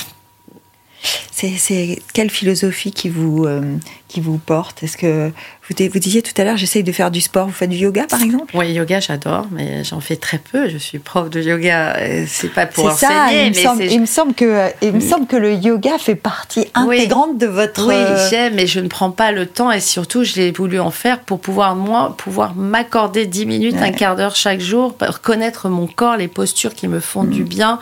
C'est, 1.32 2.00
quelle 2.14 2.30
philosophie 2.30 2.92
qui 2.92 3.08
vous, 3.10 3.44
euh, 3.44 3.60
qui 4.08 4.20
vous 4.22 4.38
porte? 4.38 4.82
Est-ce 4.82 4.96
que 4.96 5.28
vous, 5.68 5.74
di- 5.74 5.88
vous 5.88 5.98
disiez 5.98 6.22
tout 6.22 6.32
à 6.40 6.44
l'heure, 6.44 6.56
j'essaye 6.56 6.82
de 6.82 6.92
faire 6.92 7.10
du 7.10 7.20
sport. 7.20 7.46
Vous 7.46 7.52
faites 7.52 7.68
du 7.70 7.76
yoga, 7.76 8.04
par 8.08 8.22
exemple? 8.22 8.56
Oui, 8.56 8.72
yoga 8.72 9.00
j'adore, 9.00 9.46
mais 9.52 9.84
j'en 9.84 10.00
fais 10.00 10.16
très 10.16 10.38
peu. 10.38 10.68
Je 10.70 10.78
suis 10.78 10.98
prof 10.98 11.28
de 11.28 11.40
yoga. 11.42 11.96
euh, 11.98 12.24
C'est 12.26 12.48
pas 12.52 12.64
pour 12.66 12.90
C'est 12.92 13.06
ça. 13.06 13.24
enseigner, 13.26 13.42
Il 13.46 13.50
me, 13.50 13.54
mais 13.56 13.62
semble, 13.62 13.82
c'est 13.82 13.94
il 13.94 14.00
me 14.00 14.06
semble 14.06 14.34
que, 14.34 14.70
il 14.80 14.92
me 14.92 15.00
semble 15.00 15.26
que 15.26 15.36
le 15.36 15.52
yoga 15.54 15.98
fait 15.98 16.14
partie 16.14 16.66
Oui. 16.86 16.96
intégrante 17.00 17.36
de 17.38 17.46
votre. 17.46 17.86
Oui, 17.86 17.94
euh, 17.94 18.28
j'aime, 18.30 18.54
mais 18.54 18.66
je 18.66 18.80
ne 18.80 18.88
prends 18.88 19.10
pas 19.10 19.30
le 19.32 19.46
temps 19.46 19.70
et 19.70 19.80
surtout, 19.80 20.24
je 20.24 20.36
l'ai 20.36 20.52
voulu 20.52 20.80
en 20.80 20.90
faire 20.90 21.20
pour 21.20 21.38
pouvoir, 21.38 21.76
moi, 21.76 22.14
pouvoir 22.16 22.54
m'accorder 22.54 23.26
10 23.26 23.44
minutes, 23.46 23.74
Ouais. 23.76 23.82
un 23.88 23.92
quart 23.92 24.16
d'heure 24.16 24.34
chaque 24.36 24.60
jour, 24.60 24.94
pour 24.94 25.20
connaître 25.20 25.68
mon 25.68 25.86
corps, 25.86 26.16
les 26.16 26.28
postures 26.28 26.74
qui 26.74 26.88
me 26.88 27.00
font 27.00 27.24
du 27.24 27.44
bien. 27.44 27.78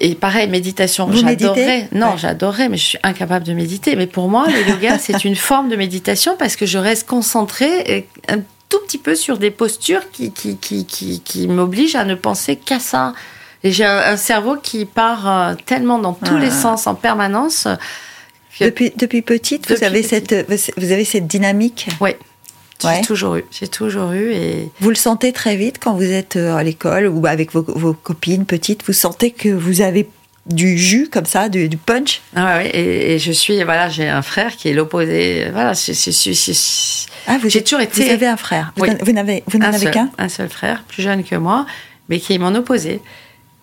Et 0.00 0.14
pareil, 0.14 0.48
méditation, 0.48 1.08
méditez 1.08 1.86
Non, 1.92 2.10
Ouais. 2.12 2.18
j'adorais, 2.18 2.68
mais 2.68 2.76
je 2.76 2.84
suis 2.84 2.98
incapable 3.02 3.44
de 3.44 3.52
méditer. 3.52 3.96
Mais 3.96 4.06
pour 4.06 4.28
moi, 4.28 4.46
le 4.48 4.68
yoga, 4.68 4.98
c'est 5.00 5.24
une 5.24 5.34
forme 5.36 5.68
de 5.68 5.76
méditation 5.76 6.36
parce 6.38 6.54
que 6.56 6.66
je 6.66 6.78
reste 6.78 7.08
concentrée 7.08 7.80
et 7.86 8.06
un 8.28 8.38
tout 8.68 8.78
petit 8.86 8.98
peu 8.98 9.14
sur 9.16 9.38
des 9.38 9.50
postures 9.50 10.10
qui, 10.12 10.30
qui, 10.30 10.56
qui, 10.56 10.84
qui, 10.84 11.20
qui 11.20 11.48
m'obligent 11.48 11.96
à 11.96 12.04
ne 12.04 12.14
penser 12.14 12.54
qu'à 12.56 12.78
ça. 12.78 13.12
Et 13.64 13.72
j'ai 13.72 13.84
un, 13.84 13.98
un 14.12 14.16
cerveau 14.16 14.56
qui 14.62 14.84
part 14.84 15.28
euh, 15.28 15.54
tellement 15.66 15.98
dans 15.98 16.12
tous 16.12 16.36
Ah. 16.36 16.40
les 16.40 16.50
sens 16.50 16.86
en 16.86 16.94
permanence. 16.94 17.66
que- 18.56 18.64
Depuis, 18.66 18.92
depuis 18.96 19.22
petite, 19.22 19.68
vous 19.68 19.82
avez, 19.82 20.02
petite. 20.02 20.28
Cette, 20.48 20.74
vous 20.78 20.92
avez 20.92 21.04
cette 21.04 21.26
dynamique? 21.26 21.88
Oui, 22.00 22.10
j'ai 22.80 22.88
Ouais. 22.88 23.00
toujours 23.02 23.36
eu. 23.36 23.44
J'ai 23.50 23.68
toujours 23.68 24.12
eu 24.12 24.30
et 24.32 24.70
Vous 24.80 24.90
le 24.90 24.94
sentez 24.96 25.32
très 25.32 25.56
vite 25.56 25.78
quand 25.80 25.94
vous 25.94 26.02
êtes 26.10 26.36
euh, 26.36 26.54
à 26.56 26.62
l'école 26.62 27.06
ou 27.08 27.26
avec 27.26 27.52
vos, 27.52 27.62
vos 27.66 27.92
copines 27.92 28.44
petites. 28.46 28.84
Vous 28.86 28.92
sentez 28.92 29.30
que 29.32 29.48
vous 29.48 29.80
avez 29.80 30.08
du 30.46 30.78
jus 30.78 31.08
comme 31.10 31.26
ça, 31.26 31.48
du, 31.50 31.68
du 31.68 31.76
punch? 31.76 32.22
ah 32.34 32.56
ouais, 32.58 32.70
et, 32.70 33.14
et 33.14 33.18
je 33.18 33.32
suis 33.32 33.62
voilà, 33.64 33.88
j'ai 33.90 34.08
un 34.08 34.22
frère 34.22 34.56
qui 34.56 34.68
est 34.68 34.72
l'opposé. 34.72 35.48
Voilà, 35.52 35.72
Ah, 37.26 37.38
J'ai 37.46 37.62
toujours 37.62 37.80
été- 37.80 38.04
Vous 38.04 38.10
avez 38.10 38.26
un 38.26 38.36
frère. 38.38 38.72
Vous 38.76 38.84
Oui. 38.84 38.90
Vous 39.02 39.12
n'avez 39.12 39.42
vous 39.46 39.58
n'en 39.58 39.66
un 39.66 39.72
avez 39.74 39.90
qu'un? 39.90 40.10
un 40.16 40.28
seul 40.30 40.48
frère, 40.48 40.84
plus 40.88 41.02
jeune 41.02 41.22
que 41.24 41.34
moi, 41.36 41.66
mais 42.08 42.18
qui 42.20 42.32
est 42.32 42.38
mon 42.38 42.54
opposé, 42.54 43.00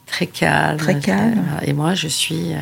très 0.05 0.27
calme. 0.27 0.77
Très 0.77 0.99
calme. 0.99 1.43
Et 1.65 1.73
moi, 1.73 1.95
je 1.95 2.07
suis, 2.07 2.53
euh, 2.53 2.57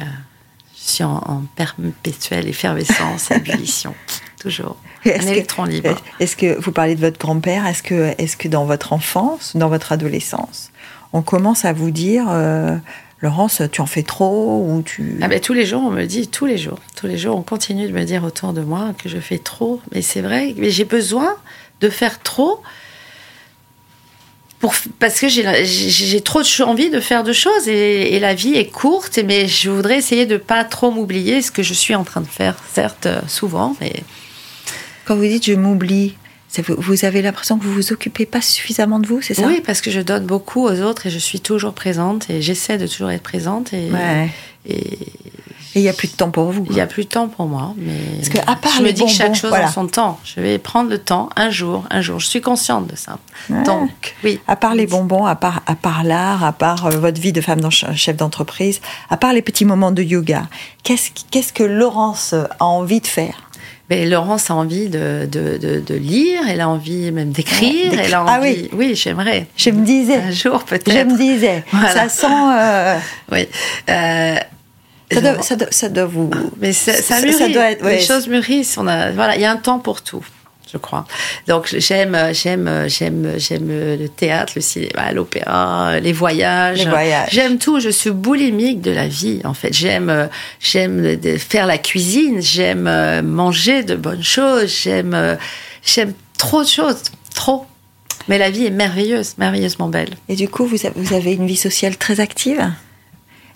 je 0.78 0.92
suis 0.94 1.04
en, 1.04 1.18
en 1.18 1.44
perpétuelle 1.58 2.48
effervescence, 2.48 3.30
ébullition, 3.36 3.94
toujours. 4.40 4.78
Est-ce 5.06 5.26
que- 5.26 5.32
électron 5.32 5.64
libre. 5.66 6.02
Est-ce 6.20 6.36
que 6.36 6.60
vous 6.60 6.72
parlez 6.72 6.96
de 6.96 7.02
votre 7.02 7.20
grand-père 7.20 7.66
Est-ce 7.66 7.84
que, 7.84 8.14
est 8.18 8.36
que 8.38 8.48
dans 8.48 8.66
votre 8.66 8.94
enfance, 8.94 9.56
dans 9.56 9.70
votre 9.70 9.92
adolescence, 9.92 10.72
on 11.14 11.22
commence 11.22 11.66
à 11.66 11.74
vous 11.74 11.92
dire, 11.92 12.26
euh, 12.30 12.76
Laurence, 13.22 13.62
tu 13.72 13.80
en 13.82 13.86
fais 13.86 14.04
trop 14.04 14.66
ou 14.68 14.82
tu 14.82 15.18
Ah 15.22 15.28
ben, 15.28 15.40
tous 15.40 15.54
les 15.54 15.66
jours, 15.66 15.82
on 15.86 15.92
me 15.92 16.06
dit, 16.06 16.28
tous 16.28 16.46
les 16.46 16.58
jours, 16.58 16.80
tous 16.96 17.08
les 17.08 17.18
jours, 17.18 17.38
on 17.38 17.42
continue 17.42 17.88
de 17.88 17.94
me 17.94 18.04
dire 18.04 18.24
autour 18.24 18.52
de 18.54 18.62
moi 18.62 18.94
que 19.02 19.08
je 19.10 19.18
fais 19.20 19.38
trop. 19.38 19.80
Mais 19.94 20.02
c'est 20.02 20.22
vrai, 20.22 20.54
mais 20.58 20.70
j'ai 20.70 20.84
besoin 20.86 21.36
de 21.82 21.90
faire 21.90 22.20
trop 22.22 22.62
pour, 24.60 24.74
parce 25.00 25.20
que 25.20 25.28
j'ai 25.28 26.22
trop 26.22 26.42
envie 26.66 26.90
de 26.90 27.00
faire 27.02 27.24
de 27.24 27.34
choses 27.34 27.68
et, 27.68 28.16
et 28.16 28.20
la 28.20 28.34
vie 28.34 28.56
est 28.56 28.68
courte. 28.72 29.20
Mais 29.26 29.48
je 29.48 29.70
voudrais 29.70 29.98
essayer 29.98 30.26
de 30.26 30.38
pas 30.38 30.64
trop 30.64 30.90
m'oublier, 30.92 31.42
ce 31.42 31.52
que 31.52 31.64
je 31.64 31.74
suis 31.74 31.96
en 31.96 32.04
train 32.04 32.22
de 32.22 32.28
faire, 32.28 32.56
certes, 32.74 33.06
euh, 33.06 33.20
souvent. 33.28 33.76
Mais 33.82 33.94
Quand 35.06 35.16
vous 35.16 35.24
dites 35.24 35.46
je 35.46 35.54
m'oublie, 35.54 36.16
vous- 36.78 37.06
avez 37.06 37.22
l'impression 37.22 37.58
que 37.58 37.64
vous 37.64 37.74
vous 37.74 37.94
occupez 37.94 38.26
pas 38.26 38.42
suffisamment 38.42 39.00
de 39.00 39.08
vous, 39.08 39.22
c'est 39.22 39.34
ça? 39.34 39.48
Oui, 39.48 39.62
parce 39.66 39.82
que 39.82 39.90
je 39.92 40.02
donne 40.02 40.26
beaucoup 40.26 40.64
aux 40.66 40.82
autres 40.82 41.08
et 41.08 41.10
je 41.10 41.18
suis 41.20 41.40
toujours 41.40 41.74
présente 41.74 42.30
et 42.30 42.42
j'essaie 42.42 42.78
de 42.78 42.88
toujours 42.88 43.10
être 43.12 43.24
présente 43.24 43.74
et 43.74 43.90
Ouais. 43.92 44.30
et 44.68 44.98
Et 45.76 45.80
il 45.80 45.82
n'y 45.82 45.90
a 45.90 45.94
plus 45.94 46.08
de 46.08 46.14
temps 46.16 46.30
pour 46.30 46.52
vous. 46.52 46.64
Il 46.70 46.76
n'y 46.76 46.82
a 46.82 46.86
plus 46.86 47.06
de 47.06 47.10
temps 47.10 47.28
pour 47.28 47.48
moi, 47.48 47.74
mais 47.78 47.94
Parce 48.18 48.30
que, 48.30 48.38
à 48.48 48.56
part 48.56 48.74
je 48.78 48.84
me 48.84 48.92
dis 48.92 49.04
que 49.06 49.10
chaque 49.10 49.34
chose 49.34 49.50
voilà. 49.50 49.70
en 49.70 49.72
son 49.72 49.88
temps. 49.88 50.20
Je 50.24 50.40
vais 50.40 50.60
prendre 50.60 50.88
le 50.92 51.00
temps 51.00 51.30
un 51.36 51.50
jour, 51.50 51.84
un 51.90 52.00
jour. 52.02 52.20
Je 52.20 52.28
suis 52.28 52.42
consciente 52.42 52.86
de 52.86 52.96
ça. 52.96 53.18
Ouais. 53.50 53.64
Donc, 53.64 53.90
oui. 54.24 54.40
À 54.48 54.56
part 54.56 54.76
les 54.76 54.86
bonbons, 54.86 55.26
à 55.26 55.36
part, 55.36 55.64
à 55.66 55.74
part 55.74 56.04
l'art, 56.04 56.44
à 56.44 56.52
part 56.54 56.86
euh, 56.86 56.92
votre 57.00 57.20
vie 57.20 57.34
de 57.34 57.42
femme 57.42 57.60
chef 57.72 58.16
d'entreprise, 58.16 58.82
à 59.10 59.18
part 59.18 59.34
les 59.34 59.42
petits 59.42 59.66
moments 59.66 59.90
de 59.92 60.04
yoga, 60.04 60.44
qu'est-ce 60.84 61.10
qu'est-ce 61.32 61.52
que 61.52 61.64
Laurence 61.64 62.34
a 62.34 62.64
envie 62.64 63.02
de 63.02 63.08
faire? 63.08 63.50
Mais 63.94 64.06
Laurence 64.08 64.50
a 64.50 64.56
envie 64.56 64.90
de, 64.90 65.28
de, 65.32 65.58
de, 65.58 65.80
de 65.80 65.94
lire, 65.94 66.42
elle 66.50 66.62
a 66.62 66.68
envie 66.68 67.12
même 67.12 67.32
d'écrire, 67.32 67.92
elle 67.94 68.12
a 68.14 68.24
ah 68.28 68.40
envie. 68.40 68.68
oui, 68.74 68.96
j'aimerais. 68.96 69.46
Je 69.56 69.70
me 69.70 69.86
disais, 69.86 70.16
Un 70.16 70.32
jour 70.32 70.64
peut-être. 70.64 70.92
je 70.92 71.04
me 71.04 71.16
disais, 71.16 71.64
Voilà. 71.72 71.90
ça 71.92 72.10
sent, 72.10 72.28
euh, 72.28 72.98
Oui. 73.32 73.48
Euh, 73.90 74.36
ça, 75.12 75.22
doit, 75.22 75.42
ça, 75.44 75.56
doit, 75.56 75.68
ça 75.70 75.90
doit 75.90 76.06
vous. 76.06 76.32
Mais 76.60 76.74
ça, 76.74 76.94
ça 76.94 77.18
ça- 77.18 77.22
mûrit. 77.22 77.34
ça 77.38 77.50
doit 77.50 77.70
être- 77.72 77.84
ouais. 77.86 77.98
Les 77.98 78.02
choses 78.02 78.28
mûrissent. 78.28 78.80
On 78.80 78.88
a, 78.88 79.12
voilà, 79.12 79.36
il 79.36 79.42
y 79.42 79.46
a 79.46 79.52
un 79.52 79.58
temps 79.58 79.78
pour 79.78 80.02
tout. 80.02 80.26
Je 80.74 80.78
crois. 80.78 81.06
Donc 81.48 81.74
j'aime, 81.78 82.18
j'aime, 82.34 82.86
j'aime, 82.88 83.34
j'aime 83.38 83.68
le 83.70 84.08
théâtre, 84.08 84.54
le 84.56 84.62
cinéma, 84.62 85.12
l'opéra, 85.12 86.00
les 86.00 86.14
voyages. 86.14 86.80
Les 86.80 86.90
voyages. 86.90 87.30
J'aime 87.32 87.60
tout. 87.60 87.80
Je 87.80 87.90
suis 87.90 88.12
boulimique 88.12 88.82
de 88.82 88.92
la 88.92 89.08
vie, 89.08 89.42
en 89.44 89.54
fait. 89.54 89.72
J'aime, 89.72 90.30
j'aime 90.60 91.18
faire 91.38 91.68
la 91.68 91.78
cuisine. 91.78 92.42
J'aime 92.42 93.22
manger 93.22 93.84
de 93.84 93.96
bonnes 93.96 94.24
choses. 94.24 94.74
J'aime, 94.84 95.38
j'aime 95.84 96.14
trop 96.38 96.64
de 96.64 96.68
choses, 96.68 97.04
trop. 97.36 97.66
Mais 98.28 98.38
la 98.38 98.50
vie 98.50 98.66
est 98.66 98.72
merveilleuse, 98.72 99.38
merveilleusement 99.38 99.90
belle. 99.90 100.16
Et 100.30 100.36
du 100.36 100.48
coup, 100.48 100.66
vous 100.66 101.14
avez 101.14 101.34
une 101.34 101.46
vie 101.46 101.58
sociale 101.58 101.98
très 101.98 102.20
active? 102.20 102.72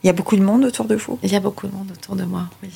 Il 0.03 0.07
y 0.07 0.09
a 0.09 0.13
beaucoup 0.13 0.35
de 0.35 0.43
monde 0.43 0.65
autour 0.65 0.85
de 0.85 0.95
vous? 0.95 1.17
Il 1.23 1.31
y 1.31 1.35
a 1.35 1.39
beaucoup 1.39 1.67
de 1.67 1.73
monde 1.73 1.91
autour 1.91 2.15
de 2.15 2.23
moi, 2.23 2.49
oui. 2.61 2.69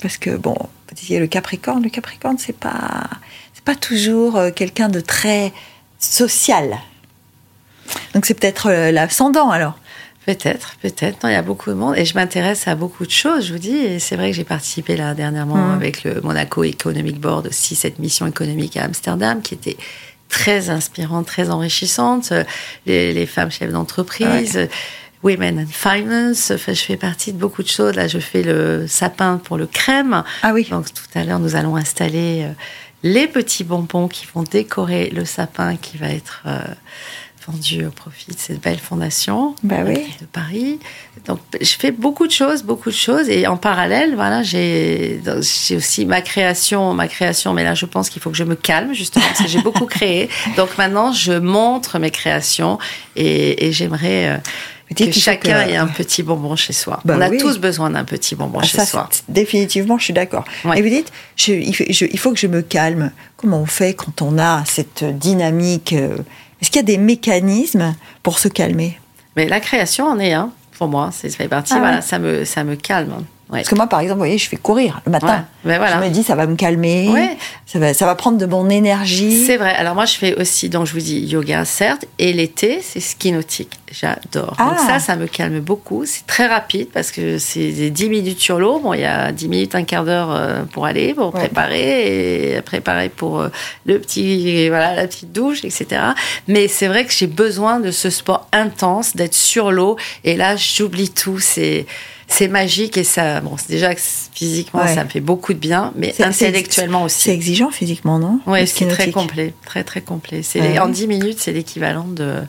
Parce 0.00 0.16
que 0.16 0.36
bon, 0.36 0.54
vous 0.54 0.94
disiez 0.94 1.18
le 1.18 1.26
Capricorne. 1.26 1.82
Le 1.82 1.90
Capricorne, 1.90 2.38
c'est 2.38 2.56
pas, 2.56 3.10
pas 3.68 3.74
toujours 3.74 4.38
euh, 4.38 4.50
quelqu'un 4.50 4.88
de 4.88 4.98
très 4.98 5.52
social. 5.98 6.78
Donc 8.14 8.24
c'est 8.24 8.32
peut-être 8.32 8.70
euh, 8.70 8.90
l'ascendant 8.90 9.50
alors. 9.50 9.78
Peut-être, 10.24 10.76
peut-être. 10.80 11.18
il 11.24 11.32
y 11.32 11.34
a 11.34 11.42
beaucoup 11.42 11.68
de 11.68 11.74
monde 11.74 11.94
et 11.98 12.06
je 12.06 12.14
m'intéresse 12.14 12.66
à 12.66 12.74
beaucoup 12.74 13.04
de 13.04 13.10
choses, 13.10 13.44
je 13.44 13.52
vous 13.52 13.58
dis. 13.58 13.76
Et 13.76 13.98
c'est 13.98 14.16
vrai 14.16 14.30
que 14.30 14.36
j'ai 14.36 14.44
participé 14.44 14.96
là 14.96 15.12
dernièrement 15.12 15.56
mmh. 15.56 15.74
avec 15.74 16.04
le 16.04 16.22
Monaco 16.22 16.64
Economic 16.64 17.20
Board 17.20 17.48
aussi, 17.48 17.74
cette 17.76 17.98
mission 17.98 18.26
économique 18.26 18.78
à 18.78 18.84
Amsterdam 18.84 19.42
qui 19.42 19.52
était 19.52 19.76
très 20.30 20.70
inspirante, 20.70 21.26
très 21.26 21.50
enrichissante. 21.50 22.32
Les, 22.86 23.26
femmes 23.26 23.50
chefs 23.50 23.70
d'entreprise. 23.70 24.66
Women 25.22 25.58
and 25.58 25.72
Finance. 25.72 26.52
Enfin, 26.52 26.72
je 26.72 26.82
fais 26.82 26.96
partie 26.96 27.32
de 27.32 27.38
beaucoup 27.38 27.62
de 27.62 27.68
choses. 27.68 27.94
Là, 27.96 28.06
je 28.06 28.18
fais 28.18 28.42
le 28.42 28.86
sapin 28.86 29.40
pour 29.42 29.56
le 29.56 29.66
crème. 29.66 30.22
Ah 30.42 30.52
oui. 30.54 30.68
Donc, 30.70 30.86
tout 30.94 31.18
à 31.18 31.24
l'heure, 31.24 31.40
nous 31.40 31.56
allons 31.56 31.76
installer 31.76 32.44
euh, 32.44 32.52
les 33.02 33.26
petits 33.26 33.64
bonbons 33.64 34.08
qui 34.08 34.26
vont 34.32 34.42
décorer 34.42 35.10
le 35.10 35.24
sapin 35.24 35.76
qui 35.76 35.98
va 35.98 36.08
être 36.08 36.42
euh, 36.46 36.60
vendu 37.46 37.86
au 37.86 37.90
profit 37.90 38.32
de 38.32 38.38
cette 38.38 38.60
belle 38.60 38.78
fondation 38.78 39.54
bah 39.62 39.76
oui. 39.86 40.06
de 40.20 40.26
Paris. 40.26 40.78
Donc, 41.26 41.40
je 41.60 41.76
fais 41.76 41.92
beaucoup 41.92 42.26
de 42.26 42.32
choses, 42.32 42.62
beaucoup 42.62 42.90
de 42.90 42.94
choses. 42.94 43.28
Et 43.28 43.46
en 43.46 43.56
parallèle, 43.56 44.14
voilà, 44.14 44.42
j'ai 44.42 45.20
aussi 45.76 46.06
ma 46.06 46.20
création, 46.20 46.92
ma 46.94 47.08
création. 47.08 47.52
Mais 47.54 47.64
là, 47.64 47.74
je 47.74 47.86
pense 47.86 48.10
qu'il 48.10 48.20
faut 48.20 48.30
que 48.30 48.36
je 48.36 48.44
me 48.44 48.54
calme, 48.54 48.92
justement, 48.92 49.24
parce 49.26 49.42
que 49.42 49.48
j'ai 49.48 49.62
beaucoup 49.62 49.86
créé. 49.86 50.28
Donc, 50.56 50.76
maintenant, 50.76 51.12
je 51.12 51.32
montre 51.32 51.98
mes 51.98 52.10
créations 52.10 52.78
et, 53.16 53.66
et 53.66 53.72
j'aimerais... 53.72 54.28
Euh, 54.28 54.36
que 54.94 55.12
chacun 55.12 55.66
ait 55.66 55.76
un 55.76 55.86
petit 55.86 56.22
bonbon 56.22 56.56
chez 56.56 56.72
soi. 56.72 57.00
Bah 57.04 57.14
on 57.16 57.20
a 57.20 57.30
tous 57.30 57.58
besoin 57.58 57.90
d'un 57.90 58.04
petit 58.04 58.34
bonbon 58.34 58.60
ah, 58.62 58.66
chez 58.66 58.84
soi. 58.84 59.08
Définitivement, 59.28 59.98
je 59.98 60.04
suis 60.04 60.14
d'accord. 60.14 60.44
Et 60.74 60.82
vous 60.82 60.88
dites, 60.88 61.12
il, 61.46 62.18
faut, 62.18 62.32
que 62.32 62.38
je 62.38 62.46
me 62.46 62.62
calme. 62.62 63.10
Comment 63.36 63.60
on 63.60 63.66
fait 63.66 63.94
quand 63.94 64.22
on 64.22 64.38
a 64.38 64.64
cette 64.66 65.04
dynamique 65.04 65.92
euh, 65.92 66.18
Est-ce 66.60 66.70
qu'il 66.70 66.80
y 66.80 66.84
a 66.84 66.86
des 66.86 66.98
mécanismes 66.98 67.94
pour 68.22 68.38
se 68.38 68.48
calmer? 68.48 68.98
Mais 69.36 69.46
la 69.46 69.60
création 69.60 70.06
en 70.06 70.18
est 70.18 70.32
un. 70.32 70.50
Pour 70.76 70.88
moi, 70.88 71.10
ça 71.12 71.28
fait 71.28 71.48
partie. 71.48 71.74
Ah 71.74 71.78
voilà, 71.78 72.00
ça 72.00 72.18
me, 72.18 72.44
ça 72.44 72.64
me 72.64 72.74
calme. 72.76 73.24
Parce 73.50 73.68
que 73.68 73.74
moi, 73.74 73.86
par 73.86 74.00
exemple, 74.00 74.18
vous 74.18 74.24
voyez, 74.24 74.38
je 74.38 74.48
fais 74.48 74.56
courir 74.56 75.00
le 75.06 75.12
matin. 75.12 75.46
Ouais, 75.64 75.78
voilà. 75.78 76.00
Je 76.00 76.06
me 76.06 76.10
dis, 76.10 76.22
ça 76.22 76.34
va 76.34 76.46
me 76.46 76.54
calmer, 76.54 77.10
ça, 77.66 77.78
va, 77.78 77.94
ça 77.94 78.04
va 78.04 78.14
prendre 78.14 78.36
de 78.36 78.46
mon 78.46 78.68
énergie. 78.68 79.44
C'est 79.46 79.56
vrai. 79.56 79.74
Alors 79.74 79.94
moi, 79.94 80.04
je 80.04 80.14
fais 80.14 80.38
aussi, 80.38 80.68
donc 80.68 80.86
je 80.86 80.92
vous 80.92 81.00
dis, 81.00 81.20
yoga, 81.20 81.64
certes, 81.64 82.04
et 82.18 82.32
l'été, 82.32 82.80
c'est 82.82 83.00
ski 83.00 83.32
nautique. 83.32 83.78
J'adore. 83.90 84.54
Donc 84.58 84.76
ah. 84.76 84.86
ça, 84.86 84.98
ça 84.98 85.16
me 85.16 85.26
calme 85.26 85.60
beaucoup. 85.60 86.04
C'est 86.04 86.26
très 86.26 86.46
rapide 86.46 86.88
parce 86.92 87.10
que 87.10 87.38
c'est 87.38 87.90
10 87.90 88.08
minutes 88.10 88.38
sur 88.38 88.58
l'eau. 88.58 88.80
Bon, 88.80 88.92
il 88.92 89.00
y 89.00 89.04
a 89.04 89.32
10 89.32 89.48
minutes, 89.48 89.74
un 89.74 89.84
quart 89.84 90.04
d'heure 90.04 90.30
euh, 90.30 90.64
pour 90.64 90.84
aller, 90.84 91.14
pour 91.14 91.32
préparer, 91.32 92.56
et 92.56 92.62
préparer 92.62 93.08
pour 93.08 93.40
euh, 93.40 93.48
le 93.86 93.98
petit, 93.98 94.68
voilà, 94.68 94.94
la 94.94 95.06
petite 95.06 95.32
douche, 95.32 95.64
etc. 95.64 96.02
Mais 96.48 96.68
c'est 96.68 96.86
vrai 96.86 97.06
que 97.06 97.12
j'ai 97.12 97.26
besoin 97.26 97.80
de 97.80 97.90
ce 97.90 98.10
sport 98.10 98.46
intense, 98.52 99.16
d'être 99.16 99.34
sur 99.34 99.72
l'eau. 99.72 99.96
Et 100.24 100.36
là, 100.36 100.56
j'oublie 100.56 101.08
tout. 101.08 101.38
C'est 101.38 101.86
c'est 102.28 102.48
magique 102.48 102.96
et 102.98 103.04
ça, 103.04 103.40
bon, 103.40 103.56
déjà 103.68 103.94
physiquement, 103.96 104.86
ça 104.86 105.02
me 105.02 105.08
fait 105.08 105.20
beaucoup 105.20 105.54
de 105.54 105.58
bien, 105.58 105.92
mais 105.96 106.14
intellectuellement 106.22 107.04
aussi. 107.04 107.22
C'est 107.22 107.34
exigeant 107.34 107.70
physiquement, 107.70 108.18
non 108.18 108.40
Oui, 108.46 108.66
c'est 108.66 108.86
très 108.86 109.10
complet, 109.10 109.54
très 109.64 109.82
très 109.82 110.02
complet. 110.02 110.42
C'est 110.42 110.78
en 110.78 110.88
10 110.88 111.08
minutes, 111.08 111.40
c'est 111.40 111.52
l'équivalent 111.52 112.06
de 112.06 112.42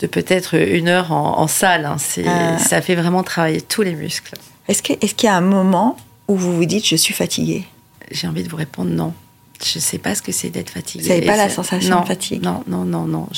de 0.00 0.06
peut-être 0.06 0.54
une 0.54 0.88
heure 0.88 1.12
en, 1.12 1.46
salle. 1.46 1.84
Hein. 1.84 1.96
Ah. 2.26 2.58
Ça 2.58 2.80
fait 2.80 2.94
vraiment 2.94 3.22
travailler 3.22 3.60
tous 3.60 3.82
les 3.82 3.94
muscles. 3.94 4.34
Est-ce 4.66 4.82
qu'il 4.82 4.96
est 5.00 5.22
y 5.22 5.26
a 5.26 5.36
un 5.36 5.42
moment 5.42 5.96
où 6.26 6.36
vous 6.36 6.56
vous 6.56 6.64
dites 6.64 6.86
je 6.86 6.96
suis 6.96 7.14
fatiguée? 7.14 7.66
J'ai 8.10 8.26
envie 8.26 8.42
de 8.42 8.48
vous 8.48 8.56
répondre 8.56 8.90
non. 8.90 9.12
Je 9.62 9.78
ne 9.78 9.82
sais 9.82 9.98
pas 9.98 10.14
ce 10.14 10.22
que 10.22 10.32
c'est 10.32 10.48
d'être 10.48 10.70
fatiguée. 10.70 11.04
Vous 11.04 11.08
n'avez 11.10 11.26
pas 11.26 11.36
la 11.36 11.50
sensation 11.50 12.00
de 12.00 12.06
fatigue? 12.06 12.42
Non, 12.42 12.64
non, 12.66 12.84
non, 12.84 13.04
non. 13.04 13.28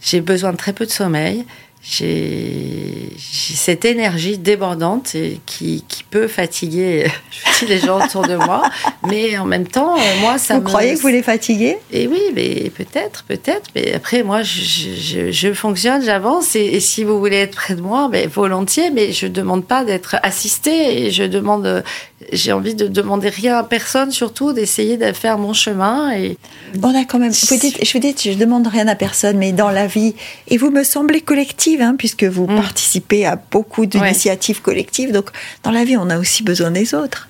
J'ai 0.00 0.20
besoin 0.20 0.52
de 0.52 0.56
très 0.56 0.72
peu 0.72 0.86
de 0.86 0.90
sommeil 0.90 1.44
j'ai 1.82 3.12
cette 3.18 3.84
énergie 3.84 4.36
débordante 4.36 5.14
qui, 5.46 5.84
qui, 5.86 6.04
peut 6.10 6.26
fatiguer 6.26 7.06
je 7.60 7.66
les 7.66 7.78
gens 7.78 8.02
autour 8.02 8.26
de 8.26 8.34
moi, 8.34 8.62
mais 9.06 9.36
en 9.38 9.44
même 9.44 9.66
temps, 9.66 9.96
moi, 10.20 10.38
ça 10.38 10.58
vous 10.58 10.62
croyez 10.62 10.94
que 10.94 11.00
vous 11.00 11.08
les 11.08 11.22
fatiguez? 11.22 11.76
Et 11.92 12.06
oui, 12.06 12.20
mais 12.34 12.70
peut-être, 12.70 13.24
peut-être. 13.24 13.70
Mais 13.74 13.94
après, 13.94 14.22
moi, 14.22 14.42
je, 14.42 15.30
je, 15.30 15.52
fonctionne, 15.52 16.02
j'avance, 16.02 16.56
et, 16.56 16.80
si 16.80 17.04
vous 17.04 17.18
voulez 17.18 17.36
être 17.36 17.56
près 17.56 17.74
de 17.74 17.80
moi, 17.80 18.08
ben, 18.10 18.28
volontiers, 18.28 18.90
mais 18.90 19.12
je 19.12 19.26
ne 19.26 19.32
demande 19.32 19.64
pas 19.64 19.84
d'être 19.84 20.16
assistée, 20.22 21.06
et 21.06 21.10
je 21.10 21.24
demande, 21.24 21.84
j'ai 22.32 22.52
envie 22.52 22.74
de 22.74 22.86
demander 22.86 23.28
rien 23.28 23.58
à 23.58 23.64
personne, 23.64 24.10
surtout 24.10 24.52
d'essayer 24.52 24.96
de 24.96 25.12
faire 25.12 25.38
mon 25.38 25.52
chemin. 25.52 26.12
Et... 26.12 26.38
On 26.82 26.94
a 26.94 27.04
quand 27.04 27.18
même, 27.18 27.32
je 27.32 27.92
vous 27.92 27.98
dis, 27.98 28.14
je 28.18 28.38
demande 28.38 28.66
rien 28.66 28.88
à 28.88 28.94
personne, 28.94 29.36
mais 29.36 29.52
dans 29.52 29.70
la 29.70 29.86
vie, 29.86 30.14
et 30.48 30.56
vous 30.56 30.70
me 30.70 30.84
semblez 30.84 31.20
Hein, 31.82 31.94
puisque 31.96 32.24
vous 32.24 32.46
mm. 32.46 32.56
participez 32.56 33.26
à 33.26 33.36
beaucoup 33.36 33.86
d'initiatives 33.86 34.62
collectives. 34.62 35.12
Donc, 35.12 35.30
dans 35.62 35.70
la 35.70 35.84
vie, 35.84 35.96
on 35.96 36.10
a 36.10 36.18
aussi 36.18 36.42
besoin 36.42 36.70
des 36.70 36.94
autres. 36.94 37.28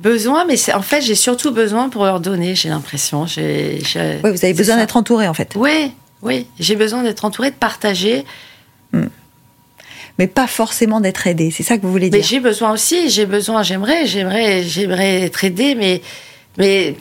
Besoin, 0.00 0.44
mais 0.44 0.56
en 0.74 0.82
fait, 0.82 1.00
j'ai 1.00 1.16
surtout 1.16 1.50
besoin 1.50 1.88
pour 1.88 2.04
leur 2.04 2.20
donner, 2.20 2.54
j'ai 2.54 2.68
l'impression. 2.68 3.26
Oui, 3.36 3.80
vous 4.22 4.44
avez 4.44 4.54
besoin 4.54 4.76
d'être 4.76 4.96
entouré, 4.96 5.26
en 5.26 5.34
fait. 5.34 5.54
Oui, 5.56 5.92
oui. 6.22 6.46
J'ai 6.60 6.76
besoin 6.76 7.02
d'être 7.02 7.24
entouré, 7.24 7.50
de 7.50 7.56
partager. 7.56 8.24
Mm. 8.92 9.06
Mais 10.18 10.26
pas 10.26 10.46
forcément 10.48 11.00
d'être 11.00 11.26
aidé, 11.28 11.52
c'est 11.52 11.62
ça 11.62 11.76
que 11.76 11.82
vous 11.82 11.92
voulez 11.92 12.10
dire 12.10 12.18
Mais 12.18 12.26
j'ai 12.26 12.40
besoin 12.40 12.72
aussi, 12.72 13.08
j'ai 13.08 13.26
besoin, 13.26 13.62
j'aimerais, 13.62 14.06
j'aimerais, 14.06 14.64
j'aimerais 14.64 15.22
être 15.22 15.44
aidé, 15.44 15.76
mais, 15.76 16.02
mais 16.58 16.96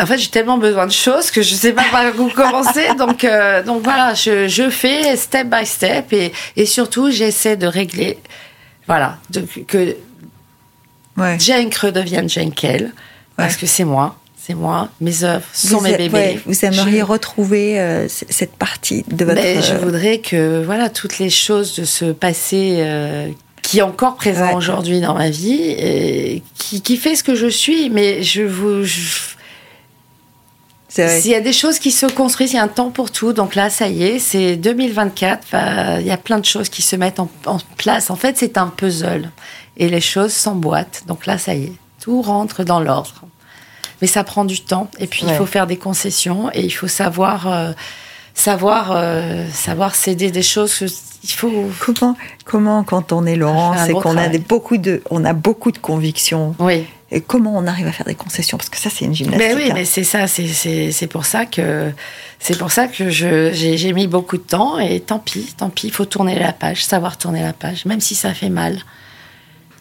en 0.00 0.06
fait, 0.06 0.18
j'ai 0.18 0.28
tellement 0.28 0.58
besoin 0.58 0.86
de 0.86 0.92
choses 0.92 1.30
que 1.30 1.42
je 1.42 1.54
ne 1.54 1.58
sais 1.58 1.72
pas 1.72 1.84
par 1.90 2.04
où 2.18 2.28
commencer. 2.34 2.88
donc, 2.98 3.24
euh, 3.24 3.62
donc 3.62 3.82
voilà, 3.82 4.14
je, 4.14 4.48
je, 4.48 4.70
fais 4.70 5.16
step 5.16 5.48
by 5.48 5.66
step 5.66 6.12
et, 6.12 6.32
et 6.56 6.66
surtout, 6.66 7.10
j'essaie 7.10 7.56
de 7.56 7.66
régler, 7.66 8.18
voilà, 8.86 9.18
de, 9.30 9.44
que 9.66 9.96
ouais. 11.16 11.38
Jane 11.38 11.70
redevienne 11.80 12.28
Jane 12.28 12.52
Kell, 12.52 12.92
parce 13.36 13.56
que 13.56 13.66
c'est 13.66 13.84
moi. 13.84 14.16
C'est 14.42 14.54
moi, 14.54 14.88
mes 15.02 15.22
œuvres 15.22 15.44
sont 15.52 15.82
mes 15.82 15.96
bébés. 15.96 16.40
vous 16.46 16.64
aimeriez 16.64 17.02
retrouver 17.02 17.78
euh, 17.78 18.08
cette 18.08 18.56
partie 18.56 19.04
de 19.06 19.26
votre. 19.26 19.40
Mais 19.40 19.60
je 19.60 19.74
voudrais 19.74 20.18
que 20.18 20.64
voilà 20.64 20.88
toutes 20.88 21.18
les 21.18 21.28
choses 21.28 21.76
de 21.76 21.84
ce 21.84 22.06
passé 22.06 22.76
euh, 22.78 23.28
qui 23.60 23.80
est 23.80 23.82
encore 23.82 24.16
présent 24.16 24.54
aujourd'hui 24.56 25.02
dans 25.02 25.12
ma 25.12 25.28
vie, 25.28 25.60
et 25.60 26.42
qui, 26.58 26.80
qui, 26.80 26.96
fait 26.96 27.16
ce 27.16 27.22
que 27.22 27.34
je 27.34 27.48
suis. 27.48 27.90
Mais 27.90 28.22
je 28.22 28.42
vous, 28.42 28.82
s'il 30.90 31.30
y 31.30 31.34
a 31.34 31.40
des 31.40 31.52
choses 31.52 31.78
qui 31.78 31.90
se 31.90 32.06
construisent, 32.06 32.52
il 32.52 32.56
y 32.56 32.58
a 32.58 32.62
un 32.62 32.68
temps 32.68 32.90
pour 32.90 33.10
tout. 33.10 33.32
Donc 33.32 33.54
là, 33.54 33.70
ça 33.70 33.88
y 33.88 34.02
est, 34.02 34.18
c'est 34.18 34.56
2024. 34.56 35.48
il 36.00 36.06
y 36.06 36.10
a 36.10 36.16
plein 36.16 36.38
de 36.38 36.44
choses 36.44 36.68
qui 36.68 36.82
se 36.82 36.96
mettent 36.96 37.20
en, 37.20 37.28
place. 37.76 38.10
En 38.10 38.16
fait, 38.16 38.36
c'est 38.36 38.58
un 38.58 38.66
puzzle. 38.66 39.30
Et 39.76 39.88
les 39.88 40.00
choses 40.00 40.32
s'emboîtent. 40.32 41.04
Donc 41.06 41.26
là, 41.26 41.38
ça 41.38 41.54
y 41.54 41.64
est, 41.64 41.72
tout 42.00 42.22
rentre 42.22 42.64
dans 42.64 42.80
l'ordre. 42.80 43.22
Mais 44.02 44.08
ça 44.08 44.24
prend 44.24 44.44
du 44.44 44.60
temps. 44.62 44.90
Et 44.98 45.06
puis, 45.06 45.22
il 45.26 45.34
faut 45.34 45.46
faire 45.46 45.66
des 45.66 45.76
concessions. 45.76 46.50
Et 46.52 46.64
il 46.64 46.70
faut 46.70 46.88
savoir, 46.88 47.46
euh, 47.46 47.72
savoir, 48.34 48.92
euh, 48.92 49.46
savoir 49.52 49.94
céder 49.94 50.30
des 50.30 50.42
choses. 50.42 50.84
Il 51.22 51.30
faut. 51.30 51.70
Comment, 51.80 52.16
comment, 52.44 52.82
quand 52.82 53.12
on 53.12 53.26
est 53.26 53.36
Laurent, 53.36 53.74
c'est 53.86 53.92
qu'on 53.92 54.16
a 54.16 54.28
beaucoup 54.38 54.78
de, 54.78 55.02
on 55.10 55.24
a 55.24 55.34
beaucoup 55.34 55.70
de 55.70 55.78
convictions. 55.78 56.54
Oui 56.58 56.86
et 57.12 57.20
comment 57.20 57.56
on 57.56 57.66
arrive 57.66 57.86
à 57.86 57.92
faire 57.92 58.06
des 58.06 58.14
concessions? 58.14 58.56
Parce 58.56 58.70
que 58.70 58.78
ça, 58.78 58.88
c'est 58.88 59.04
une 59.04 59.14
gymnastique. 59.14 59.48
Mais 59.48 59.54
oui, 59.54 59.70
hein. 59.70 59.74
mais 59.74 59.84
c'est 59.84 60.04
ça, 60.04 60.26
c'est 60.28 61.06
pour 61.08 61.24
ça 61.24 61.44
que 61.44 61.90
c'est 62.38 62.56
pour 62.56 62.70
ça 62.70 62.86
que 62.86 63.10
j'ai 63.10 63.92
mis 63.92 64.06
beaucoup 64.06 64.36
de 64.36 64.42
temps. 64.42 64.78
Et 64.78 65.00
tant 65.00 65.18
pis, 65.18 65.54
tant 65.56 65.70
pis, 65.70 65.88
il 65.88 65.92
faut 65.92 66.04
tourner 66.04 66.38
la 66.38 66.52
page, 66.52 66.84
savoir 66.84 67.18
tourner 67.18 67.42
la 67.42 67.52
page, 67.52 67.84
même 67.84 68.00
si 68.00 68.14
ça 68.14 68.32
fait 68.32 68.50
mal. 68.50 68.78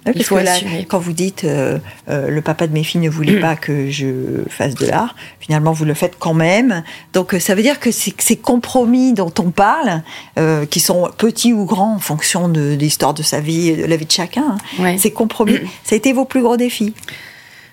Il 0.05 0.23
faut 0.23 0.35
que 0.35 0.83
quand 0.85 0.99
vous 0.99 1.13
dites 1.13 1.43
euh, 1.43 1.77
euh, 2.09 2.29
le 2.29 2.41
papa 2.41 2.67
de 2.67 2.73
mes 2.73 2.83
filles 2.83 3.01
ne 3.01 3.09
voulait 3.09 3.39
pas 3.41 3.55
que 3.55 3.89
je 3.89 4.43
fasse 4.49 4.75
de 4.75 4.85
l'art, 4.85 5.15
finalement 5.39 5.71
vous 5.71 5.85
le 5.85 5.93
faites 5.93 6.15
quand 6.17 6.33
même. 6.33 6.83
Donc 7.13 7.33
euh, 7.33 7.39
ça 7.39 7.55
veut 7.55 7.61
dire 7.61 7.79
que 7.79 7.91
ces 7.91 8.35
compromis 8.37 9.13
dont 9.13 9.33
on 9.39 9.51
parle, 9.51 10.01
qui 10.69 10.79
sont 10.79 11.09
petits 11.17 11.53
ou 11.53 11.65
grands 11.65 11.95
en 11.95 11.99
fonction 11.99 12.47
de, 12.47 12.73
l'histoire 12.73 13.13
de 13.13 13.23
sa 13.23 13.39
vie 13.39 13.69
et 13.69 13.77
de 13.77 13.85
la 13.85 13.97
vie 13.97 14.05
de 14.05 14.11
chacun, 14.11 14.57
hein, 14.79 14.97
ces 14.97 15.11
compromis, 15.11 15.59
ça 15.83 15.95
a 15.95 15.97
été 15.97 16.13
vos 16.13 16.25
plus 16.25 16.41
gros 16.41 16.57
défis 16.57 16.93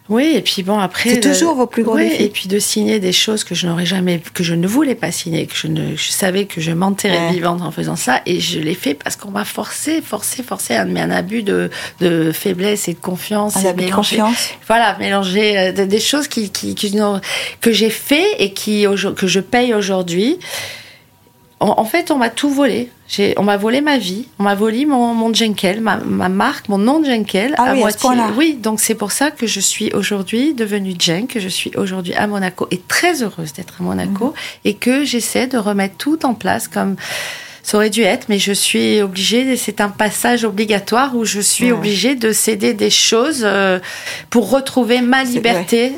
Oui, 0.09 0.33
et 0.35 0.41
puis 0.43 0.63
bon, 0.63 0.79
après. 0.79 1.11
C'est 1.11 1.21
toujours 1.21 1.55
vos 1.55 1.67
plus 1.67 1.83
gros 1.83 1.97
oui, 1.97 2.09
défis. 2.09 2.23
Et 2.23 2.29
puis 2.29 2.49
de 2.49 2.59
signer 2.59 3.01
des 3.01 3.13
choses 3.13 3.43
que 3.45 3.55
je 3.55 3.67
n'aurais 3.67 3.87
jamais, 3.87 4.21
que 4.35 4.45
je 4.45 4.55
ne 4.55 4.67
voulais 4.67 4.95
pas 4.95 5.11
signer, 5.11 5.47
que 5.47 5.57
je, 5.57 5.67
ne, 5.67 5.97
je 5.97 6.11
savais 6.11 6.45
que 6.47 6.61
je 6.61 6.71
m'enterrais 6.73 7.17
Ouais. 7.27 7.33
vivante 7.33 7.63
en 7.63 7.71
faisant 7.71 7.97
ça. 7.97 8.21
Et 8.27 8.41
je 8.41 8.61
l'ai 8.61 8.75
fait 8.75 8.95
parce 8.95 9.17
qu'on 9.17 9.31
m'a 9.31 9.45
forcé, 9.45 10.01
forcé, 10.03 10.43
forcé, 10.43 10.79
mais 10.87 11.01
un 11.01 11.11
abus 11.11 11.43
de, 11.43 11.71
de 12.01 12.31
faiblesse 12.33 12.89
et 12.89 12.95
de 12.95 12.99
confiance. 13.01 13.57
Un 13.57 13.67
abus 13.67 13.87
de 13.87 13.91
confiance. 13.91 14.51
Voilà, 14.67 14.97
mélanger 14.99 15.59
euh, 15.59 15.73
des, 15.73 15.87
des 15.87 16.01
choses 16.01 16.29
qui, 16.29 16.51
qui, 16.51 16.75
qui 16.75 16.97
que 17.61 17.73
j'ai 17.73 17.91
fait 17.91 18.27
et 18.39 18.53
qui, 18.53 18.87
que 19.17 19.27
je 19.27 19.41
paye 19.41 19.75
aujourd'hui. 19.75 20.39
En, 21.59 21.75
en 21.81 21.85
fait, 21.85 22.11
on 22.11 22.19
m'a 22.19 22.29
tout 22.29 22.51
volé. 22.51 22.91
On 23.39 23.45
m'a 23.45 23.57
volé 23.57 23.81
ma 23.81 23.99
vie, 23.99 24.27
on 24.39 24.43
m'a 24.43 24.55
volé 24.57 24.85
mon, 24.85 25.15
mon 25.15 25.33
Jenkel, 25.33 25.81
ma, 25.81 25.97
ma 25.97 26.29
marque, 26.29 26.69
mon 26.69 26.77
nom 26.77 26.99
de 27.01 27.07
Jenkel. 27.07 27.55
Ah 27.57 27.73
oui, 27.73 27.83
à 27.85 27.91
ce 27.91 27.99
point-là. 27.99 28.31
oui, 28.37 28.55
donc 28.61 28.81
c'est 28.81 28.97
pour 28.97 29.13
ça 29.13 29.31
que 29.31 29.47
je 29.47 29.61
suis 29.61 29.93
aujourd'hui 29.93 30.55
devenue 30.55 30.95
Jen, 30.99 31.27
que 31.29 31.39
je 31.41 31.49
suis 31.49 31.71
aujourd'hui 31.77 32.15
à 32.15 32.27
Monaco 32.27 32.67
et 32.73 32.79
très 32.79 33.23
heureuse 33.23 33.53
d'être 33.53 33.75
à 33.81 33.85
Monaco 33.85 34.27
Mhm. 34.27 34.33
et 34.65 34.75
que 34.75 35.05
j'essaie 35.05 35.47
de 35.47 35.57
remettre 35.57 35.97
tout 35.97 36.27
en 36.27 36.35
place 36.35 36.67
comme 36.69 36.97
ça 37.63 37.79
aurait 37.79 37.91
dû 37.91 38.03
être, 38.03 38.27
mais 38.29 38.39
je 38.41 38.53
suis 38.53 39.01
obligée, 39.01 39.57
c'est 39.57 39.81
un 39.81 39.89
passage 39.89 40.45
obligatoire 40.45 41.17
où 41.17 41.25
je 41.25 41.41
suis 41.41 41.67
Ouais. 41.67 41.73
obligée 41.79 42.17
de 42.17 42.33
céder 42.33 42.75
des 42.75 42.91
choses 42.91 43.43
euh, 43.45 43.79
pour 44.31 44.51
retrouver 44.51 45.01
ma 45.01 45.23
liberté. 45.25 45.93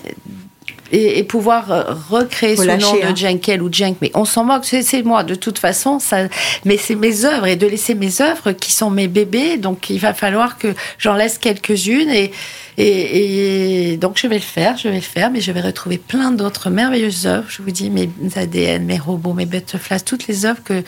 Et, 0.90 1.18
et 1.18 1.24
pouvoir 1.24 1.70
euh, 1.70 1.82
recréer 2.08 2.56
Faut 2.56 2.62
ce 2.62 2.68
nom 2.68 2.94
de 2.94 3.02
hein. 3.04 3.14
Jenkel 3.14 3.62
ou 3.62 3.68
Jenk, 3.70 3.98
mais 4.00 4.10
on 4.14 4.24
s'en 4.24 4.44
moque, 4.44 4.64
c'est 4.64 4.82
c'est 4.82 5.02
moi 5.02 5.22
de 5.22 5.34
toute 5.34 5.58
façon, 5.58 5.98
ça, 5.98 6.28
mais 6.64 6.78
c'est 6.78 6.94
mes 6.94 7.26
œuvres 7.26 7.46
et 7.46 7.56
de 7.56 7.66
laisser 7.66 7.94
mes 7.94 8.22
œuvres 8.22 8.52
qui 8.52 8.72
sont 8.72 8.88
mes 8.88 9.06
bébés, 9.06 9.58
donc 9.58 9.90
il 9.90 9.98
va 9.98 10.14
falloir 10.14 10.56
que 10.56 10.74
j'en 10.98 11.14
laisse 11.14 11.36
quelques-unes 11.36 12.10
et, 12.10 12.32
et, 12.78 13.92
et 13.92 13.96
donc 13.98 14.18
je 14.18 14.26
vais 14.26 14.36
le 14.36 14.40
faire, 14.40 14.76
je 14.76 14.88
vais 14.88 14.96
le 14.96 15.00
faire, 15.02 15.30
mais 15.30 15.40
je 15.40 15.52
vais 15.52 15.60
retrouver 15.60 15.98
plein 15.98 16.30
d'autres 16.30 16.70
merveilleuses 16.70 17.26
œuvres. 17.26 17.46
Je 17.48 17.62
vous 17.62 17.70
dis 17.70 17.90
mes 17.90 18.08
ADN, 18.36 18.84
mes 18.84 18.98
robots, 18.98 19.34
mes 19.34 19.46
butterflies, 19.46 20.02
toutes 20.02 20.26
les 20.26 20.46
œuvres 20.46 20.62
que 20.64 20.82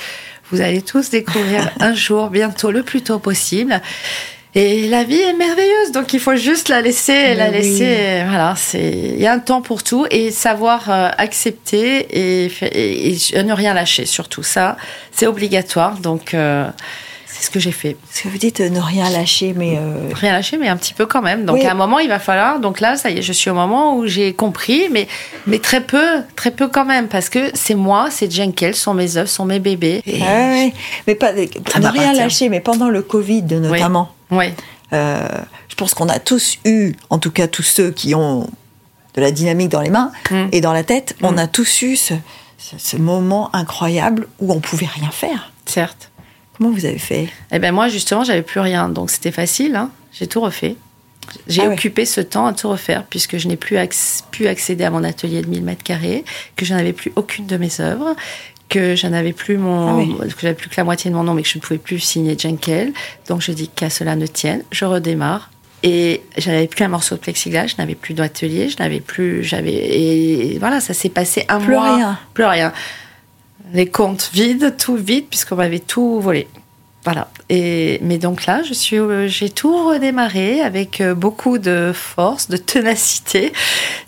vous 0.51 0.61
allez 0.61 0.83
tous 0.83 1.11
découvrir 1.11 1.71
un 1.81 1.95
jour, 1.95 2.29
bientôt, 2.29 2.71
le 2.71 2.83
plus 2.83 3.03
tôt 3.03 3.19
possible. 3.19 3.81
Et 4.55 4.89
la 4.89 5.05
vie 5.05 5.21
est 5.21 5.33
merveilleuse, 5.33 5.93
donc 5.93 6.13
il 6.13 6.19
faut 6.19 6.35
juste 6.35 6.69
la 6.69 6.81
laisser, 6.81 7.35
la 7.37 7.51
oui. 7.51 7.53
laisser. 7.53 8.25
Voilà, 8.27 8.55
c'est 8.57 8.91
il 9.15 9.21
y 9.21 9.27
a 9.27 9.33
un 9.33 9.39
temps 9.39 9.63
pour 9.63 9.85
tout 9.85 10.07
et 10.11 10.33
savoir 10.33 10.91
euh, 10.91 11.09
accepter 11.19 12.07
et, 12.11 12.51
et 12.63 13.43
ne 13.45 13.53
rien 13.53 13.75
lâcher. 13.75 14.07
Surtout 14.07 14.43
ça, 14.43 14.77
c'est 15.13 15.29
obligatoire. 15.29 15.99
Donc 15.99 16.35
euh, 16.35 16.69
c'est 17.33 17.45
ce 17.47 17.51
que 17.51 17.61
j'ai 17.61 17.73
fait. 17.73 17.97
Ce 18.13 18.23
que 18.23 18.29
vous 18.29 18.39
dites, 18.39 18.61
euh, 18.61 18.69
ne 18.69 18.81
rien 18.81 19.09
lâcher, 19.11 19.55
mais 19.57 19.77
euh, 19.79 20.11
Rien 20.15 20.33
lâcher, 20.33 20.57
mais 20.59 20.69
un 20.69 20.77
petit 20.77 20.95
peu 20.95 21.07
quand 21.07 21.23
même. 21.23 21.45
Donc 21.45 21.57
Oui. 21.57 21.67
à 21.67 21.71
un 21.73 21.75
moment, 21.75 21.99
il 21.99 22.09
va 22.09 22.19
falloir. 22.19 22.61
Donc 22.61 22.81
là, 22.81 22.97
ça 22.97 23.11
y 23.11 23.19
est, 23.19 23.23
je 23.23 23.33
suis 23.33 23.51
au 23.51 23.55
moment 23.55 23.97
où 23.97 24.07
j'ai 24.07 24.33
compris, 24.35 24.89
mais 24.91 25.07
mais 25.47 25.59
très 25.59 25.81
peu, 25.81 26.23
très 26.37 26.51
peu 26.51 26.69
quand 26.69 26.85
même, 26.85 27.09
parce 27.09 27.29
que 27.29 27.51
c'est 27.55 27.75
moi, 27.75 28.09
c'est 28.11 28.31
Jenkel, 28.31 28.75
sont 28.75 28.95
mes 28.95 29.17
œuvres, 29.17 29.29
sont 29.29 29.45
mes 29.45 29.61
bébés. 29.61 30.03
Et- 30.07 30.21
ouais. 30.23 30.73
mais 31.07 31.15
pas 31.15 31.29
Ça 31.29 31.35
ne 31.35 31.47
rien 31.47 31.81
m'appartient. 31.81 32.19
lâcher, 32.19 32.49
mais 32.49 32.61
pendant 32.61 32.89
le 32.89 33.03
Covid 33.03 33.43
notamment. 33.45 34.13
Ouais. 34.31 34.55
Euh, 34.93 35.27
je 35.69 35.75
pense 35.77 35.95
qu'on 35.95 36.09
a 36.09 36.19
tous 36.19 36.59
eu, 36.65 36.95
en 37.11 37.19
tout 37.19 37.31
cas 37.31 37.47
tous 37.47 37.63
ceux 37.63 37.91
qui 37.93 38.15
ont 38.15 38.49
de 39.15 39.21
la 39.21 39.31
dynamique 39.31 39.69
dans 39.71 39.81
les 39.81 39.91
mains 39.91 40.11
Mm. 40.31 40.47
et 40.53 40.61
dans 40.61 40.73
la 40.73 40.83
tête, 40.85 41.17
on 41.23 41.33
Mm. 41.33 41.39
a 41.39 41.47
tous 41.47 41.83
eu 41.83 41.97
ce, 41.97 42.15
ce- 42.59 42.77
ce 42.79 42.97
moment 42.97 43.51
incroyable 43.55 44.27
où 44.41 44.53
on 44.53 44.61
pouvait 44.61 44.87
rien 44.87 45.11
faire. 45.11 45.53
Certes. 45.67 46.10
Comment 46.61 46.75
vous 46.75 46.85
avez 46.85 46.99
fait? 46.99 47.29
Eh 47.53 47.59
ben 47.59 47.73
moi 47.73 47.89
justement 47.89 48.23
j'avais 48.23 48.43
plus 48.43 48.61
rien 48.61 48.91
donc 48.91 49.11
c'était 49.11 49.31
facile 49.33 49.77
hein. 49.77 49.91
j'ai 50.13 50.27
tout 50.27 50.41
refait 50.43 50.77
j'ai 51.49 51.63
Ah 51.63 51.69
ouais. 51.69 51.73
occupé 51.75 52.05
ce 52.05 52.21
temps 52.21 52.45
à 52.47 52.53
tout 52.53 52.69
refaire 52.69 53.05
puisque 53.09 53.39
je 53.39 53.49
n'ai 53.49 53.57
plus 53.57 53.77
acc- 53.77 54.25
pu 54.31 54.47
accéder 54.47 54.85
à 54.85 54.91
mon 54.91 55.03
atelier 55.05 55.41
de 55.41 55.47
1000 55.47 55.63
mètres 55.63 55.83
carrés 55.83 56.25
que 56.57 56.67
je 56.67 56.75
n'avais 56.75 56.93
plus 56.93 57.13
aucune 57.17 57.47
de 57.47 57.57
mes 57.57 57.81
œuvres 57.81 58.15
que 58.69 58.95
je 58.95 59.07
n'avais 59.07 59.33
plus 59.33 59.57
mon 59.57 59.89
Ah 59.89 59.97
oui. 59.97 60.15
que 60.19 60.41
j'avais 60.43 60.55
plus 60.55 60.69
que 60.69 60.75
la 60.77 60.85
moitié 60.85 61.11
de 61.11 61.17
mon 61.17 61.23
nom 61.25 61.33
mais 61.35 61.43
que 61.43 61.49
je 61.49 61.57
ne 61.57 61.63
pouvais 61.63 61.79
plus 61.79 61.99
signer 61.99 62.37
Jenkel 62.39 62.93
donc 63.29 63.41
je 63.41 63.53
dis 63.53 63.69
qu'à 63.69 63.89
cela 63.89 64.15
ne 64.15 64.27
tienne 64.27 64.63
je 64.71 64.85
redémarre 64.85 65.51
et 65.83 66.21
je 66.37 66.51
n'avais 66.51 66.67
plus 66.67 66.85
un 66.85 66.89
morceau 66.89 67.15
de 67.15 67.21
plexiglas, 67.21 67.69
je 67.69 67.77
n'avais 67.79 67.95
plus 67.95 68.13
d'atelier, 68.13 68.69
je 68.69 68.77
n'avais 68.81 69.01
plus, 69.01 69.43
j'avais, 69.43 69.73
et 69.73 70.59
voilà, 70.59 70.79
ça 70.79 70.93
s'est 70.93 71.09
passé 71.09 71.47
un 71.49 71.59
Plus 71.59 71.73
mois. 71.73 71.97
rien. 71.97 72.19
Plus 72.35 72.45
rien. 72.45 72.71
Les 73.73 73.87
comptes 73.87 74.31
vides, 74.33 74.75
tout 74.79 74.97
vide, 74.97 75.27
puisqu'on 75.29 75.57
m'avait 75.57 75.79
tout 75.79 76.21
volé. 76.21 76.49
Voilà. 77.05 77.29
Et, 77.49 77.99
mais 78.03 78.19
donc 78.19 78.45
là, 78.45 78.63
je 78.63 78.75
suis, 78.75 78.99
euh, 78.99 79.27
j'ai 79.27 79.49
tout 79.49 79.89
redémarré 79.89 80.61
avec 80.61 81.01
euh, 81.01 81.15
beaucoup 81.15 81.57
de 81.57 81.93
force, 81.95 82.49
de 82.51 82.59
ténacité. 82.59 83.53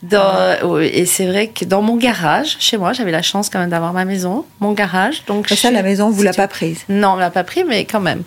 Dans, 0.02 0.34
euh, 0.36 0.80
et 0.92 1.06
c'est 1.06 1.26
vrai 1.26 1.46
que 1.48 1.64
dans 1.64 1.80
mon 1.80 1.96
garage, 1.96 2.56
chez 2.60 2.76
moi, 2.76 2.92
j'avais 2.92 3.10
la 3.12 3.22
chance 3.22 3.48
quand 3.48 3.60
même 3.60 3.70
d'avoir 3.70 3.94
ma 3.94 4.04
maison, 4.04 4.44
mon 4.60 4.72
garage. 4.72 5.24
Donc 5.26 5.48
Ça, 5.48 5.54
chez- 5.56 5.70
la 5.70 5.82
maison, 5.82 6.10
vous 6.10 6.22
l'a 6.22 6.34
pas 6.34 6.48
prise? 6.48 6.80
non, 6.90 7.12
on 7.12 7.16
l'a 7.16 7.30
pas 7.30 7.44
pris, 7.44 7.64
mais 7.64 7.86
quand 7.86 8.00
même. 8.00 8.22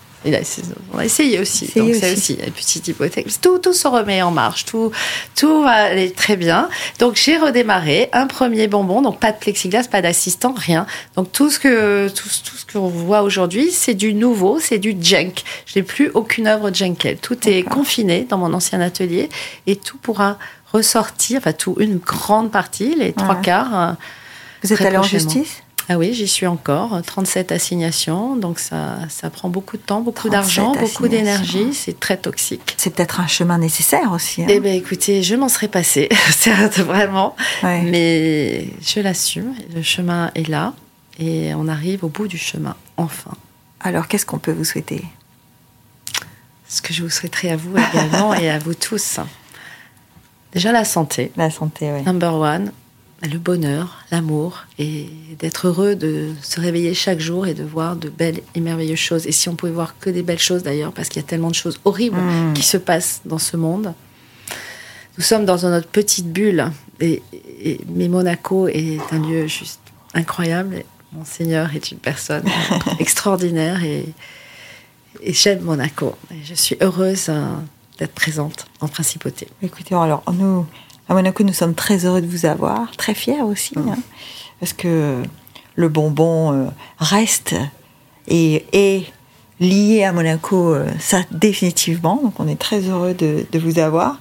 On 0.94 0.98
a 1.00 1.06
essayé 1.06 1.40
aussi. 1.40 1.66
Essayé 1.66 1.92
donc 1.94 1.96
c'est 2.02 2.14
aussi. 2.14 2.34
une 2.46 2.52
petite 2.52 2.88
hypothèque. 2.88 3.28
Tout, 3.42 3.60
tout 3.60 3.74
se 3.74 3.88
remet 3.88 4.22
en 4.22 4.32
marche. 4.32 4.66
Tout, 4.66 4.92
tout 5.36 5.62
va 5.62 5.72
aller 5.72 6.12
très 6.12 6.36
bien. 6.36 6.70
Donc 7.00 7.16
j'ai 7.16 7.38
redémarré 7.38 8.10
un 8.14 8.28
premier 8.28 8.68
bonbon. 8.68 9.02
Donc 9.02 9.20
pas 9.20 9.32
de 9.32 9.38
plexiglas, 9.38 9.88
pas 9.90 10.02
d'assistant, 10.02 10.54
rien. 10.58 10.86
Donc 11.16 11.32
tout 11.32 11.50
ce 11.50 11.60
que 11.60 12.08
tout, 12.10 12.30
tout 12.44 12.58
ce 12.58 12.66
qu'on 12.66 12.88
voit 12.88 13.22
aujourd'hui, 13.22 13.72
c'est 13.72 13.94
du 13.94 14.14
nouveau, 14.14 14.60
c'est 14.60 14.80
du 14.80 14.96
junk. 15.00 15.34
Je 15.66 15.80
n'ai 15.80 15.84
plus 15.84 16.10
aucune 16.14 16.48
œuvre 16.48 16.74
Jenkel. 16.74 17.18
Tout 17.18 17.48
est 17.48 17.64
confiné 17.64 18.26
dans 18.30 18.38
mon 18.38 18.54
ancien 18.54 18.82
atelier 18.82 19.30
et 19.68 19.76
tout 19.76 19.98
pourra 19.98 20.38
ressortir. 20.74 21.38
Enfin 21.40 21.54
tout, 21.54 21.76
une 21.80 21.98
grande 21.98 22.52
partie, 22.52 22.96
les 22.96 23.14
trois 23.14 23.36
quarts. 23.36 23.80
euh, 23.80 23.92
Vous 24.64 24.74
êtes 24.74 24.82
allé 24.82 24.98
en 24.98 25.04
justice? 25.04 25.62
Ah 25.90 25.98
oui, 25.98 26.14
j'y 26.14 26.28
suis 26.28 26.48
encore. 26.48 27.00
37 27.06 27.52
assignations, 27.52 28.36
donc 28.36 28.60
ça, 28.60 28.98
ça 29.10 29.30
prend 29.30 29.50
beaucoup 29.50 29.78
de 29.78 29.82
temps, 29.84 30.02
beaucoup 30.02 30.30
37 30.30 30.32
d'argent, 30.32 30.72
beaucoup 30.80 31.08
d'énergie. 31.08 31.74
C'est 31.74 32.00
très 32.00 32.18
toxique. 32.18 32.74
C'est 32.78 32.90
peut-être 32.94 33.20
un 33.20 33.28
chemin 33.28 33.58
nécessaire 33.60 34.12
aussi. 34.12 34.42
hein. 34.44 34.48
Eh 34.50 34.60
bien, 34.60 34.74
écoutez, 34.74 35.22
je 35.24 35.36
m'en 35.36 35.48
serais 35.50 35.68
passée, 35.68 36.10
certes, 36.32 36.80
vraiment, 36.80 37.36
Ouais. 37.64 37.82
mais 37.84 38.68
je 38.82 39.00
l'assume. 39.00 39.54
Le 39.76 39.82
chemin 39.84 40.32
est 40.36 40.48
là 40.48 40.74
et 41.20 41.54
on 41.56 41.68
arrive 41.68 42.04
au 42.04 42.10
bout 42.10 42.28
du 42.28 42.38
chemin, 42.38 42.76
enfin. 42.98 43.32
Alors, 43.80 44.08
qu'est-ce 44.08 44.26
qu'on 44.26 44.40
peut 44.40 44.52
vous 44.54 44.64
souhaiter? 44.66 45.04
Ce 46.68 46.82
que 46.82 46.94
je 46.94 47.04
vous 47.04 47.10
souhaiterais 47.12 47.50
à 47.52 47.56
vous 47.58 47.78
également 47.78 48.34
et 48.42 48.50
à 48.50 48.58
vous 48.58 48.74
tous. 48.74 49.20
Déjà 50.52 50.72
la 50.72 50.84
santé, 50.86 51.32
La 51.38 51.52
santé, 51.52 51.92
oui. 51.94 52.02
number 52.04 52.34
one, 52.34 52.72
le 53.24 53.38
bonheur, 53.40 53.98
l'amour 54.12 54.66
et 54.78 55.08
d'être 55.40 55.68
heureux 55.68 55.96
de 55.96 56.32
se 56.42 56.60
réveiller 56.60 56.94
chaque 56.94 57.20
jour 57.20 57.48
et 57.48 57.54
de 57.54 57.64
voir 57.64 57.96
de 57.96 58.10
belles 58.10 58.42
et 58.56 58.60
merveilleuses 58.60 59.00
choses. 59.00 59.26
Et 59.26 59.32
si 59.32 59.50
on 59.50 59.56
pouvait 59.56 59.72
voir 59.72 59.98
que 60.00 60.10
des 60.10 60.22
belles 60.22 60.40
choses 60.40 60.64
d'ailleurs, 60.64 60.92
parce 60.92 61.10
qu'il 61.10 61.22
y 61.22 61.26
a 61.26 61.28
tellement 61.28 61.50
de 61.50 61.56
choses 61.56 61.80
horribles 61.86 62.18
Mm. 62.20 62.54
qui 62.54 62.64
se 62.64 62.78
passent 62.78 63.22
dans 63.26 63.40
ce 63.40 63.58
monde. 63.58 63.94
Nous 65.18 65.24
sommes 65.24 65.46
dans 65.46 65.58
notre 65.70 65.88
petite 65.88 66.28
bulle, 66.32 66.72
et, 67.00 67.22
et- 67.64 67.80
mais 67.88 68.10
Monaco 68.10 68.68
est 68.68 69.00
un 69.12 69.20
lieu 69.20 69.48
juste 69.48 69.80
incroyable. 70.14 70.84
Mon 71.14 71.24
Seigneur 71.26 71.74
est 71.74 71.92
une 71.92 72.00
personne 72.00 72.44
extraordinaire 73.00 73.82
et, 73.84 74.06
et 75.24 75.34
j'aime 75.34 75.62
Monaco. 75.62 76.16
Et 76.32 76.44
je 76.44 76.54
suis 76.54 76.76
heureuse 76.82 77.28
euh, 77.30 77.46
d'être 77.98 78.14
présente 78.14 78.68
en 78.82 78.90
principauté. 78.90 79.48
Écoutez, 79.64 79.96
alors, 79.96 80.22
nous, 80.34 80.66
à 81.10 81.14
Monaco, 81.14 81.44
nous 81.44 81.54
sommes 81.54 81.76
très 81.76 82.06
heureux 82.06 82.22
de 82.22 82.28
vous 82.28 82.46
avoir, 82.46 82.92
très 82.98 83.14
fiers 83.14 83.42
aussi, 83.42 83.78
Mm. 83.78 83.90
hein, 83.90 83.98
parce 84.60 84.74
que 84.74 85.22
le 85.76 85.90
bonbon 85.90 86.52
euh, 86.54 86.66
reste 86.98 87.56
et 88.28 88.66
est 88.74 89.06
lié 89.60 90.04
à 90.04 90.12
Monaco, 90.12 90.74
euh, 90.74 90.88
ça 91.00 91.20
définitivement. 91.32 92.20
Donc, 92.24 92.40
on 92.40 92.48
est 92.48 92.60
très 92.60 92.82
heureux 92.82 93.14
de, 93.14 93.46
de 93.52 93.60
vous 93.60 93.80
avoir. 93.80 94.20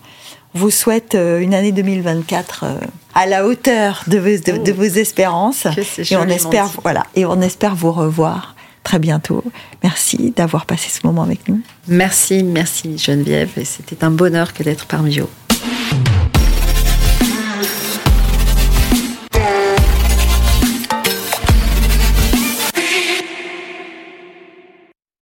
On 0.55 0.59
vous 0.61 0.70
souhaite 0.70 1.14
euh, 1.16 1.41
une 1.41 1.55
année 1.55 1.72
2024 1.72 2.64
euh, 2.64 2.74
à 3.14 3.26
la 3.26 3.45
hauteur 3.47 4.05
de 4.07 4.18
vos, 4.18 4.28
de, 4.39 4.62
de 4.64 4.72
vos 4.72 4.82
espérances. 4.85 5.66
Et 6.11 6.16
on 6.16 6.28
espère, 6.28 6.66
dit. 6.66 6.76
voilà, 6.82 7.05
et 7.16 7.24
on 7.24 7.41
espère 7.41 7.74
vous 7.74 7.91
revoir 7.93 8.55
très 8.85 8.99
bientôt. 8.99 9.43
Merci 9.82 10.32
d'avoir 10.37 10.66
passé 10.66 10.91
ce 10.91 11.05
moment 11.07 11.22
avec 11.22 11.49
nous. 11.49 11.61
Merci, 11.89 12.45
merci 12.45 12.99
Geneviève. 12.99 13.51
Et 13.57 13.64
c'était 13.64 14.05
un 14.05 14.11
bonheur 14.11 14.53
que 14.53 14.62
d'être 14.62 14.87
parmi 14.87 15.18
vous. 15.18 15.28